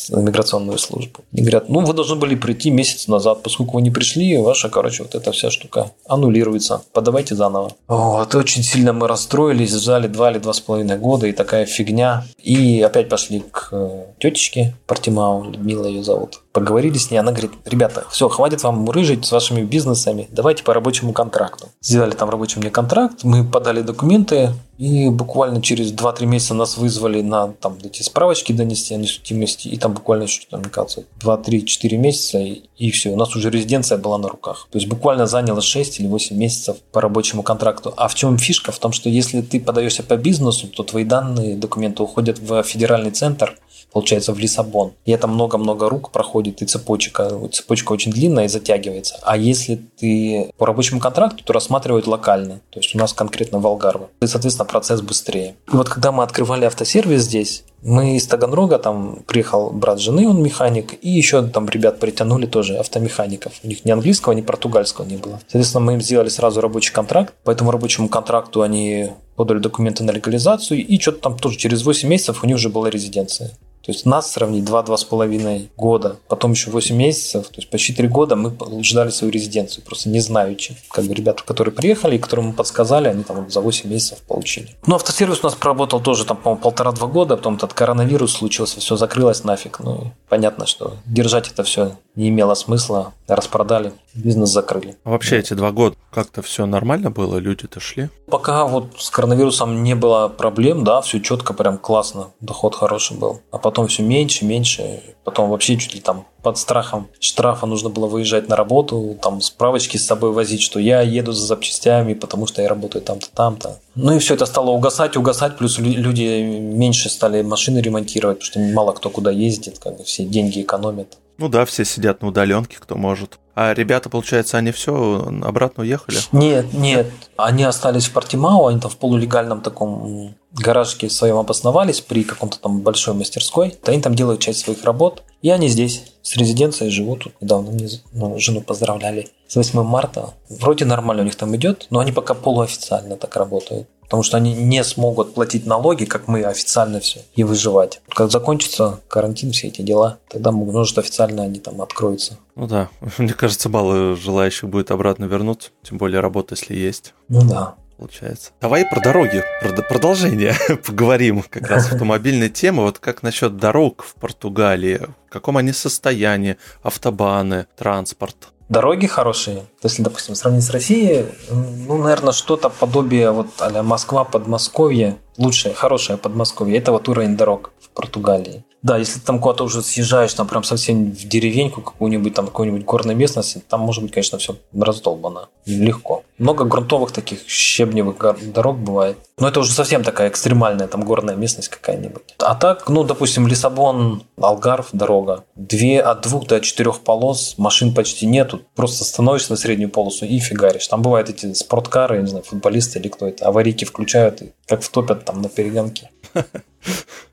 на 0.10 0.19
миграционную 0.19 0.80
службу. 0.80 1.19
И 1.32 1.41
говорят, 1.41 1.69
ну, 1.69 1.82
вы 1.82 1.93
должны 1.93 2.15
были 2.15 2.36
прийти 2.36 2.71
месяц 2.71 3.08
назад, 3.08 3.43
поскольку 3.43 3.76
вы 3.76 3.84
не 3.84 3.91
пришли, 3.91 4.38
ваша, 4.38 4.69
короче, 4.69 5.04
вот 5.04 5.13
эта 5.13 5.32
вся 5.32 5.52
штука 5.52 5.91
аннулируется. 6.08 6.82
Подавайте 6.91 7.36
заново. 7.36 7.71
Вот, 7.88 8.34
очень 8.34 8.63
сильно 8.63 8.93
мы 8.93 9.08
расстроились, 9.08 9.76
ждали 9.76 10.08
два 10.08 10.32
или 10.32 10.39
два 10.39 10.54
с 10.54 10.60
половиной 10.60 10.97
года, 10.97 11.28
и 11.28 11.34
такая 11.34 11.67
фигня. 11.67 12.26
И 12.41 12.82
опять 12.82 13.10
пошли 13.10 13.41
к 13.52 13.69
э, 13.71 14.06
тетечке 14.19 14.76
Партимау, 14.88 15.43
Людмила 15.43 15.86
ее 15.86 16.04
зовут. 16.04 16.41
Поговорили 16.58 16.98
с 16.98 17.12
ней, 17.12 17.20
она 17.20 17.32
говорит, 17.32 17.52
ребята, 17.65 18.06
все, 18.10 18.30
хватит 18.30 18.63
вам 18.63 18.89
рыжить 18.89 19.24
с 19.28 19.32
вашими 19.32 19.62
бизнесами, 19.62 20.28
давайте 20.32 20.64
по 20.64 20.74
рабочему 20.74 21.14
контракту. 21.14 21.68
Сделали 21.82 22.16
там 22.16 22.32
рабочий 22.32 22.60
мне 22.60 22.72
контракт, 22.72 23.24
мы 23.24 23.43
подали 23.43 23.84
документы, 23.84 24.53
и 24.78 25.10
буквально 25.10 25.62
через 25.62 25.91
2-3 25.91 26.26
месяца 26.26 26.53
нас 26.53 26.78
вызвали 26.78 27.22
на 27.22 27.47
там, 27.47 27.78
эти 27.84 28.03
справочки 28.03 28.53
донести 28.53 28.93
о 28.93 28.97
несудимости. 28.97 29.68
И 29.68 29.78
там 29.78 29.93
буквально 29.93 30.28
что-то, 30.28 30.58
мне 30.58 30.70
кажется, 30.70 31.03
2-3-4 31.20 31.97
месяца, 31.97 32.38
и, 32.38 32.64
и 32.78 32.91
все. 32.91 33.10
У 33.10 33.16
нас 33.16 33.36
уже 33.36 33.49
резиденция 33.49 33.97
была 33.97 34.18
на 34.20 34.28
руках. 34.28 34.68
То 34.72 34.78
есть 34.78 34.88
буквально 34.88 35.26
заняло 35.26 35.62
6 35.62 35.99
или 35.99 36.08
8 36.08 36.38
месяцев 36.38 36.78
по 36.91 37.01
рабочему 37.01 37.41
контракту. 37.41 37.93
А 37.97 38.08
в 38.08 38.14
чем 38.14 38.38
фишка? 38.38 38.72
В 38.72 38.78
том, 38.78 38.91
что 38.91 39.10
если 39.10 39.41
ты 39.41 39.60
подаешься 39.60 40.03
по 40.03 40.16
бизнесу, 40.16 40.68
то 40.68 40.84
твои 40.84 41.03
данные, 41.03 41.55
документы 41.55 42.03
уходят 42.03 42.38
в 42.38 42.62
федеральный 42.62 43.12
центр 43.12 43.58
получается, 43.92 44.34
в 44.34 44.40
Лиссабон. 44.40 44.94
И 45.06 45.12
это 45.12 45.28
много-много 45.28 45.90
рук 45.90 46.12
проходит, 46.12 46.62
и 46.62 46.66
цепочка, 46.66 47.32
цепочка 47.52 47.92
очень 47.92 48.12
длинная 48.12 48.46
и 48.46 48.48
затягивается. 48.48 49.20
А 49.24 49.38
если 49.38 49.76
ты 49.76 50.52
по 50.58 50.66
рабочему 50.66 51.00
контракту, 51.00 51.44
то 51.44 51.54
рассматривают 51.54 52.08
локально. 52.08 52.62
То 52.70 52.80
есть 52.80 52.94
у 52.96 52.98
нас 52.98 53.14
конкретно 53.14 53.60
в 53.60 53.68
Алгарве. 53.68 54.08
И, 54.22 54.28
соответственно, 54.28 54.66
процесс 54.68 55.02
быстрее. 55.02 55.56
И 55.72 55.76
вот 55.76 55.90
когда 55.90 56.12
мы 56.12 56.24
открывали 56.24 56.66
автосервис 56.66 57.24
здесь, 57.24 57.64
мы 57.82 58.17
из 58.17 58.28
Таганрога, 58.28 58.80
там 58.80 59.23
приехал 59.28 59.69
брат 59.69 59.99
жены, 59.99 60.28
он 60.28 60.41
механик, 60.41 60.93
и 61.01 61.09
еще 61.09 61.41
там 61.47 61.69
ребят 61.69 61.99
притянули 61.99 62.45
тоже 62.45 62.78
автомехаников. 62.78 63.53
У 63.63 63.67
них 63.67 63.86
ни 63.86 63.91
английского, 63.91 64.34
ни 64.34 64.41
португальского 64.41 65.05
не 65.05 65.17
было. 65.17 65.39
Соответственно, 65.47 65.86
мы 65.86 65.93
им 65.93 66.01
сделали 66.01 66.30
сразу 66.30 66.61
рабочий 66.61 66.91
контракт. 66.91 67.34
По 67.43 67.51
этому 67.51 67.71
рабочему 67.71 68.09
контракту 68.09 68.61
они 68.61 69.11
подали 69.36 69.59
документы 69.59 70.03
на 70.03 70.11
легализацию, 70.11 70.86
и 70.86 70.99
что-то 70.99 71.19
там 71.19 71.38
тоже 71.38 71.57
через 71.57 71.86
8 71.86 72.09
месяцев 72.09 72.43
у 72.43 72.47
них 72.47 72.55
уже 72.55 72.69
была 72.69 72.89
резиденция. 72.89 73.51
То 73.88 73.93
есть 73.93 74.05
нас 74.05 74.30
сравнить 74.30 74.65
2-2,5 74.65 75.69
года, 75.78 76.17
потом 76.28 76.51
еще 76.51 76.71
8 76.71 76.93
месяцев, 76.93 77.47
то 77.47 77.55
есть 77.55 77.69
почти 77.69 77.93
3 77.93 78.09
года 78.09 78.36
мы 78.36 78.51
ждали 78.84 79.11
свою 79.11 79.32
резиденцию, 79.32 79.86
просто 79.86 80.09
не 80.09 80.19
знаючи. 80.19 80.75
Как 80.91 81.05
бы 81.05 81.13
ребята, 81.13 81.43
которые 81.45 81.73
приехали 81.73 82.17
и 82.17 82.19
которым 82.19 82.47
мы 82.47 82.53
подсказали, 82.53 83.07
они 83.07 83.23
там 83.23 83.49
за 83.49 83.61
8 83.61 83.89
месяцев 83.89 84.17
получили. 84.28 84.71
Ну, 84.86 84.95
автосервис 84.95 85.39
у 85.41 85.43
нас 85.43 85.55
проработал 85.55 86.01
тоже 86.01 86.25
там, 86.25 86.36
по-моему, 86.36 86.61
полтора-два 86.61 87.07
года, 87.07 87.38
потом 87.38 87.57
этот 87.68 87.78
коронавирус 87.78 88.34
случился, 88.34 88.80
все 88.80 88.95
закрылось 88.95 89.43
нафиг. 89.43 89.80
Ну, 89.80 90.13
понятно, 90.30 90.65
что 90.65 90.95
держать 91.05 91.49
это 91.49 91.63
все 91.63 91.97
не 92.15 92.30
имело 92.30 92.55
смысла, 92.55 93.13
распродали, 93.28 93.93
бизнес 94.15 94.49
закрыли. 94.49 94.95
А 95.03 95.11
вообще 95.11 95.38
эти 95.38 95.53
два 95.53 95.72
года 95.72 95.95
как-то 96.11 96.41
все 96.41 96.65
нормально 96.65 97.11
было, 97.11 97.38
люди-то 97.38 97.80
шли? 97.80 98.09
Пока 98.30 98.65
вот 98.65 98.93
с 98.97 99.09
коронавирусом 99.09 99.84
не 99.84 99.95
было 99.95 100.28
проблем, 100.30 100.84
да, 100.84 101.01
все 101.01 101.20
четко, 101.20 101.53
прям 101.53 101.78
классно, 101.78 102.28
доход 102.39 102.76
хороший 102.76 103.18
был. 103.18 103.41
А 103.51 103.57
потом 103.57 103.88
все 103.88 104.01
меньше, 104.01 104.45
меньше, 104.45 105.01
потом 105.28 105.49
вообще 105.49 105.75
чуть 105.75 105.93
ли 105.93 105.99
там 105.99 106.25
под 106.41 106.57
страхом 106.57 107.09
штрафа 107.19 107.65
нужно 107.65 107.89
было 107.89 108.07
выезжать 108.07 108.47
на 108.47 108.55
работу, 108.55 109.17
там 109.21 109.41
справочки 109.41 109.97
с 109.97 110.05
собой 110.05 110.32
возить, 110.32 110.61
что 110.61 110.80
я 110.80 111.01
еду 111.01 111.34
за 111.34 111.45
запчастями, 111.45 112.13
потому 112.13 112.47
что 112.47 112.61
я 112.61 112.69
работаю 112.69 113.01
там-то, 113.01 113.28
там-то. 113.34 113.78
Ну 113.95 114.15
и 114.15 114.19
все 114.19 114.36
это 114.36 114.45
стало 114.45 114.69
угасать, 114.69 115.17
угасать, 115.17 115.57
плюс 115.57 115.80
люди 115.80 116.43
меньше 116.43 117.09
стали 117.09 117.41
машины 117.41 117.80
ремонтировать, 117.80 118.39
потому 118.39 118.65
что 118.65 118.73
мало 118.73 118.93
кто 118.93 119.09
куда 119.09 119.30
ездит, 119.30 119.80
как 119.80 119.97
бы 119.97 120.05
все 120.05 120.23
деньги 120.23 120.61
экономят. 120.61 121.17
Ну 121.38 121.50
да, 121.50 121.66
все 121.66 121.86
сидят 121.86 122.22
на 122.22 122.30
удаленке, 122.30 122.78
кто 122.80 122.96
может. 122.96 123.40
А 123.56 123.74
ребята, 123.74 124.10
получается, 124.10 124.58
они 124.58 124.72
все 124.72 125.28
обратно 125.44 125.84
уехали? 125.84 126.18
Нет, 126.32 126.74
нет. 126.74 127.08
Они 127.38 127.64
остались 127.64 128.06
в 128.06 128.12
Портимау, 128.12 128.68
они 128.68 128.80
там 128.80 128.92
в 128.92 128.98
полулегальном 128.98 129.62
таком 129.62 130.36
гаражке 130.52 131.10
своем 131.10 131.38
обосновались 131.38 132.02
при 132.02 132.24
каком-то 132.24 132.60
там 132.60 132.82
большой 132.82 133.14
мастерской. 133.14 133.76
Они 133.86 134.02
там 134.02 134.16
делают 134.16 134.42
часть 134.42 134.60
своих 134.60 134.84
работ. 134.84 135.24
И 135.42 135.50
они 135.50 135.70
здесь, 135.70 136.04
с 136.22 136.36
резиденцией 136.36 136.92
живут. 136.92 137.24
Тут 137.24 137.34
недавно 137.42 137.72
мне 137.72 137.88
ну, 138.14 138.38
жену 138.40 138.62
поздравляли 138.62 139.30
с 139.48 139.56
8 139.56 139.82
марта. 139.84 140.34
Вроде 140.50 140.86
нормально 140.86 141.24
у 141.24 141.26
них 141.26 141.36
там 141.36 141.56
идет, 141.56 141.88
но 141.90 142.00
они 142.00 142.12
пока 142.12 142.34
полуофициально 142.34 143.16
так 143.18 143.36
работают 143.36 143.88
потому 144.08 144.24
что 144.24 144.38
они 144.38 144.53
не 144.53 144.84
смогут 144.84 145.34
платить 145.34 145.66
налоги, 145.66 146.05
как 146.05 146.28
мы 146.28 146.43
официально 146.43 146.99
все, 146.99 147.22
и 147.36 147.43
выживать. 147.43 148.01
Как 148.10 148.32
закончится 148.32 149.01
карантин, 149.10 149.51
все 149.51 149.68
эти 149.68 149.82
дела, 149.82 150.18
тогда, 150.30 150.51
может, 150.51 150.97
официально 150.97 151.43
они 151.43 151.60
там 151.60 151.82
откроются. 151.82 152.38
Ну 152.55 152.68
да, 152.68 152.89
мне 153.18 153.34
кажется, 153.34 153.70
баллы 153.70 154.16
желающих 154.16 154.70
будет 154.70 154.91
обратно 154.91 155.26
вернуться, 155.26 155.70
тем 155.84 155.97
более 155.97 156.22
работа, 156.22 156.55
если 156.55 156.76
есть. 156.76 157.14
Ну 157.28 157.41
да. 157.47 157.76
Получается. 157.97 158.51
Давай 158.62 158.86
про 158.86 159.01
дороги, 159.01 159.43
про 159.60 159.82
продолжение 159.82 160.53
поговорим. 160.86 161.43
Как 161.49 161.68
раз 161.68 161.91
автомобильная 161.91 162.49
тема. 162.49 162.84
Вот 162.84 162.99
как 162.99 163.24
насчет 163.24 163.58
дорог 163.58 164.03
в 164.03 164.14
Португалии? 164.14 165.01
В 165.28 165.32
каком 165.32 165.58
они 165.58 165.74
состоянии? 165.74 166.58
Автобаны, 166.84 167.66
транспорт? 167.76 168.53
Дороги 168.70 169.07
хорошие. 169.07 169.63
Если, 169.84 170.03
допустим, 170.03 170.36
сравнить 170.36 170.63
с 170.63 170.70
Россией, 170.70 171.26
ну, 171.49 171.97
наверное, 171.97 172.34
что-то 172.34 172.70
подобие 172.70 173.32
вот 173.32 173.47
а 173.59 173.84
Москва, 173.84 174.24
Подмосковье, 174.24 175.18
лучшее, 175.38 175.74
хорошее 175.74 176.18
Подмосковье, 176.18 176.78
это 176.78 176.91
вот 176.91 177.07
уровень 177.07 177.38
дорог 177.38 177.72
в 177.80 177.89
Португалии. 177.89 178.63
Да, 178.84 178.97
если 178.97 179.19
ты 179.19 179.25
там 179.25 179.39
куда-то 179.39 179.63
уже 179.63 179.82
съезжаешь, 179.82 180.34
там 180.34 180.47
прям 180.47 180.63
совсем 180.63 181.11
в 181.11 181.28
деревеньку 181.28 181.82
какую-нибудь, 181.82 182.34
там 182.34 182.45
какую-нибудь 182.45 182.86
горной 182.86 183.15
местности, 183.15 183.61
там 183.67 183.82
может 183.82 184.03
быть, 184.03 184.13
конечно, 184.13 184.38
все 184.38 184.55
раздолбано. 184.73 185.49
Легко. 185.65 186.23
Много 186.38 186.63
грунтовых 186.65 187.11
таких 187.11 187.47
щебневых 187.47 188.17
дорог 188.53 188.78
бывает. 188.78 189.17
Но 189.39 189.47
это 189.47 189.59
уже 189.59 189.71
совсем 189.71 190.03
такая 190.03 190.30
экстремальная 190.30 190.88
там 190.88 191.03
горная 191.03 191.36
местность 191.36 191.69
какая-нибудь. 191.69 192.36
А 192.39 192.55
так, 192.55 192.88
ну, 192.89 193.03
допустим, 193.03 193.47
Лиссабон, 193.47 194.23
Алгарв, 194.39 194.89
дорога. 194.93 195.43
Две, 195.55 195.99
от 195.99 196.21
двух 196.21 196.47
до 196.47 196.59
четырех 196.59 197.01
полос 197.01 197.55
машин 197.57 197.93
почти 197.93 198.25
нету. 198.25 198.61
Просто 198.75 199.03
становишься 199.03 199.51
на 199.51 199.57
среднюю 199.57 199.89
полосу 199.89 200.25
и 200.25 200.39
фигаришь. 200.39 200.88
Там 200.88 201.01
бывают 201.01 201.30
эти 201.30 201.53
спорткары, 201.53 202.15
я 202.17 202.21
не 202.21 202.28
знаю, 202.28 202.43
футболисты 202.43 202.99
или 202.99 203.07
кто 203.07 203.28
это, 203.28 203.45
аварийки 203.45 203.86
включают 203.86 204.41
и 204.41 204.53
как 204.67 204.82
втопят 204.82 205.25
там 205.25 205.41
на 205.41 205.49
перегонке. 205.49 206.09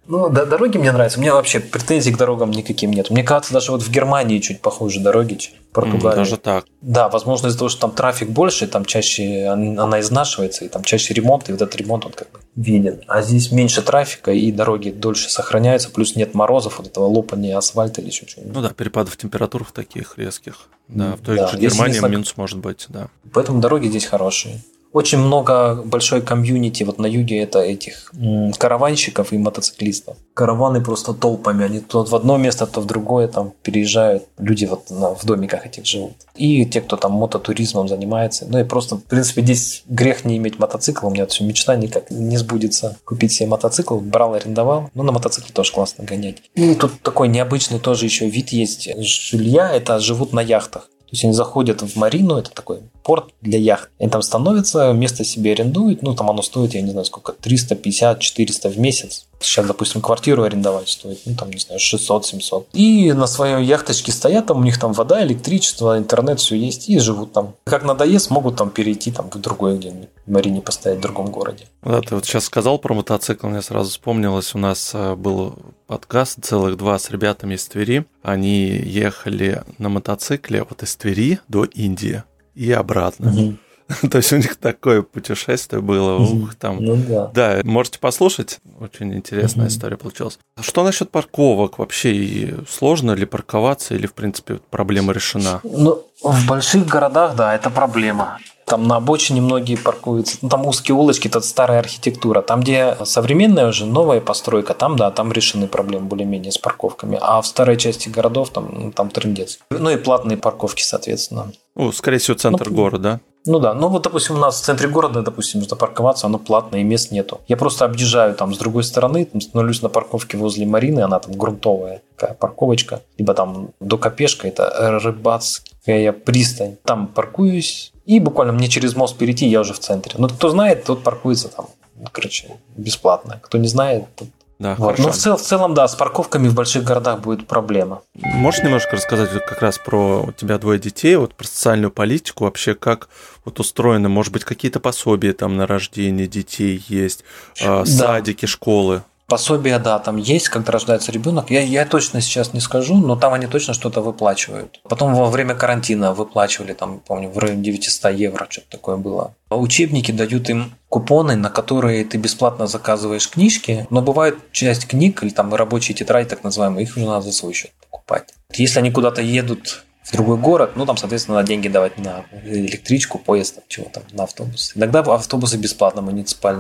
Ну, 0.06 0.28
да, 0.28 0.44
дороги 0.44 0.76
мне 0.76 0.92
нравятся. 0.92 1.18
У 1.18 1.22
меня 1.22 1.34
вообще 1.34 1.60
претензий 1.60 2.12
к 2.12 2.18
дорогам 2.18 2.50
никаким 2.50 2.92
нет. 2.92 3.10
Мне 3.10 3.22
кажется, 3.22 3.54
даже 3.54 3.72
вот 3.72 3.82
в 3.82 3.90
Германии 3.90 4.38
чуть 4.38 4.60
похуже 4.60 5.00
дороги, 5.00 5.34
чем 5.34 5.54
в 5.54 5.74
Португалии. 5.74 6.16
даже 6.16 6.36
так. 6.36 6.66
Да, 6.82 7.08
возможно, 7.08 7.46
из-за 7.48 7.58
того, 7.58 7.68
что 7.68 7.80
там 7.82 7.92
трафик 7.92 8.28
больше, 8.28 8.66
там 8.66 8.84
чаще 8.84 9.46
она 9.46 10.00
изнашивается, 10.00 10.64
и 10.64 10.68
там 10.68 10.84
чаще 10.84 11.14
ремонт, 11.14 11.48
и 11.48 11.52
вот 11.52 11.62
этот 11.62 11.74
ремонт 11.76 12.04
он 12.04 12.12
как 12.12 12.30
бы 12.30 12.40
виден. 12.54 13.00
А 13.06 13.22
здесь 13.22 13.50
меньше 13.50 13.82
трафика, 13.82 14.32
и 14.32 14.52
дороги 14.52 14.90
дольше 14.90 15.30
сохраняются, 15.30 15.90
плюс 15.90 16.16
нет 16.16 16.34
морозов, 16.34 16.78
вот 16.78 16.86
этого 16.86 17.06
лопания 17.06 17.56
асфальта 17.56 18.00
или 18.00 18.08
еще 18.08 18.26
чего-нибудь. 18.26 18.54
Ну 18.54 18.62
да, 18.62 18.70
перепадов 18.70 19.16
температур 19.16 19.66
таких 19.72 20.18
резких. 20.18 20.68
Да, 20.88 21.16
в 21.16 21.20
той 21.20 21.36
да, 21.36 21.48
же 21.48 21.58
Германии 21.58 21.98
минус 22.06 22.36
может 22.36 22.58
быть, 22.58 22.86
да. 22.88 23.08
Поэтому 23.32 23.60
дороги 23.60 23.88
здесь 23.88 24.04
хорошие. 24.04 24.60
Очень 24.94 25.18
много 25.18 25.82
большой 25.84 26.22
комьюнити 26.22 26.84
вот 26.84 27.00
на 27.00 27.06
юге 27.06 27.42
это 27.42 27.58
этих 27.58 28.12
караванщиков 28.56 29.32
и 29.32 29.38
мотоциклистов. 29.38 30.16
Караваны 30.34 30.80
просто 30.80 31.14
толпами, 31.14 31.64
они 31.64 31.80
то 31.80 32.04
в 32.04 32.14
одно 32.14 32.36
место, 32.36 32.64
то 32.68 32.80
в 32.80 32.86
другое 32.86 33.26
там 33.26 33.52
переезжают. 33.64 34.22
Люди 34.38 34.66
вот 34.66 34.90
на, 34.90 35.16
в 35.16 35.24
домиках 35.24 35.66
этих 35.66 35.84
живут. 35.84 36.12
И 36.36 36.64
те, 36.64 36.80
кто 36.80 36.96
там 36.96 37.10
мототуризмом 37.10 37.88
занимается. 37.88 38.46
Ну 38.48 38.60
и 38.60 38.62
просто, 38.62 38.94
в 38.94 39.02
принципе, 39.02 39.42
здесь 39.42 39.82
грех 39.88 40.24
не 40.24 40.36
иметь 40.36 40.60
мотоцикла. 40.60 41.08
У 41.08 41.10
меня 41.10 41.26
все 41.26 41.42
мечта 41.42 41.74
никак 41.74 42.12
не 42.12 42.36
сбудется 42.36 42.96
купить 43.04 43.32
себе 43.32 43.48
мотоцикл. 43.48 43.98
Брал, 43.98 44.34
арендовал. 44.34 44.90
Ну, 44.94 45.02
на 45.02 45.10
мотоцикле 45.10 45.52
тоже 45.52 45.72
классно 45.72 46.04
гонять. 46.04 46.36
И 46.54 46.72
тут 46.76 47.00
такой 47.02 47.26
необычный 47.26 47.80
тоже 47.80 48.04
еще 48.04 48.28
вид 48.28 48.50
есть 48.50 48.88
жилья. 48.96 49.72
Это 49.72 49.98
живут 49.98 50.32
на 50.32 50.40
яхтах. 50.40 50.82
То 50.82 51.10
есть 51.10 51.24
они 51.24 51.32
заходят 51.32 51.82
в 51.82 51.96
марину, 51.96 52.36
это 52.36 52.50
такой 52.50 52.78
порт 53.04 53.26
для 53.42 53.58
яхт. 53.58 53.90
Они 54.00 54.08
там 54.08 54.22
становятся, 54.22 54.92
место 54.92 55.24
себе 55.24 55.52
арендуют, 55.52 56.02
ну 56.02 56.14
там 56.14 56.30
оно 56.30 56.42
стоит, 56.42 56.74
я 56.74 56.80
не 56.80 56.90
знаю 56.90 57.04
сколько, 57.04 57.32
350-400 57.32 58.70
в 58.70 58.78
месяц. 58.78 59.26
Сейчас, 59.40 59.66
допустим, 59.66 60.00
квартиру 60.00 60.42
арендовать 60.42 60.88
стоит, 60.88 61.20
ну 61.26 61.36
там, 61.36 61.50
не 61.50 61.58
знаю, 61.58 61.78
600-700. 61.78 62.66
И 62.72 63.12
на 63.12 63.26
своей 63.26 63.64
яхточке 63.64 64.10
стоят, 64.10 64.46
там 64.46 64.60
у 64.60 64.64
них 64.64 64.80
там 64.80 64.94
вода, 64.94 65.22
электричество, 65.22 65.98
интернет, 65.98 66.40
все 66.40 66.56
есть, 66.56 66.88
и 66.88 66.98
живут 66.98 67.32
там. 67.32 67.54
Как 67.64 67.84
надоест, 67.84 68.30
могут 68.30 68.56
там 68.56 68.70
перейти 68.70 69.12
там 69.12 69.30
в 69.30 69.38
другое 69.38 69.76
где-нибудь 69.76 70.08
марине 70.26 70.62
постоять 70.62 70.98
в 70.98 71.02
другом 71.02 71.26
городе. 71.26 71.66
Да, 71.82 72.00
ты 72.00 72.14
вот 72.14 72.24
сейчас 72.24 72.44
сказал 72.44 72.78
про 72.78 72.94
мотоцикл, 72.94 73.48
мне 73.48 73.60
сразу 73.60 73.90
вспомнилось, 73.90 74.54
у 74.54 74.58
нас 74.58 74.92
э, 74.94 75.14
был 75.14 75.56
подкаст 75.86 76.38
целых 76.42 76.78
два 76.78 76.98
с 76.98 77.10
ребятами 77.10 77.54
из 77.54 77.66
Твери. 77.66 78.06
Они 78.22 78.68
ехали 78.68 79.62
на 79.76 79.90
мотоцикле 79.90 80.64
вот 80.64 80.82
из 80.82 80.96
Твери 80.96 81.40
до 81.48 81.64
Индии 81.64 82.22
и 82.54 82.72
обратно. 82.72 83.30
Угу. 83.30 83.56
То 84.10 84.18
есть 84.18 84.32
у 84.32 84.36
них 84.36 84.56
такое 84.56 85.02
путешествие 85.02 85.82
было. 85.82 86.16
Ух, 86.16 86.54
там. 86.54 86.78
Ну, 86.80 86.96
да. 86.96 87.26
да, 87.34 87.60
можете 87.64 87.98
послушать. 87.98 88.60
Очень 88.80 89.14
интересная 89.14 89.68
история 89.68 89.96
получилась. 89.96 90.38
Что 90.60 90.84
насчет 90.84 91.10
парковок? 91.10 91.78
Вообще 91.78 92.14
и 92.14 92.54
сложно 92.68 93.12
ли 93.12 93.26
парковаться 93.26 93.94
или, 93.94 94.06
в 94.06 94.14
принципе, 94.14 94.60
проблема 94.70 95.12
решена? 95.12 95.60
Ну, 95.64 96.02
в 96.22 96.46
больших 96.46 96.86
городах, 96.86 97.36
да, 97.36 97.54
это 97.54 97.70
проблема. 97.70 98.38
Там 98.66 98.86
на 98.86 98.96
обочине 98.96 99.40
многие 99.40 99.76
паркуются. 99.76 100.38
Ну, 100.42 100.48
там 100.48 100.66
узкие 100.66 100.94
улочки, 100.94 101.28
это 101.28 101.40
старая 101.40 101.80
архитектура. 101.80 102.42
Там, 102.42 102.60
где 102.60 102.96
современная 103.04 103.68
уже, 103.68 103.86
новая 103.86 104.20
постройка, 104.20 104.74
там, 104.74 104.96
да, 104.96 105.10
там 105.10 105.32
решены 105.32 105.66
проблемы 105.66 106.06
более-менее 106.06 106.52
с 106.52 106.58
парковками. 106.58 107.18
А 107.20 107.40
в 107.40 107.46
старой 107.46 107.76
части 107.76 108.08
городов 108.08 108.50
там, 108.50 108.68
ну, 108.72 108.92
там 108.92 109.10
трендец. 109.10 109.58
Ну 109.70 109.90
и 109.90 109.96
платные 109.96 110.38
парковки, 110.38 110.82
соответственно. 110.82 111.52
Ну, 111.74 111.92
скорее 111.92 112.18
всего, 112.18 112.36
центр 112.36 112.70
ну, 112.70 112.76
города. 112.76 113.20
Ну 113.46 113.58
да, 113.58 113.74
ну 113.74 113.88
вот, 113.88 114.02
допустим, 114.02 114.36
у 114.36 114.38
нас 114.38 114.60
в 114.60 114.64
центре 114.64 114.88
города, 114.88 115.20
допустим, 115.20 115.60
нужно 115.60 115.76
парковаться, 115.76 116.26
оно 116.26 116.38
платное, 116.38 116.80
и 116.80 116.84
мест 116.84 117.10
нету. 117.10 117.40
Я 117.46 117.58
просто 117.58 117.84
объезжаю 117.84 118.34
там 118.34 118.54
с 118.54 118.58
другой 118.58 118.84
стороны, 118.84 119.26
там, 119.26 119.40
становлюсь 119.40 119.82
на 119.82 119.90
парковке 119.90 120.38
возле 120.38 120.64
Марины, 120.64 121.00
она 121.00 121.18
там 121.18 121.36
грунтовая 121.36 122.00
такая 122.16 122.34
парковочка, 122.34 123.02
либо 123.18 123.34
там 123.34 123.70
до 123.80 123.98
Копешка, 123.98 124.48
это 124.48 124.98
рыбацкая 125.02 126.12
пристань. 126.12 126.76
Там 126.84 127.06
паркуюсь, 127.06 127.92
и 128.06 128.20
буквально 128.20 128.52
мне 128.52 128.68
через 128.68 128.94
мост 128.96 129.16
перейти, 129.16 129.46
я 129.46 129.60
уже 129.60 129.72
в 129.72 129.78
центре. 129.78 130.14
Ну, 130.18 130.28
кто 130.28 130.50
знает, 130.50 130.84
тот 130.84 131.02
паркуется 131.02 131.48
там, 131.48 131.66
короче, 132.12 132.48
бесплатно. 132.76 133.40
Кто 133.42 133.58
не 133.58 133.68
знает, 133.68 134.04
тот 134.16 134.28
Да, 134.58 134.74
вот. 134.76 134.98
Но 134.98 135.10
в, 135.10 135.16
цел, 135.16 135.36
в 135.36 135.42
целом, 135.42 135.74
да, 135.74 135.88
с 135.88 135.94
парковками 135.94 136.48
в 136.48 136.54
больших 136.54 136.84
городах 136.84 137.20
будет 137.20 137.46
проблема. 137.46 138.02
Можешь 138.14 138.62
немножко 138.62 138.96
рассказать 138.96 139.32
вот 139.32 139.42
как 139.42 139.62
раз 139.62 139.78
про 139.78 140.22
у 140.22 140.32
тебя 140.32 140.58
двое 140.58 140.78
детей, 140.78 141.16
вот 141.16 141.34
про 141.34 141.46
социальную 141.46 141.90
политику, 141.90 142.44
вообще 142.44 142.74
как 142.74 143.08
вот 143.44 143.58
устроено, 143.58 144.08
может 144.08 144.32
быть, 144.32 144.44
какие-то 144.44 144.80
пособия 144.80 145.32
там 145.32 145.56
на 145.56 145.66
рождение 145.66 146.26
детей 146.26 146.82
есть, 146.88 147.24
да. 147.60 147.84
садики, 147.84 148.46
школы? 148.46 149.02
Пособия, 149.26 149.78
да, 149.78 149.98
там 149.98 150.16
есть, 150.16 150.48
когда 150.48 150.72
рождается 150.72 151.10
ребенок. 151.10 151.50
Я, 151.50 151.62
я 151.62 151.86
точно 151.86 152.20
сейчас 152.20 152.52
не 152.52 152.60
скажу, 152.60 152.96
но 152.96 153.16
там 153.16 153.32
они 153.32 153.46
точно 153.46 153.72
что-то 153.72 154.02
выплачивают. 154.02 154.80
Потом 154.88 155.14
во 155.14 155.30
время 155.30 155.54
карантина 155.54 156.12
выплачивали, 156.12 156.74
там, 156.74 157.00
помню, 157.00 157.30
в 157.30 157.38
районе 157.38 157.62
900 157.62 158.12
евро, 158.12 158.46
что-то 158.50 158.68
такое 158.70 158.96
было. 158.96 159.34
Учебники 159.50 160.12
дают 160.12 160.50
им 160.50 160.74
купоны, 160.88 161.36
на 161.36 161.48
которые 161.48 162.04
ты 162.04 162.18
бесплатно 162.18 162.66
заказываешь 162.66 163.30
книжки, 163.30 163.86
но 163.90 164.02
бывает 164.02 164.36
часть 164.52 164.86
книг 164.86 165.22
или 165.22 165.30
там 165.30 165.54
рабочие 165.54 165.94
тетради, 165.94 166.28
так 166.28 166.44
называемые, 166.44 166.84
их 166.84 166.96
уже 166.96 167.06
надо 167.06 167.22
за 167.22 167.32
свой 167.32 167.54
счет 167.54 167.72
покупать. 167.80 168.34
Если 168.52 168.78
они 168.78 168.90
куда-то 168.90 169.22
едут 169.22 169.84
в 170.04 170.12
другой 170.12 170.36
город, 170.36 170.72
ну, 170.76 170.84
там, 170.84 170.96
соответственно, 170.96 171.38
надо 171.38 171.48
деньги 171.48 171.68
давать 171.68 171.98
на 171.98 172.24
электричку, 172.44 173.18
поезд, 173.18 173.56
там, 173.56 173.64
чего 173.68 173.86
там, 173.90 174.02
на 174.12 174.24
автобус. 174.24 174.72
Иногда 174.74 175.00
автобусы 175.00 175.56
бесплатно 175.56 176.02
муниципаль... 176.02 176.58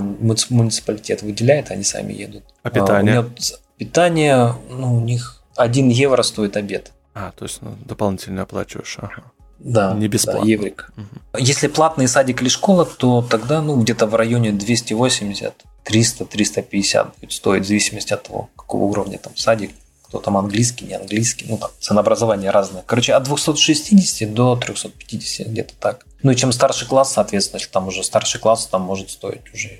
муниципалитет 0.48 1.22
выделяет, 1.22 1.70
они 1.70 1.84
сами 1.84 2.14
едут. 2.14 2.44
А 2.62 2.70
питание? 2.70 3.18
А, 3.18 3.22
меня... 3.22 3.32
питание, 3.76 4.54
ну, 4.70 4.96
у 4.96 5.00
них 5.00 5.42
1 5.56 5.88
евро 5.90 6.22
стоит 6.22 6.56
обед. 6.56 6.92
А, 7.12 7.32
то 7.36 7.44
есть 7.44 7.60
ну, 7.60 7.74
дополнительно 7.84 8.42
оплачиваешь, 8.42 8.96
ага. 9.00 9.22
Да, 9.58 9.94
не 9.94 10.08
бесплатно. 10.08 10.42
Да, 10.42 10.46
еврик. 10.48 10.92
Угу. 10.96 11.38
Если 11.38 11.68
платный 11.68 12.08
садик 12.08 12.42
или 12.42 12.48
школа, 12.48 12.84
то 12.84 13.22
тогда 13.22 13.62
ну, 13.62 13.80
где-то 13.80 14.06
в 14.06 14.14
районе 14.14 14.52
280, 14.52 15.54
300, 15.84 16.24
350 16.24 17.14
будет 17.20 17.32
стоить, 17.32 17.64
в 17.64 17.68
зависимости 17.68 18.12
от 18.12 18.24
того, 18.24 18.50
какого 18.56 18.84
уровня 18.84 19.18
там 19.18 19.36
садик 19.36 19.70
кто 20.14 20.20
там 20.20 20.36
английский, 20.36 20.84
не 20.84 20.94
английский, 20.94 21.46
ну 21.48 21.58
там 21.58 21.70
ценообразование 21.80 22.52
разное. 22.52 22.84
Короче, 22.86 23.14
от 23.14 23.24
260 23.24 24.32
до 24.32 24.54
350, 24.54 25.48
где-то 25.48 25.74
так. 25.74 26.06
Ну 26.22 26.30
и 26.30 26.36
чем 26.36 26.52
старший 26.52 26.86
класс, 26.86 27.14
соответственно, 27.14 27.58
если 27.58 27.72
там 27.72 27.88
уже 27.88 28.04
старший 28.04 28.40
класс, 28.40 28.68
там 28.68 28.82
может 28.82 29.10
стоить 29.10 29.42
уже 29.52 29.70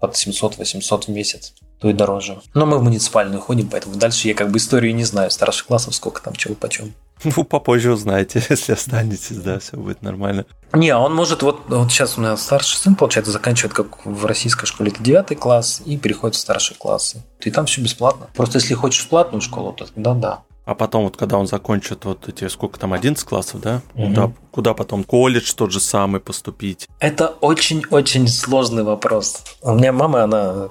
под 0.00 0.14
700-800 0.14 1.04
в 1.04 1.08
месяц, 1.08 1.54
то 1.80 1.88
и 1.88 1.92
дороже. 1.92 2.40
Но 2.54 2.66
мы 2.66 2.78
в 2.78 2.82
муниципальную 2.82 3.40
ходим, 3.40 3.68
поэтому 3.68 3.96
дальше 3.96 4.28
я 4.28 4.34
как 4.34 4.50
бы 4.50 4.58
историю 4.58 4.94
не 4.94 5.04
знаю 5.04 5.30
старших 5.30 5.66
классов, 5.66 5.94
сколько 5.94 6.22
там 6.22 6.34
чего 6.34 6.54
почем. 6.54 6.94
Ну, 7.24 7.44
попозже 7.44 7.92
узнаете, 7.92 8.42
если 8.50 8.72
останетесь, 8.72 9.36
да, 9.36 9.58
все 9.58 9.76
будет 9.76 10.02
нормально. 10.02 10.44
Не, 10.72 10.94
он 10.94 11.14
может, 11.14 11.42
вот, 11.42 11.62
вот 11.68 11.90
сейчас 11.90 12.18
у 12.18 12.20
меня 12.20 12.36
старший 12.36 12.76
сын, 12.78 12.94
получается, 12.94 13.32
заканчивает 13.32 13.72
как 13.72 14.04
в 14.04 14.26
российской 14.26 14.66
школе, 14.66 14.90
это 14.90 15.02
девятый 15.02 15.36
класс, 15.36 15.82
и 15.84 15.96
переходит 15.96 16.36
в 16.36 16.38
старшие 16.38 16.76
классы. 16.76 17.24
И 17.40 17.50
там 17.50 17.66
все 17.66 17.80
бесплатно. 17.80 18.28
Просто 18.34 18.58
если 18.58 18.74
хочешь 18.74 19.04
в 19.04 19.08
платную 19.08 19.40
школу, 19.40 19.72
то 19.72 19.86
тогда 19.86 20.14
да. 20.14 20.42
А 20.66 20.74
потом, 20.74 21.04
вот 21.04 21.16
когда 21.16 21.38
он 21.38 21.46
закончит 21.46 22.04
вот 22.04 22.28
эти, 22.28 22.48
сколько 22.48 22.78
там, 22.78 22.92
11 22.92 23.24
классов, 23.24 23.60
да? 23.60 23.82
Угу. 23.94 24.08
Куда, 24.08 24.32
куда 24.56 24.72
потом? 24.72 25.04
Колледж 25.04 25.52
тот 25.54 25.70
же 25.70 25.80
самый 25.80 26.18
поступить? 26.18 26.88
Это 26.98 27.34
очень-очень 27.42 28.26
сложный 28.26 28.84
вопрос. 28.84 29.44
У 29.60 29.74
меня 29.74 29.92
мама, 29.92 30.22
она 30.22 30.70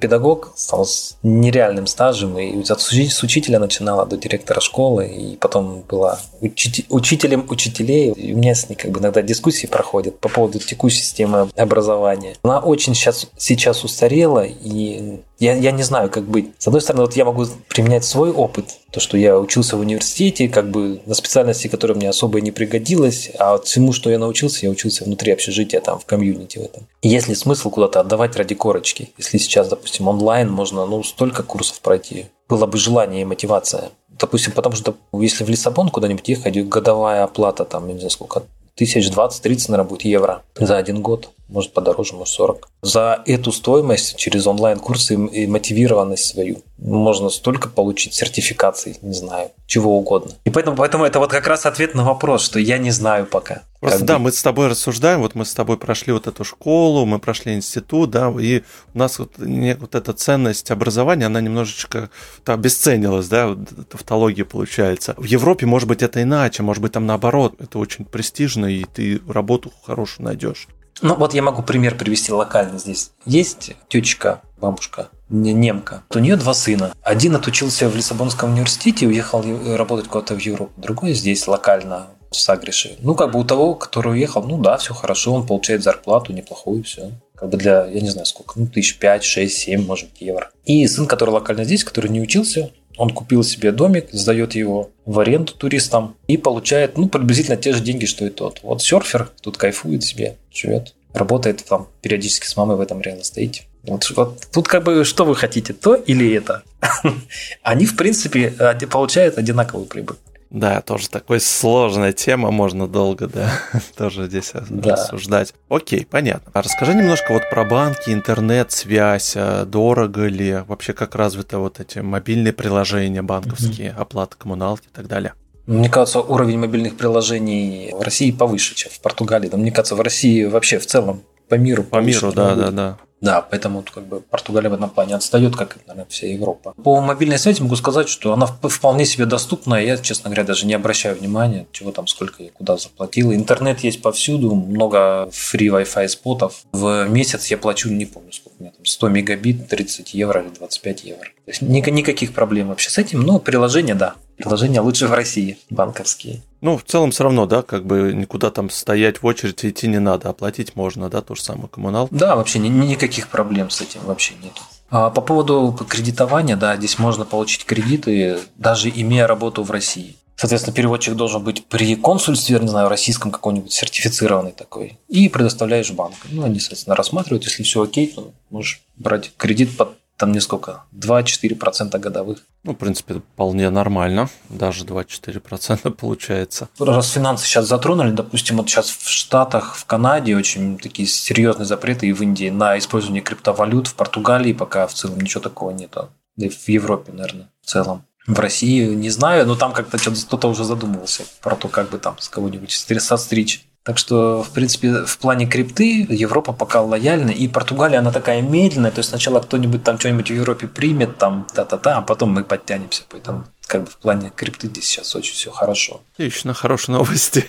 педагог, 0.00 0.52
стал 0.56 0.86
с 0.86 1.16
нереальным 1.22 1.86
стажем, 1.86 2.38
и 2.38 2.64
с 2.64 3.22
учителя 3.22 3.58
начинала 3.58 4.06
до 4.06 4.16
директора 4.16 4.60
школы, 4.60 5.06
и 5.06 5.36
потом 5.36 5.84
была 5.88 6.18
учителем 6.40 7.46
учителей. 7.48 8.12
И 8.12 8.32
у 8.32 8.38
меня 8.38 8.54
с 8.54 8.68
ней 8.68 8.74
как 8.74 8.90
бы 8.90 8.98
иногда 9.00 9.22
дискуссии 9.22 9.66
проходят 9.66 10.18
по 10.18 10.28
поводу 10.28 10.58
текущей 10.58 11.02
системы 11.02 11.48
образования. 11.56 12.34
Она 12.42 12.58
очень 12.58 12.94
сейчас, 12.94 13.28
сейчас 13.36 13.84
устарела, 13.84 14.44
и 14.44 15.20
я, 15.38 15.54
я 15.54 15.72
не 15.72 15.82
знаю, 15.82 16.08
как 16.08 16.24
быть. 16.24 16.50
С 16.58 16.66
одной 16.66 16.80
стороны, 16.80 17.02
вот 17.02 17.16
я 17.16 17.24
могу 17.24 17.46
применять 17.68 18.04
свой 18.04 18.30
опыт, 18.30 18.66
то, 18.90 19.00
что 19.00 19.16
я 19.16 19.38
учился 19.38 19.76
в 19.76 19.80
университете, 19.80 20.48
как 20.48 20.70
бы 20.70 21.00
на 21.06 21.14
специальности, 21.14 21.68
которая 21.68 21.96
мне 21.96 22.08
особо 22.08 22.40
не 22.40 22.52
пригодилась, 22.52 23.11
а 23.38 23.52
вот 23.52 23.66
всему, 23.66 23.92
что 23.92 24.10
я 24.10 24.18
научился, 24.18 24.66
я 24.66 24.70
учился 24.70 25.04
внутри 25.04 25.32
общежития, 25.32 25.80
там, 25.80 25.98
в 25.98 26.04
комьюнити 26.04 26.58
в 26.58 26.62
этом. 26.62 26.86
Есть 27.02 27.28
ли 27.28 27.34
смысл 27.34 27.70
куда-то 27.70 28.00
отдавать 28.00 28.36
ради 28.36 28.54
корочки? 28.54 29.10
Если 29.18 29.38
сейчас, 29.38 29.68
допустим, 29.68 30.08
онлайн 30.08 30.50
можно, 30.50 30.86
ну, 30.86 31.02
столько 31.02 31.42
курсов 31.42 31.80
пройти. 31.80 32.26
Было 32.48 32.66
бы 32.66 32.78
желание 32.78 33.22
и 33.22 33.24
мотивация. 33.24 33.90
Допустим, 34.08 34.52
потому 34.52 34.76
что 34.76 34.94
если 35.12 35.44
в 35.44 35.48
Лиссабон 35.48 35.88
куда-нибудь 35.88 36.28
ехать, 36.28 36.68
годовая 36.68 37.24
оплата, 37.24 37.64
там, 37.64 37.88
не 37.88 37.94
знаю 37.94 38.10
сколько, 38.10 38.44
тысяч 38.74 39.10
двадцать-тридцать, 39.10 39.68
наверное, 39.68 39.88
будет 39.88 40.04
евро 40.04 40.42
за 40.56 40.76
один 40.76 41.02
год 41.02 41.30
может 41.52 41.72
подороже, 41.72 42.14
может 42.14 42.34
40. 42.34 42.68
За 42.82 43.22
эту 43.26 43.52
стоимость 43.52 44.16
через 44.16 44.46
онлайн-курсы 44.46 45.14
и 45.14 45.46
мотивированность 45.46 46.24
свою 46.24 46.62
можно 46.78 47.28
столько 47.28 47.68
получить 47.68 48.14
сертификаций, 48.14 48.98
не 49.02 49.12
знаю, 49.12 49.50
чего 49.66 49.96
угодно. 49.96 50.32
И 50.44 50.50
поэтому, 50.50 50.76
поэтому 50.76 51.04
это 51.04 51.18
вот 51.18 51.30
как 51.30 51.46
раз 51.46 51.66
ответ 51.66 51.94
на 51.94 52.04
вопрос, 52.04 52.42
что 52.42 52.58
я 52.58 52.78
не 52.78 52.90
знаю 52.90 53.26
пока. 53.26 53.62
Просто 53.82 54.04
да, 54.04 54.14
быть. 54.14 54.22
мы 54.22 54.32
с 54.32 54.40
тобой 54.40 54.68
рассуждаем, 54.68 55.22
вот 55.22 55.34
мы 55.34 55.44
с 55.44 55.54
тобой 55.54 55.76
прошли 55.76 56.12
вот 56.12 56.28
эту 56.28 56.44
школу, 56.44 57.04
мы 57.04 57.18
прошли 57.18 57.54
институт, 57.54 58.10
да, 58.10 58.32
и 58.40 58.62
у 58.94 58.98
нас 58.98 59.18
вот, 59.18 59.32
вот 59.38 59.94
эта 59.96 60.12
ценность 60.12 60.70
образования, 60.70 61.26
она 61.26 61.40
немножечко 61.40 62.08
обесценилась, 62.46 63.26
да, 63.26 63.56
тавтология 63.90 64.44
получается. 64.44 65.14
В 65.16 65.24
Европе, 65.24 65.66
может 65.66 65.88
быть, 65.88 66.00
это 66.00 66.22
иначе, 66.22 66.62
может 66.62 66.80
быть, 66.80 66.92
там 66.92 67.06
наоборот, 67.06 67.56
это 67.58 67.80
очень 67.80 68.04
престижно, 68.04 68.66
и 68.66 68.84
ты 68.84 69.20
работу 69.26 69.72
хорошую 69.84 70.26
найдешь. 70.26 70.68
Ну, 71.00 71.16
вот 71.16 71.34
я 71.34 71.42
могу 71.42 71.64
пример 71.64 71.96
привести 71.96 72.30
локально 72.30 72.78
здесь. 72.78 73.10
Есть 73.26 73.72
тетечка, 73.88 74.42
бабушка, 74.58 75.08
немка. 75.28 76.04
У 76.14 76.20
нее 76.20 76.36
два 76.36 76.54
сына. 76.54 76.94
Один 77.02 77.34
отучился 77.34 77.88
в 77.88 77.96
Лиссабонском 77.96 78.52
университете, 78.52 79.08
уехал 79.08 79.44
работать 79.76 80.06
куда-то 80.06 80.36
в 80.36 80.38
Европу. 80.38 80.70
Другой 80.76 81.14
здесь 81.14 81.48
локально, 81.48 82.06
в 82.36 82.40
Сагрише. 82.40 82.96
Ну, 83.00 83.14
как 83.14 83.32
бы 83.32 83.40
у 83.40 83.44
того, 83.44 83.74
который 83.74 84.12
уехал, 84.12 84.42
ну 84.42 84.58
да, 84.58 84.76
все 84.76 84.94
хорошо, 84.94 85.32
он 85.32 85.46
получает 85.46 85.82
зарплату 85.82 86.32
неплохую, 86.32 86.84
все. 86.84 87.10
Как 87.34 87.50
бы 87.50 87.56
для, 87.56 87.86
я 87.86 88.00
не 88.00 88.10
знаю 88.10 88.26
сколько, 88.26 88.58
ну, 88.58 88.66
тысяч 88.66 88.98
пять, 88.98 89.24
шесть, 89.24 89.58
семь, 89.58 89.84
может 89.84 90.10
евро. 90.20 90.50
И 90.64 90.86
сын, 90.86 91.06
который 91.06 91.30
локально 91.30 91.64
здесь, 91.64 91.84
который 91.84 92.10
не 92.10 92.20
учился, 92.20 92.70
он 92.96 93.10
купил 93.10 93.42
себе 93.42 93.72
домик, 93.72 94.08
сдает 94.12 94.54
его 94.54 94.90
в 95.06 95.18
аренду 95.18 95.52
туристам 95.52 96.16
и 96.26 96.36
получает 96.36 96.96
ну, 96.98 97.08
приблизительно 97.08 97.56
те 97.56 97.72
же 97.72 97.80
деньги, 97.80 98.04
что 98.04 98.26
и 98.26 98.30
тот. 98.30 98.60
Вот 98.62 98.82
серфер 98.82 99.30
тут 99.40 99.56
кайфует 99.56 100.04
себе, 100.04 100.36
живет, 100.52 100.94
работает 101.14 101.64
там 101.64 101.88
периодически 102.00 102.46
с 102.46 102.56
мамой 102.56 102.76
в 102.76 102.80
этом 102.80 103.00
реально 103.00 103.24
стоите. 103.24 103.62
Вот, 103.84 104.08
вот 104.14 104.46
тут 104.52 104.68
как 104.68 104.84
бы 104.84 105.04
что 105.04 105.24
вы 105.24 105.34
хотите, 105.34 105.72
то 105.72 105.94
или 105.94 106.34
это. 106.34 106.62
Они, 107.62 107.86
в 107.86 107.96
принципе, 107.96 108.52
получают 108.88 109.38
одинаковую 109.38 109.86
прибыль. 109.86 110.16
Да, 110.52 110.82
тоже 110.82 111.08
такой 111.08 111.40
сложная 111.40 112.12
тема, 112.12 112.50
можно 112.50 112.86
долго, 112.86 113.26
да, 113.26 113.50
тоже 113.96 114.26
здесь 114.26 114.52
да. 114.68 114.92
рассуждать. 114.92 115.54
Окей, 115.70 116.04
понятно. 116.04 116.50
А 116.52 116.60
расскажи 116.60 116.92
немножко 116.92 117.32
вот 117.32 117.48
про 117.48 117.64
банки, 117.64 118.10
интернет, 118.10 118.70
связь, 118.70 119.32
а 119.34 119.64
дорого 119.64 120.26
ли, 120.26 120.58
вообще 120.66 120.92
как 120.92 121.14
развиты 121.14 121.56
вот 121.56 121.80
эти 121.80 122.00
мобильные 122.00 122.52
приложения 122.52 123.22
банковские, 123.22 123.92
mm-hmm. 123.92 124.00
оплата 124.00 124.36
коммуналки 124.36 124.88
и 124.88 124.94
так 124.94 125.08
далее. 125.08 125.32
Мне 125.66 125.88
кажется, 125.88 126.20
уровень 126.20 126.58
мобильных 126.58 126.98
приложений 126.98 127.94
в 127.94 128.02
России 128.02 128.30
повыше, 128.30 128.74
чем 128.74 128.92
в 128.92 129.00
Португалии. 129.00 129.48
Да, 129.48 129.56
мне 129.56 129.70
кажется, 129.70 129.94
в 129.94 130.02
России 130.02 130.44
вообще 130.44 130.78
в 130.78 130.84
целом 130.84 131.22
по 131.48 131.54
миру. 131.54 131.82
По 131.82 132.02
миру, 132.02 132.30
да, 132.30 132.54
да, 132.54 132.70
да. 132.70 132.98
Да, 133.22 133.40
поэтому 133.40 133.82
как 133.82 134.04
бы 134.04 134.20
Португалия 134.20 134.68
в 134.68 134.74
этом 134.74 134.90
плане 134.90 135.14
отстает, 135.14 135.56
как, 135.56 135.78
наверное, 135.86 136.06
вся 136.10 136.26
Европа. 136.26 136.74
По 136.82 137.00
мобильной 137.00 137.38
связи 137.38 137.62
могу 137.62 137.76
сказать, 137.76 138.08
что 138.08 138.32
она 138.32 138.46
вполне 138.46 139.06
себе 139.06 139.26
доступна. 139.26 139.76
Я, 139.76 139.96
честно 139.96 140.28
говоря, 140.28 140.42
даже 140.42 140.66
не 140.66 140.74
обращаю 140.74 141.16
внимания, 141.16 141.66
чего 141.70 141.92
там, 141.92 142.08
сколько 142.08 142.42
и 142.42 142.50
куда 142.50 142.76
заплатил. 142.76 143.32
Интернет 143.32 143.80
есть 143.80 144.02
повсюду, 144.02 144.54
много 144.54 145.30
фри 145.32 145.68
Wi-Fi 145.68 146.08
спотов. 146.08 146.64
В 146.72 147.08
месяц 147.08 147.46
я 147.46 147.58
плачу, 147.58 147.88
не 147.90 148.06
помню, 148.06 148.32
сколько 148.32 148.56
у 148.58 148.62
меня 148.64 148.72
там, 148.76 148.84
100 148.84 149.08
мегабит, 149.08 149.68
30 149.68 150.14
евро 150.14 150.42
или 150.42 150.48
25 150.48 151.04
евро. 151.04 151.28
То 151.44 151.50
есть 151.50 151.62
никаких 151.62 152.34
проблем 152.34 152.68
вообще 152.68 152.90
с 152.90 152.98
этим, 152.98 153.22
но 153.22 153.38
приложение, 153.38 153.94
да. 153.94 154.14
Приложения 154.36 154.80
лучше 154.80 155.06
в 155.06 155.12
России, 155.14 155.58
банковские. 155.70 156.42
Ну, 156.60 156.78
в 156.78 156.84
целом 156.84 157.10
все 157.10 157.24
равно, 157.24 157.46
да, 157.46 157.62
как 157.62 157.84
бы 157.84 158.12
никуда 158.14 158.50
там 158.50 158.70
стоять 158.70 159.22
в 159.22 159.26
очередь 159.26 159.64
идти 159.64 159.88
не 159.88 159.98
надо, 159.98 160.28
оплатить 160.28 160.76
можно, 160.76 161.08
да, 161.08 161.20
то 161.20 161.34
же 161.34 161.42
самое 161.42 161.68
коммунал. 161.68 162.08
Да, 162.10 162.36
вообще 162.36 162.58
ни, 162.58 162.68
никаких 162.68 163.28
проблем 163.28 163.70
с 163.70 163.80
этим 163.80 164.00
вообще 164.04 164.34
нет. 164.42 164.52
А 164.90 165.10
по 165.10 165.20
поводу 165.20 165.76
кредитования, 165.88 166.56
да, 166.56 166.76
здесь 166.76 166.98
можно 166.98 167.24
получить 167.24 167.64
кредиты, 167.64 168.38
даже 168.56 168.90
имея 168.90 169.26
работу 169.26 169.62
в 169.62 169.70
России. 169.70 170.16
Соответственно, 170.36 170.74
переводчик 170.74 171.14
должен 171.14 171.42
быть 171.42 171.64
при 171.66 171.94
консульстве, 171.94 172.58
не 172.58 172.68
знаю, 172.68 172.88
российском 172.88 173.30
какой-нибудь 173.30 173.72
сертифицированный 173.72 174.52
такой. 174.52 174.98
И 175.08 175.28
предоставляешь 175.28 175.92
банк. 175.92 176.16
Ну, 176.30 176.42
они, 176.42 176.58
соответственно, 176.58 176.96
рассматривают. 176.96 177.44
Если 177.44 177.62
все 177.62 177.82
окей, 177.82 178.08
то 178.08 178.32
можешь 178.50 178.82
брать 178.96 179.30
кредит 179.36 179.76
под 179.76 179.96
там 180.22 180.30
несколько, 180.30 180.84
2-4% 180.94 181.98
годовых. 181.98 182.38
Ну, 182.62 182.74
в 182.74 182.76
принципе, 182.76 183.14
вполне 183.14 183.70
нормально, 183.70 184.30
даже 184.48 184.84
2-4% 184.84 185.90
получается. 185.96 186.68
Раз 186.78 187.10
финансы 187.10 187.44
сейчас 187.44 187.66
затронули, 187.66 188.12
допустим, 188.12 188.58
вот 188.58 188.70
сейчас 188.70 188.90
в 188.90 189.08
Штатах, 189.08 189.74
в 189.74 189.84
Канаде 189.84 190.36
очень 190.36 190.78
такие 190.78 191.08
серьезные 191.08 191.66
запреты 191.66 192.06
и 192.06 192.12
в 192.12 192.22
Индии 192.22 192.50
на 192.50 192.78
использование 192.78 193.20
криптовалют, 193.20 193.88
в 193.88 193.96
Португалии 193.96 194.52
пока 194.52 194.86
в 194.86 194.94
целом 194.94 195.20
ничего 195.20 195.40
такого 195.40 195.72
нет. 195.72 195.90
Да 196.36 196.46
и 196.46 196.48
в 196.48 196.68
Европе, 196.68 197.10
наверное, 197.10 197.50
в 197.60 197.66
целом. 197.66 198.04
В 198.28 198.38
России 198.38 198.94
не 198.94 199.10
знаю, 199.10 199.44
но 199.44 199.56
там 199.56 199.72
как-то 199.72 199.98
кто-то 199.98 200.46
уже 200.46 200.62
задумывался 200.62 201.24
про 201.40 201.56
то, 201.56 201.66
как 201.66 201.90
бы 201.90 201.98
там 201.98 202.16
с 202.20 202.28
кого-нибудь 202.28 202.70
состричь. 202.70 203.66
Так 203.84 203.98
что, 203.98 204.44
в 204.44 204.50
принципе, 204.50 205.04
в 205.04 205.18
плане 205.18 205.46
крипты 205.46 206.06
Европа 206.08 206.52
пока 206.52 206.82
лояльна, 206.82 207.30
и 207.30 207.48
Португалия, 207.48 207.98
она 207.98 208.12
такая 208.12 208.40
медленная, 208.40 208.92
то 208.92 209.00
есть 209.00 209.10
сначала 209.10 209.40
кто-нибудь 209.40 209.82
там 209.82 209.98
что-нибудь 209.98 210.30
в 210.30 210.34
Европе 210.34 210.68
примет, 210.68 211.18
там, 211.18 211.48
та-та-та, 211.52 211.98
а 211.98 212.02
потом 212.02 212.30
мы 212.30 212.44
подтянемся, 212.44 213.02
поэтому 213.08 213.44
как 213.66 213.84
бы 213.84 213.90
в 213.90 213.96
плане 213.96 214.30
крипты 214.34 214.68
здесь 214.68 214.84
сейчас 214.84 215.16
очень 215.16 215.34
все 215.34 215.50
хорошо. 215.50 216.00
Отлично, 216.14 216.54
хорошие 216.54 216.94
новости 216.94 217.44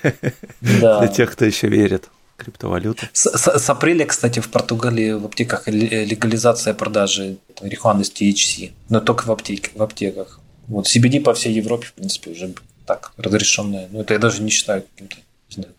да. 0.61 0.99
для 0.99 1.07
тех, 1.07 1.31
кто 1.31 1.45
еще 1.45 1.67
верит 1.67 2.09
в 2.37 2.43
криптовалюту. 2.43 3.05
С, 3.13 3.29
с, 3.29 3.59
с 3.59 3.69
апреля, 3.69 4.05
кстати, 4.05 4.39
в 4.39 4.49
Португалии 4.49 5.11
в 5.11 5.25
аптеках 5.25 5.67
легализация 5.67 6.73
продажи 6.73 7.37
марихуаны 7.61 8.03
с 8.03 8.11
THC, 8.11 8.71
но 8.89 9.01
только 9.01 9.25
в, 9.25 9.31
аптеке, 9.31 9.69
в 9.75 9.83
аптеках. 9.83 10.39
Вот 10.67 10.87
CBD 10.87 11.21
по 11.21 11.33
всей 11.35 11.53
Европе, 11.53 11.85
в 11.85 11.93
принципе, 11.93 12.31
уже 12.31 12.53
так 12.87 13.11
разрешенная. 13.17 13.87
Но 13.91 14.01
это 14.01 14.13
я 14.13 14.19
даже 14.19 14.41
не 14.41 14.49
считаю 14.49 14.81
каким-то 14.83 15.17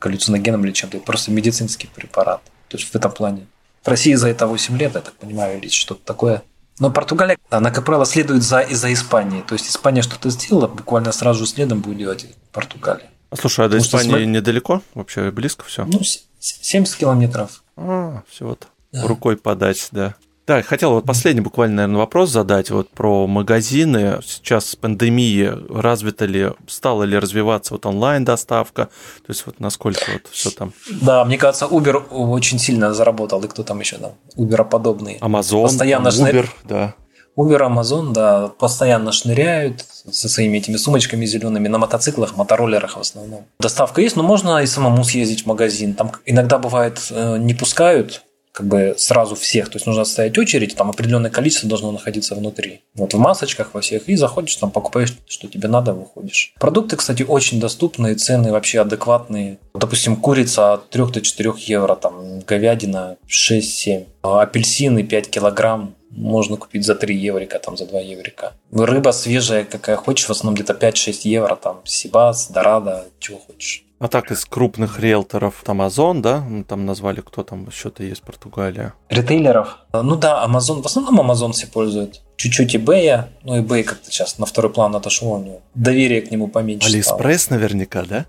галлюциногеном 0.00 0.64
или 0.64 0.72
чем-то. 0.72 0.98
Просто 0.98 1.30
медицинский 1.30 1.88
препарат. 1.88 2.42
То 2.68 2.76
есть 2.76 2.90
в 2.90 2.94
этом 2.94 3.12
плане. 3.12 3.46
В 3.82 3.88
России 3.88 4.14
за 4.14 4.28
это 4.28 4.46
8 4.46 4.78
лет, 4.78 4.94
я 4.94 5.00
так 5.00 5.14
понимаю, 5.14 5.58
или 5.58 5.68
что-то 5.68 6.04
такое. 6.04 6.42
Но 6.80 6.90
Португалия, 6.90 7.38
она, 7.50 7.70
как 7.70 7.84
правило, 7.84 8.04
следует 8.04 8.42
за, 8.42 8.66
за 8.70 8.92
Испанией. 8.92 9.42
То 9.42 9.54
есть 9.54 9.68
Испания 9.68 10.02
что-то 10.02 10.30
сделала, 10.30 10.66
буквально 10.66 11.12
сразу 11.12 11.44
же 11.44 11.50
следом 11.50 11.80
будет 11.80 11.98
делать 11.98 12.26
Португалия. 12.52 13.10
А 13.30 13.36
слушай, 13.36 13.64
а 13.64 13.68
до 13.68 13.76
Потому 13.76 13.86
Испании 13.86 14.22
что... 14.22 14.24
недалеко? 14.24 14.82
Вообще 14.94 15.30
близко 15.30 15.64
все? 15.64 15.84
Ну, 15.84 16.00
70 16.40 16.96
километров. 16.96 17.62
А, 17.76 18.22
всего-то. 18.28 18.66
Да. 18.92 19.06
Рукой 19.06 19.36
подать, 19.36 19.88
да. 19.92 20.14
Да, 20.46 20.60
хотел 20.62 20.92
вот 20.92 21.06
последний 21.06 21.40
буквально, 21.40 21.76
наверное, 21.76 21.98
вопрос 22.00 22.30
задать 22.30 22.70
вот 22.70 22.90
про 22.90 23.26
магазины. 23.26 24.18
Сейчас 24.22 24.66
с 24.66 24.76
пандемией 24.76 25.50
развита 25.70 26.26
ли, 26.26 26.50
стала 26.66 27.04
ли 27.04 27.18
развиваться 27.18 27.72
вот 27.74 27.86
онлайн-доставка? 27.86 28.84
То 28.84 29.28
есть 29.28 29.46
вот 29.46 29.58
насколько 29.58 30.04
вот 30.12 30.26
все 30.30 30.50
там? 30.50 30.74
Да, 31.00 31.24
мне 31.24 31.38
кажется, 31.38 31.64
Uber 31.64 32.08
очень 32.10 32.58
сильно 32.58 32.92
заработал, 32.92 33.42
и 33.42 33.48
кто 33.48 33.62
там 33.62 33.80
еще 33.80 33.96
там, 33.96 34.12
Uber 34.36 34.68
подобные. 34.68 35.18
Amazon, 35.18 35.62
постоянно 35.62 36.08
Uber, 36.08 36.12
шныр... 36.12 36.52
да. 36.64 36.94
Uber, 37.38 37.60
Amazon, 37.60 38.12
да, 38.12 38.48
постоянно 38.48 39.12
шныряют 39.12 39.84
со 40.10 40.28
своими 40.28 40.58
этими 40.58 40.76
сумочками 40.76 41.24
зелеными 41.24 41.68
на 41.68 41.78
мотоциклах, 41.78 42.36
мотороллерах 42.36 42.96
в 42.96 43.00
основном. 43.00 43.46
Доставка 43.58 44.02
есть, 44.02 44.16
но 44.16 44.22
можно 44.22 44.62
и 44.62 44.66
самому 44.66 45.02
съездить 45.04 45.44
в 45.44 45.46
магазин. 45.46 45.94
Там 45.94 46.12
иногда 46.26 46.58
бывает 46.58 47.00
э, 47.10 47.38
не 47.38 47.54
пускают, 47.54 48.22
как 48.54 48.68
бы 48.68 48.94
сразу 48.96 49.34
всех. 49.34 49.68
То 49.68 49.76
есть 49.76 49.86
нужно 49.86 50.04
стоять 50.04 50.38
очередь, 50.38 50.76
там 50.76 50.88
определенное 50.88 51.30
количество 51.30 51.68
должно 51.68 51.90
находиться 51.90 52.36
внутри. 52.36 52.82
Вот 52.94 53.12
в 53.12 53.18
масочках 53.18 53.74
во 53.74 53.80
всех. 53.80 54.08
И 54.08 54.14
заходишь, 54.14 54.54
там 54.54 54.70
покупаешь, 54.70 55.12
что 55.26 55.48
тебе 55.48 55.68
надо, 55.68 55.92
выходишь. 55.92 56.54
Продукты, 56.60 56.94
кстати, 56.94 57.24
очень 57.24 57.58
доступные, 57.58 58.14
цены 58.14 58.52
вообще 58.52 58.80
адекватные. 58.80 59.58
Допустим, 59.74 60.14
курица 60.14 60.74
от 60.74 60.88
3 60.90 61.06
до 61.06 61.20
4 61.20 61.52
евро, 61.66 61.96
там 61.96 62.40
говядина 62.46 63.16
6-7, 63.26 64.06
апельсины 64.22 65.02
5 65.02 65.30
килограмм, 65.30 65.96
можно 66.10 66.56
купить 66.56 66.84
за 66.84 66.94
3 66.94 67.12
еврика, 67.12 67.58
там 67.58 67.76
за 67.76 67.86
2 67.86 68.00
еврика. 68.00 68.52
Рыба 68.70 69.10
свежая, 69.10 69.64
какая 69.64 69.96
хочешь, 69.96 70.26
в 70.26 70.30
основном 70.30 70.54
где-то 70.54 70.74
5-6 70.74 71.22
евро, 71.24 71.56
там 71.56 71.80
сибас, 71.84 72.48
дорадо, 72.50 73.04
чего 73.18 73.38
хочешь. 73.38 73.84
А 74.04 74.08
так 74.08 74.30
из 74.30 74.44
крупных 74.44 75.00
ритейлеров, 75.00 75.62
там 75.64 75.80
Amazon, 75.80 76.20
да? 76.20 76.44
Там 76.68 76.84
назвали, 76.84 77.22
кто 77.22 77.42
там 77.42 77.66
еще-то 77.66 78.02
есть, 78.02 78.20
Португалия. 78.20 78.92
Ритейлеров? 79.08 79.78
Ну 79.94 80.16
да, 80.16 80.44
Amazon, 80.46 80.82
в 80.82 80.84
основном 80.84 81.22
Amazon 81.22 81.52
все 81.52 81.66
пользуют. 81.66 82.20
Чуть-чуть 82.36 82.74
eBay, 82.74 83.24
ну 83.44 83.62
eBay 83.62 83.82
как-то 83.82 84.10
сейчас 84.10 84.38
на 84.38 84.44
второй 84.44 84.70
план 84.70 84.94
отошел, 84.94 85.32
у 85.32 85.38
него 85.42 85.62
доверие 85.74 86.20
к 86.20 86.30
нему 86.30 86.48
поменьше 86.48 86.86
Алиэкспресс 86.86 87.48
наверняка, 87.48 88.02
да? 88.02 88.26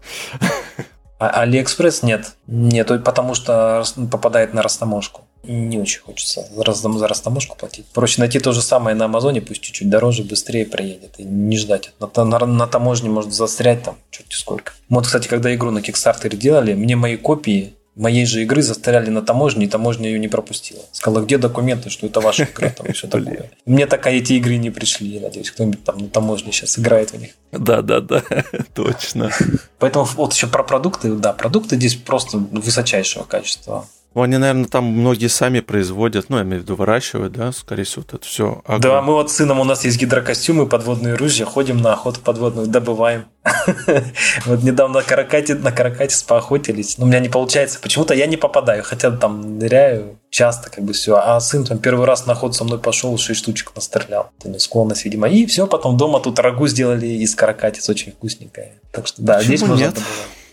А 1.20 1.42
Алиэкспресс 1.42 2.04
нет. 2.04 2.38
Нет, 2.48 2.88
потому 3.04 3.34
что 3.34 3.84
попадает 4.10 4.54
на 4.54 4.62
растаможку 4.62 5.26
не 5.48 5.78
очень 5.80 6.02
хочется 6.02 6.48
за 6.56 7.08
растаможку 7.08 7.58
платить. 7.58 7.86
Проще 7.88 8.22
найти 8.22 8.40
то 8.40 8.52
же 8.52 8.62
самое 8.62 8.96
на 8.96 9.06
Амазоне, 9.06 9.42
пусть 9.42 9.62
чуть-чуть 9.62 9.90
дороже, 9.90 10.24
быстрее 10.24 10.66
приедет. 10.66 11.16
И 11.18 11.24
не 11.24 11.58
ждать. 11.58 11.92
На, 12.00 12.24
на, 12.24 12.40
на 12.46 12.68
таможне 12.68 13.10
может 13.10 13.34
застрять 13.34 13.84
там 13.84 13.98
черти 14.12 14.36
сколько. 14.36 14.74
Вот, 14.90 15.06
кстати, 15.06 15.28
когда 15.28 15.54
игру 15.54 15.72
на 15.72 15.80
Kickstarter 15.80 16.36
делали, 16.36 16.74
мне 16.74 16.96
мои 16.96 17.18
копии 17.18 17.74
моей 17.96 18.26
же 18.26 18.44
игры 18.44 18.62
застряли 18.62 19.10
на 19.10 19.22
таможне, 19.22 19.66
и 19.66 19.70
таможня 19.70 20.10
ее 20.10 20.20
не 20.20 20.28
пропустила. 20.28 20.82
Сказала, 20.92 21.24
где 21.24 21.38
документы, 21.38 21.90
что 21.90 22.06
это 22.06 22.20
ваша 22.20 22.44
игра, 22.44 22.70
там 22.70 22.86
и 22.88 22.92
все 22.92 23.08
такое. 23.08 23.50
Мне 23.66 23.88
так 23.88 24.06
эти 24.08 24.34
игры 24.34 24.58
не 24.58 24.70
пришли, 24.70 25.08
я 25.08 25.22
надеюсь, 25.22 25.52
кто-нибудь 25.52 25.84
там 25.84 25.98
на 25.98 26.10
таможне 26.10 26.52
сейчас 26.52 26.78
играет 26.78 27.12
в 27.12 27.20
них. 27.20 27.32
Да, 27.52 27.82
да, 27.82 28.02
да, 28.02 28.24
точно. 28.74 29.32
Поэтому 29.80 30.06
вот 30.06 30.34
еще 30.34 30.48
про 30.48 30.64
продукты, 30.64 31.14
да, 31.14 31.34
продукты 31.34 31.76
здесь 31.78 31.96
просто 31.96 32.38
высочайшего 32.38 33.24
качества. 33.24 33.88
Ну, 34.16 34.22
они, 34.22 34.38
наверное, 34.38 34.66
там 34.66 34.86
многие 34.86 35.28
сами 35.28 35.60
производят, 35.60 36.30
ну, 36.30 36.38
я 36.38 36.44
имею 36.44 36.62
в 36.62 36.64
виду, 36.64 36.76
выращивают, 36.76 37.34
да, 37.34 37.52
скорее 37.52 37.84
всего, 37.84 38.04
вот 38.08 38.14
это 38.14 38.26
все. 38.26 38.62
Агро. 38.66 38.80
Да, 38.80 39.02
мы 39.02 39.12
вот 39.12 39.30
с 39.30 39.36
сыном, 39.36 39.60
у 39.60 39.66
нас 39.66 39.84
есть 39.84 40.00
гидрокостюмы, 40.00 40.68
подводные 40.68 41.16
ружья, 41.16 41.46
ходим 41.46 41.78
на 41.78 41.92
охоту 41.92 42.22
подводную, 42.22 42.68
добываем. 42.68 43.26
Вот 44.46 44.64
недавно 44.64 45.00
на 45.00 45.04
каракате, 45.04 45.56
на 45.56 45.72
каракате 45.72 46.16
поохотились, 46.26 46.98
но 46.98 47.06
у 47.06 47.08
меня 47.08 47.20
не 47.20 47.28
получается, 47.28 47.80
почему-то 47.82 48.14
я 48.14 48.26
не 48.26 48.38
попадаю, 48.38 48.84
хотя 48.84 49.12
там 49.12 49.60
ныряю 49.60 50.18
часто, 50.30 50.70
как 50.70 50.84
бы 50.84 50.94
все. 50.94 51.16
А 51.18 51.40
сын 51.42 51.66
там 51.66 51.78
первый 51.78 52.06
раз 52.06 52.26
на 52.26 52.34
охоту 52.34 52.54
со 52.54 52.64
мной 52.64 52.80
пошел, 52.80 53.18
6 53.18 53.38
штучек 53.38 53.72
настрелял. 53.76 54.32
Это 54.40 54.50
не 54.50 54.60
склонность, 54.60 55.06
видимо. 55.06 55.28
И 55.28 55.46
все, 55.46 55.68
потом 55.68 55.98
дома 55.98 56.20
тут 56.20 56.40
рагу 56.40 56.68
сделали 56.68 57.06
из 57.06 57.36
каракатиц, 57.36 57.88
очень 57.90 58.14
вкусненькое. 58.14 58.80
Так 58.92 59.08
что 59.08 59.22
да, 59.22 59.44
здесь 59.44 59.62
можно 59.62 59.88
добывать. 59.88 60.04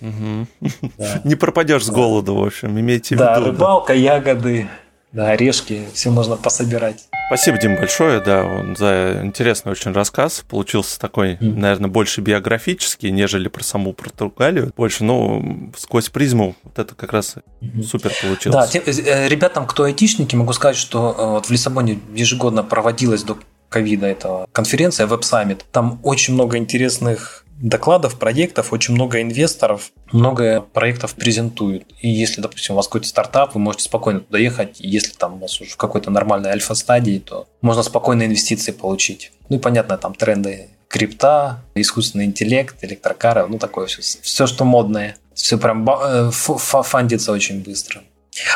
Не 1.24 1.34
пропадешь 1.36 1.84
с 1.84 1.90
голоду, 1.90 2.34
в 2.34 2.44
общем, 2.44 2.78
имейте 2.78 3.08
в 3.08 3.10
виду. 3.12 3.24
Да, 3.24 3.40
рыбалка, 3.40 3.94
ягоды, 3.94 4.68
да, 5.12 5.30
орешки, 5.30 5.84
все 5.92 6.10
можно 6.10 6.36
пособирать. 6.36 7.06
Спасибо, 7.28 7.58
Дим, 7.58 7.76
большое, 7.76 8.20
да, 8.20 8.74
за 8.76 9.20
интересный 9.22 9.72
очень 9.72 9.92
рассказ. 9.92 10.44
Получился 10.48 10.98
такой, 10.98 11.34
mm. 11.34 11.54
наверное, 11.54 11.88
больше 11.90 12.20
биографический, 12.20 13.10
нежели 13.10 13.48
про 13.48 13.62
саму 13.62 13.92
Португалию. 13.92 14.72
Больше, 14.76 15.04
ну, 15.04 15.70
сквозь 15.76 16.08
призму 16.08 16.56
вот 16.62 16.78
это 16.78 16.94
как 16.94 17.12
раз 17.12 17.36
mm-hmm. 17.60 17.82
супер 17.82 18.12
получилось. 18.22 18.56
Да, 18.56 18.66
тем, 18.66 18.82
э, 18.86 19.28
ребятам, 19.28 19.66
кто 19.66 19.84
айтишники, 19.84 20.34
могу 20.34 20.52
сказать, 20.52 20.76
что 20.76 21.14
э, 21.16 21.26
вот 21.32 21.46
в 21.46 21.50
Лиссабоне 21.50 22.00
ежегодно 22.14 22.64
проводилась 22.64 23.22
до 23.22 23.38
ковида 23.68 24.06
этого 24.06 24.46
конференция 24.52 25.06
Web 25.06 25.20
Summit. 25.20 25.60
Там 25.72 26.00
очень 26.02 26.34
много 26.34 26.58
интересных 26.58 27.44
докладов, 27.62 28.18
проектов, 28.18 28.72
очень 28.72 28.94
много 28.94 29.22
инвесторов, 29.22 29.92
много 30.10 30.60
проектов 30.60 31.14
презентуют. 31.14 31.84
И 32.00 32.10
если, 32.10 32.40
допустим, 32.40 32.74
у 32.74 32.76
вас 32.76 32.88
какой-то 32.88 33.06
стартап, 33.06 33.54
вы 33.54 33.60
можете 33.60 33.84
спокойно 33.84 34.20
туда 34.20 34.38
ехать. 34.38 34.76
Если 34.80 35.12
там 35.12 35.34
у 35.34 35.38
вас 35.38 35.60
уже 35.60 35.70
в 35.70 35.76
какой-то 35.76 36.10
нормальной 36.10 36.50
альфа-стадии, 36.50 37.18
то 37.18 37.46
можно 37.62 37.82
спокойно 37.82 38.24
инвестиции 38.24 38.72
получить. 38.72 39.32
Ну 39.48 39.56
и 39.56 39.58
понятно, 39.60 39.96
там 39.96 40.14
тренды 40.14 40.68
крипта, 40.88 41.62
искусственный 41.74 42.26
интеллект, 42.26 42.76
электрокары, 42.82 43.46
ну 43.46 43.58
такое 43.58 43.86
все, 43.86 44.02
все 44.02 44.46
что 44.46 44.64
модное. 44.64 45.16
Все 45.32 45.56
прям 45.56 45.88
э, 45.88 46.30
фандится 46.30 47.32
очень 47.32 47.62
быстро. 47.62 48.02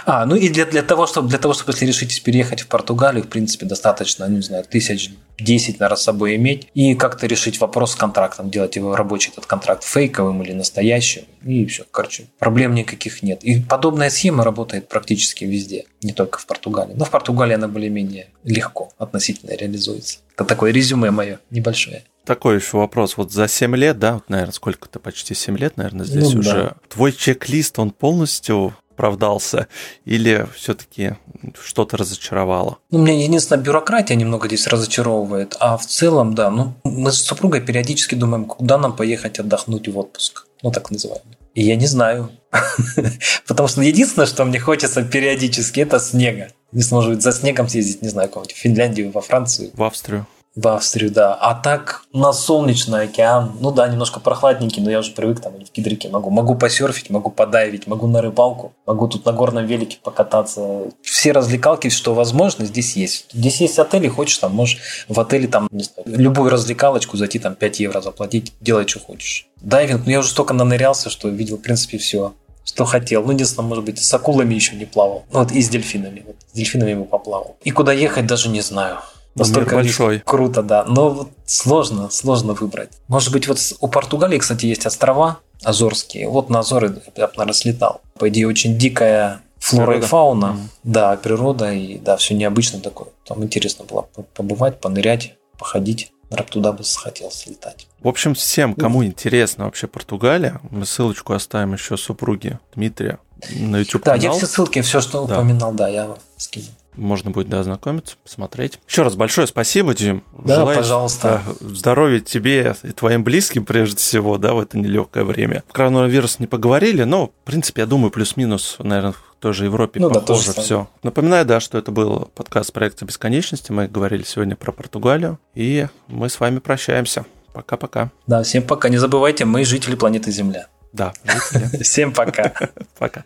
А, 0.07 0.25
ну 0.25 0.37
и 0.37 0.49
для, 0.49 0.65
для 0.65 0.83
того, 0.83 1.07
чтобы 1.07 1.29
для 1.29 1.39
того, 1.39 1.53
чтобы 1.53 1.73
если 1.73 1.87
решитесь 1.87 2.21
переехать 2.21 2.63
в 2.63 2.69
Португалию, 2.69 3.25
в 3.25 3.29
принципе, 3.29 3.67
достаточно, 3.67 4.25
не 4.27 4.41
знаю, 4.41 4.65
тысяч 4.65 5.11
10, 5.39 5.81
наверное, 5.81 5.97
с 5.97 6.03
собой 6.03 6.37
иметь 6.37 6.69
и 6.75 6.95
как-то 6.95 7.27
решить 7.27 7.61
вопрос 7.61 7.93
с 7.93 7.95
контрактом, 7.95 8.51
делать 8.51 8.77
его 8.77 8.97
рабочий 8.97 9.31
этот 9.31 9.47
контракт 9.47 9.85
фейковым 9.85 10.43
или 10.43 10.53
настоящим, 10.53 11.25
и 11.45 11.67
все, 11.67 11.85
короче, 11.91 12.27
проблем 12.39 12.75
никаких 12.75 13.23
нет. 13.23 13.45
И 13.45 13.61
подобная 13.61 14.09
схема 14.09 14.45
работает 14.45 14.89
практически 14.89 15.45
везде, 15.45 15.85
не 16.03 16.13
только 16.13 16.39
в 16.39 16.47
Португалии. 16.47 16.95
Но 16.95 17.05
в 17.05 17.11
Португалии 17.11 17.55
она 17.55 17.69
более-менее 17.69 18.29
легко 18.45 18.91
относительно 18.97 19.53
реализуется. 19.53 20.21
Это 20.35 20.45
такое 20.45 20.73
резюме 20.73 21.11
мое 21.11 21.39
небольшое. 21.51 22.05
Такой 22.25 22.57
еще 22.57 22.79
вопрос. 22.79 23.17
Вот 23.17 23.31
за 23.31 23.47
7 23.47 23.77
лет, 23.77 23.99
да, 23.99 24.15
вот, 24.15 24.29
наверное, 24.29 24.53
сколько-то, 24.53 24.99
почти 24.99 25.35
7 25.35 25.57
лет, 25.59 25.77
наверное, 25.77 26.05
здесь 26.05 26.33
ну, 26.33 26.41
уже. 26.41 26.53
Да. 26.53 26.75
Твой 26.89 27.13
чек-лист, 27.13 27.79
он 27.79 27.93
полностью 27.93 28.75
оправдался, 28.97 29.69
или 30.07 30.47
все-таки 30.57 31.17
что-то 31.63 31.99
разочаровало? 31.99 32.79
Ну, 32.91 32.99
меня 32.99 33.23
единственная 33.23 33.63
бюрократия 33.63 34.17
немного 34.17 34.49
здесь 34.49 34.67
разочаровывает, 34.67 35.57
а 35.61 35.77
в 35.77 35.87
целом, 35.87 36.35
да, 36.35 36.51
ну, 36.51 36.75
мы 36.85 37.13
с 37.13 37.23
супругой 37.23 37.61
периодически 37.61 38.15
думаем, 38.15 38.47
куда 38.47 38.79
нам 38.79 38.97
поехать 38.97 39.39
отдохнуть 39.39 39.89
в 39.89 39.99
отпуск, 39.99 40.47
ну, 40.63 40.71
так 40.73 40.91
называемый. 40.91 41.37
И 41.55 41.63
я 41.63 41.77
не 41.77 41.87
знаю. 41.87 42.31
Потому 43.47 43.69
что 43.69 43.83
единственное, 43.83 44.27
что 44.27 44.45
мне 44.45 44.59
хочется 44.59 45.03
периодически, 45.03 45.81
это 45.81 45.99
снега. 45.99 46.49
Не 46.73 46.83
может 46.91 47.15
быть, 47.15 47.23
за 47.23 47.33
снегом 47.33 47.69
съездить, 47.69 48.03
не 48.03 48.09
знаю, 48.09 48.29
куда-нибудь 48.29 48.55
в 48.55 48.59
Финляндию, 48.59 49.11
во 49.11 49.21
Францию. 49.21 49.71
В 49.73 49.83
Австрию. 49.83 50.27
В 50.57 50.69
Австрию, 50.69 51.11
да. 51.11 51.35
А 51.35 51.55
так 51.55 52.05
у 52.15 52.19
нас 52.19 52.43
солнечный 52.43 53.03
океан. 53.03 53.53
Ну 53.61 53.71
да, 53.71 53.87
немножко 53.89 54.21
прохладненький, 54.21 54.83
но 54.83 54.91
я 54.91 55.01
уже 55.01 55.13
привык 55.13 55.39
там 55.41 55.53
в 55.53 55.71
Кидрике 55.71 56.09
могу. 56.09 56.31
Могу 56.31 56.55
посерфить, 56.55 57.11
могу 57.11 57.31
подайвить, 57.31 57.87
могу 57.87 58.07
на 58.07 58.23
рыбалку, 58.23 58.73
могу 58.87 59.07
тут 59.07 59.27
на 59.27 59.33
горном 59.33 59.67
велике 59.67 59.99
покататься. 60.03 60.85
Все 61.03 61.33
развлекалки, 61.33 61.91
что 61.91 62.15
возможно, 62.15 62.65
здесь 62.65 62.97
есть. 62.97 63.27
Здесь 63.35 63.61
есть 63.61 63.79
отели, 63.79 64.09
хочешь, 64.09 64.39
там 64.39 64.55
можешь 64.55 64.79
в 65.09 65.21
отеле 65.21 65.47
там, 65.47 65.69
не 65.71 65.85
знаю, 65.85 66.05
любую 66.07 66.51
развлекалочку 66.51 67.19
зайти, 67.19 67.39
там 67.39 67.55
5 67.55 67.81
евро 67.81 68.01
заплатить, 68.01 68.55
делай, 68.63 68.89
что 68.89 69.01
хочешь. 69.01 69.47
Дайвинг, 69.61 70.07
ну 70.07 70.11
я 70.11 70.21
уже 70.21 70.31
столько 70.31 70.55
нанырялся, 70.55 71.11
что 71.11 71.29
видел, 71.29 71.59
в 71.59 71.61
принципе, 71.61 71.99
все 71.99 72.33
что 72.65 72.85
хотел. 72.85 73.23
Ну, 73.23 73.33
единственное, 73.33 73.69
может 73.69 73.85
быть, 73.85 74.03
с 74.03 74.13
акулами 74.13 74.53
еще 74.55 74.75
не 74.75 74.87
плавал. 74.87 75.25
Ну, 75.33 75.39
вот 75.39 75.53
и 75.53 75.63
с 75.63 75.69
дельфинами. 75.69 76.25
Вот, 76.27 76.37
с 76.53 76.57
дельфинами 76.57 76.91
не 76.91 77.05
поплавал. 77.05 77.57
И 77.63 77.71
куда 77.71 77.93
ехать, 77.93 78.27
даже 78.27 78.49
не 78.49 78.61
знаю. 78.61 78.99
Настолько 79.37 79.75
большой. 79.77 80.23
Круто, 80.25 80.63
да. 80.63 80.85
Но 80.85 81.11
вот 81.11 81.29
сложно, 81.45 82.11
сложно 82.11 82.55
выбрать. 82.55 82.91
Может 83.09 83.33
быть, 83.33 83.49
вот 83.49 83.59
у 83.81 83.89
Португалии, 83.89 84.39
кстати, 84.39 84.67
есть 84.67 84.87
острова 84.87 85.41
Азорские. 85.63 86.29
Вот 86.29 86.51
на 86.51 86.61
Азоры 86.61 86.89
я 87.17 87.27
бы, 87.27 87.33
наверное, 87.37 87.55
слетал. 87.55 88.01
По 88.19 88.29
идее, 88.29 88.49
очень 88.49 88.79
дикая 88.79 89.43
флора 89.59 89.87
природа. 89.87 90.07
и 90.07 90.09
фауна. 90.09 90.45
Mm. 90.45 90.61
Да, 90.85 91.17
природа 91.17 91.73
и 91.73 91.99
да, 91.99 92.17
все 92.17 92.35
необычно 92.35 92.81
такое. 92.81 93.09
Там 93.27 93.45
интересно 93.45 93.85
было 93.85 94.09
побывать, 94.35 94.81
понырять, 94.81 95.35
походить. 95.59 96.13
Наверное, 96.31 96.51
туда 96.51 96.73
бы 96.73 96.83
захотел 96.83 97.31
слетать. 97.31 97.87
В 98.01 98.09
общем, 98.09 98.35
всем, 98.35 98.75
кому 98.75 99.05
интересно 99.05 99.67
вообще 99.67 99.87
Португалия, 99.87 100.61
мы 100.71 100.85
ссылочку 100.85 101.35
оставим 101.35 101.75
еще 101.75 101.97
супруги 101.97 102.59
Дмитрия 102.75 103.21
на 103.51 103.79
YouTube 103.79 104.05
Да, 104.05 104.15
я 104.15 104.33
все 104.33 104.47
ссылки, 104.47 104.81
все, 104.83 105.01
что 105.01 105.27
да. 105.27 105.37
упоминал, 105.37 105.73
да, 105.73 105.89
я 105.89 106.17
скину. 106.37 106.67
Можно 106.97 107.31
будет, 107.31 107.49
да, 107.49 107.61
ознакомиться, 107.61 108.17
посмотреть. 108.23 108.79
Еще 108.89 109.03
раз 109.03 109.17
большое 109.17 109.47
спасибо, 109.47 109.95
Дим. 109.95 110.25
Да, 110.39 110.57
Желаю, 110.57 110.79
пожалуйста. 110.79 111.43
Здоровья 111.61 112.21
тебе 112.21 112.75
и 112.83 112.93
твоим 112.93 113.23
близким, 113.23 113.67
прежде 113.67 113.99
всего, 113.99 114.39
да, 114.39 114.55
в 114.55 114.61
это 114.61 114.79
нелегкое 114.79 115.25
время. 115.25 115.63
В 115.69 115.73
коронавирус 115.73 116.39
не 116.39 116.47
поговорили, 116.47 117.03
но, 117.03 117.27
в 117.27 117.45
принципе, 117.45 117.83
я 117.83 117.87
думаю, 117.87 118.11
плюс-минус, 118.11 118.77
наверное, 118.79 119.13
в 119.13 119.23
той 119.41 119.53
же 119.53 119.67
Европе 119.67 120.01
ну, 120.01 120.11
похоже 120.11 120.55
да, 120.55 120.63
все. 120.63 120.89
Напоминаю, 121.03 121.45
да, 121.45 121.61
что 121.61 121.77
это 121.77 121.93
был 121.93 122.31
подкаст 122.35 122.73
проекта 122.73 123.05
бесконечности. 123.05 123.73
Мы 123.73 123.89
говорили 123.89 124.23
сегодня 124.23 124.57
про 124.57 124.73
Португалию, 124.73 125.39
и 125.55 125.89
мы 126.09 126.31
с 126.31 126.41
вами 126.41 126.61
прощаемся. 126.61 127.27
Пока-пока. 127.53 128.11
Да, 128.27 128.43
всем 128.43 128.63
пока. 128.63 128.89
Не 128.89 128.99
забывайте, 128.99 129.45
мы 129.45 129.65
жители 129.65 129.97
планеты 129.97 130.31
Земля. 130.31 130.69
Да, 130.97 131.13
Всем 131.83 132.11
пока. 132.15 132.55
Пока. 132.99 133.25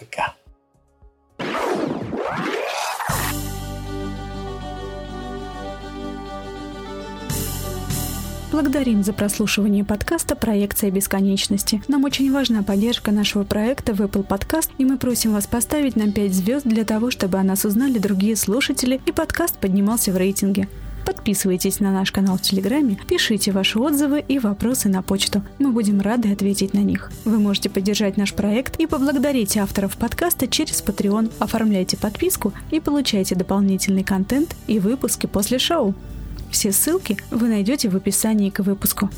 Пока. 0.00 0.34
Благодарим 8.50 9.02
за 9.02 9.12
прослушивание 9.12 9.84
подкаста 9.84 10.34
«Проекция 10.34 10.90
бесконечности». 10.90 11.82
Нам 11.88 12.04
очень 12.04 12.32
важна 12.32 12.62
поддержка 12.62 13.10
нашего 13.10 13.44
проекта 13.44 13.92
в 13.92 14.00
Apple 14.00 14.26
Podcast, 14.26 14.70
и 14.78 14.86
мы 14.86 14.96
просим 14.96 15.34
вас 15.34 15.46
поставить 15.46 15.96
нам 15.96 16.12
5 16.12 16.32
звезд 16.32 16.66
для 16.66 16.84
того, 16.84 17.10
чтобы 17.10 17.36
о 17.38 17.42
нас 17.42 17.66
узнали 17.66 17.98
другие 17.98 18.34
слушатели 18.34 18.98
и 19.04 19.12
подкаст 19.12 19.58
поднимался 19.58 20.10
в 20.10 20.16
рейтинге. 20.16 20.68
Подписывайтесь 21.04 21.80
на 21.80 21.92
наш 21.92 22.12
канал 22.12 22.36
в 22.36 22.42
Телеграме, 22.42 22.98
пишите 23.08 23.52
ваши 23.52 23.78
отзывы 23.78 24.24
и 24.26 24.38
вопросы 24.38 24.88
на 24.88 25.02
почту. 25.02 25.42
Мы 25.58 25.70
будем 25.70 26.00
рады 26.00 26.32
ответить 26.32 26.74
на 26.74 26.78
них. 26.78 27.10
Вы 27.24 27.38
можете 27.38 27.70
поддержать 27.70 28.16
наш 28.16 28.34
проект 28.34 28.78
и 28.80 28.86
поблагодарить 28.86 29.56
авторов 29.56 29.96
подкаста 29.96 30.46
через 30.46 30.82
Patreon. 30.82 31.32
Оформляйте 31.38 31.96
подписку 31.96 32.52
и 32.70 32.80
получайте 32.80 33.34
дополнительный 33.34 34.04
контент 34.04 34.56
и 34.66 34.78
выпуски 34.78 35.26
после 35.26 35.58
шоу. 35.58 35.94
Все 36.50 36.72
ссылки 36.72 37.16
вы 37.30 37.48
найдете 37.48 37.88
в 37.88 37.96
описании 37.96 38.50
к 38.50 38.60
выпуску. 38.60 39.10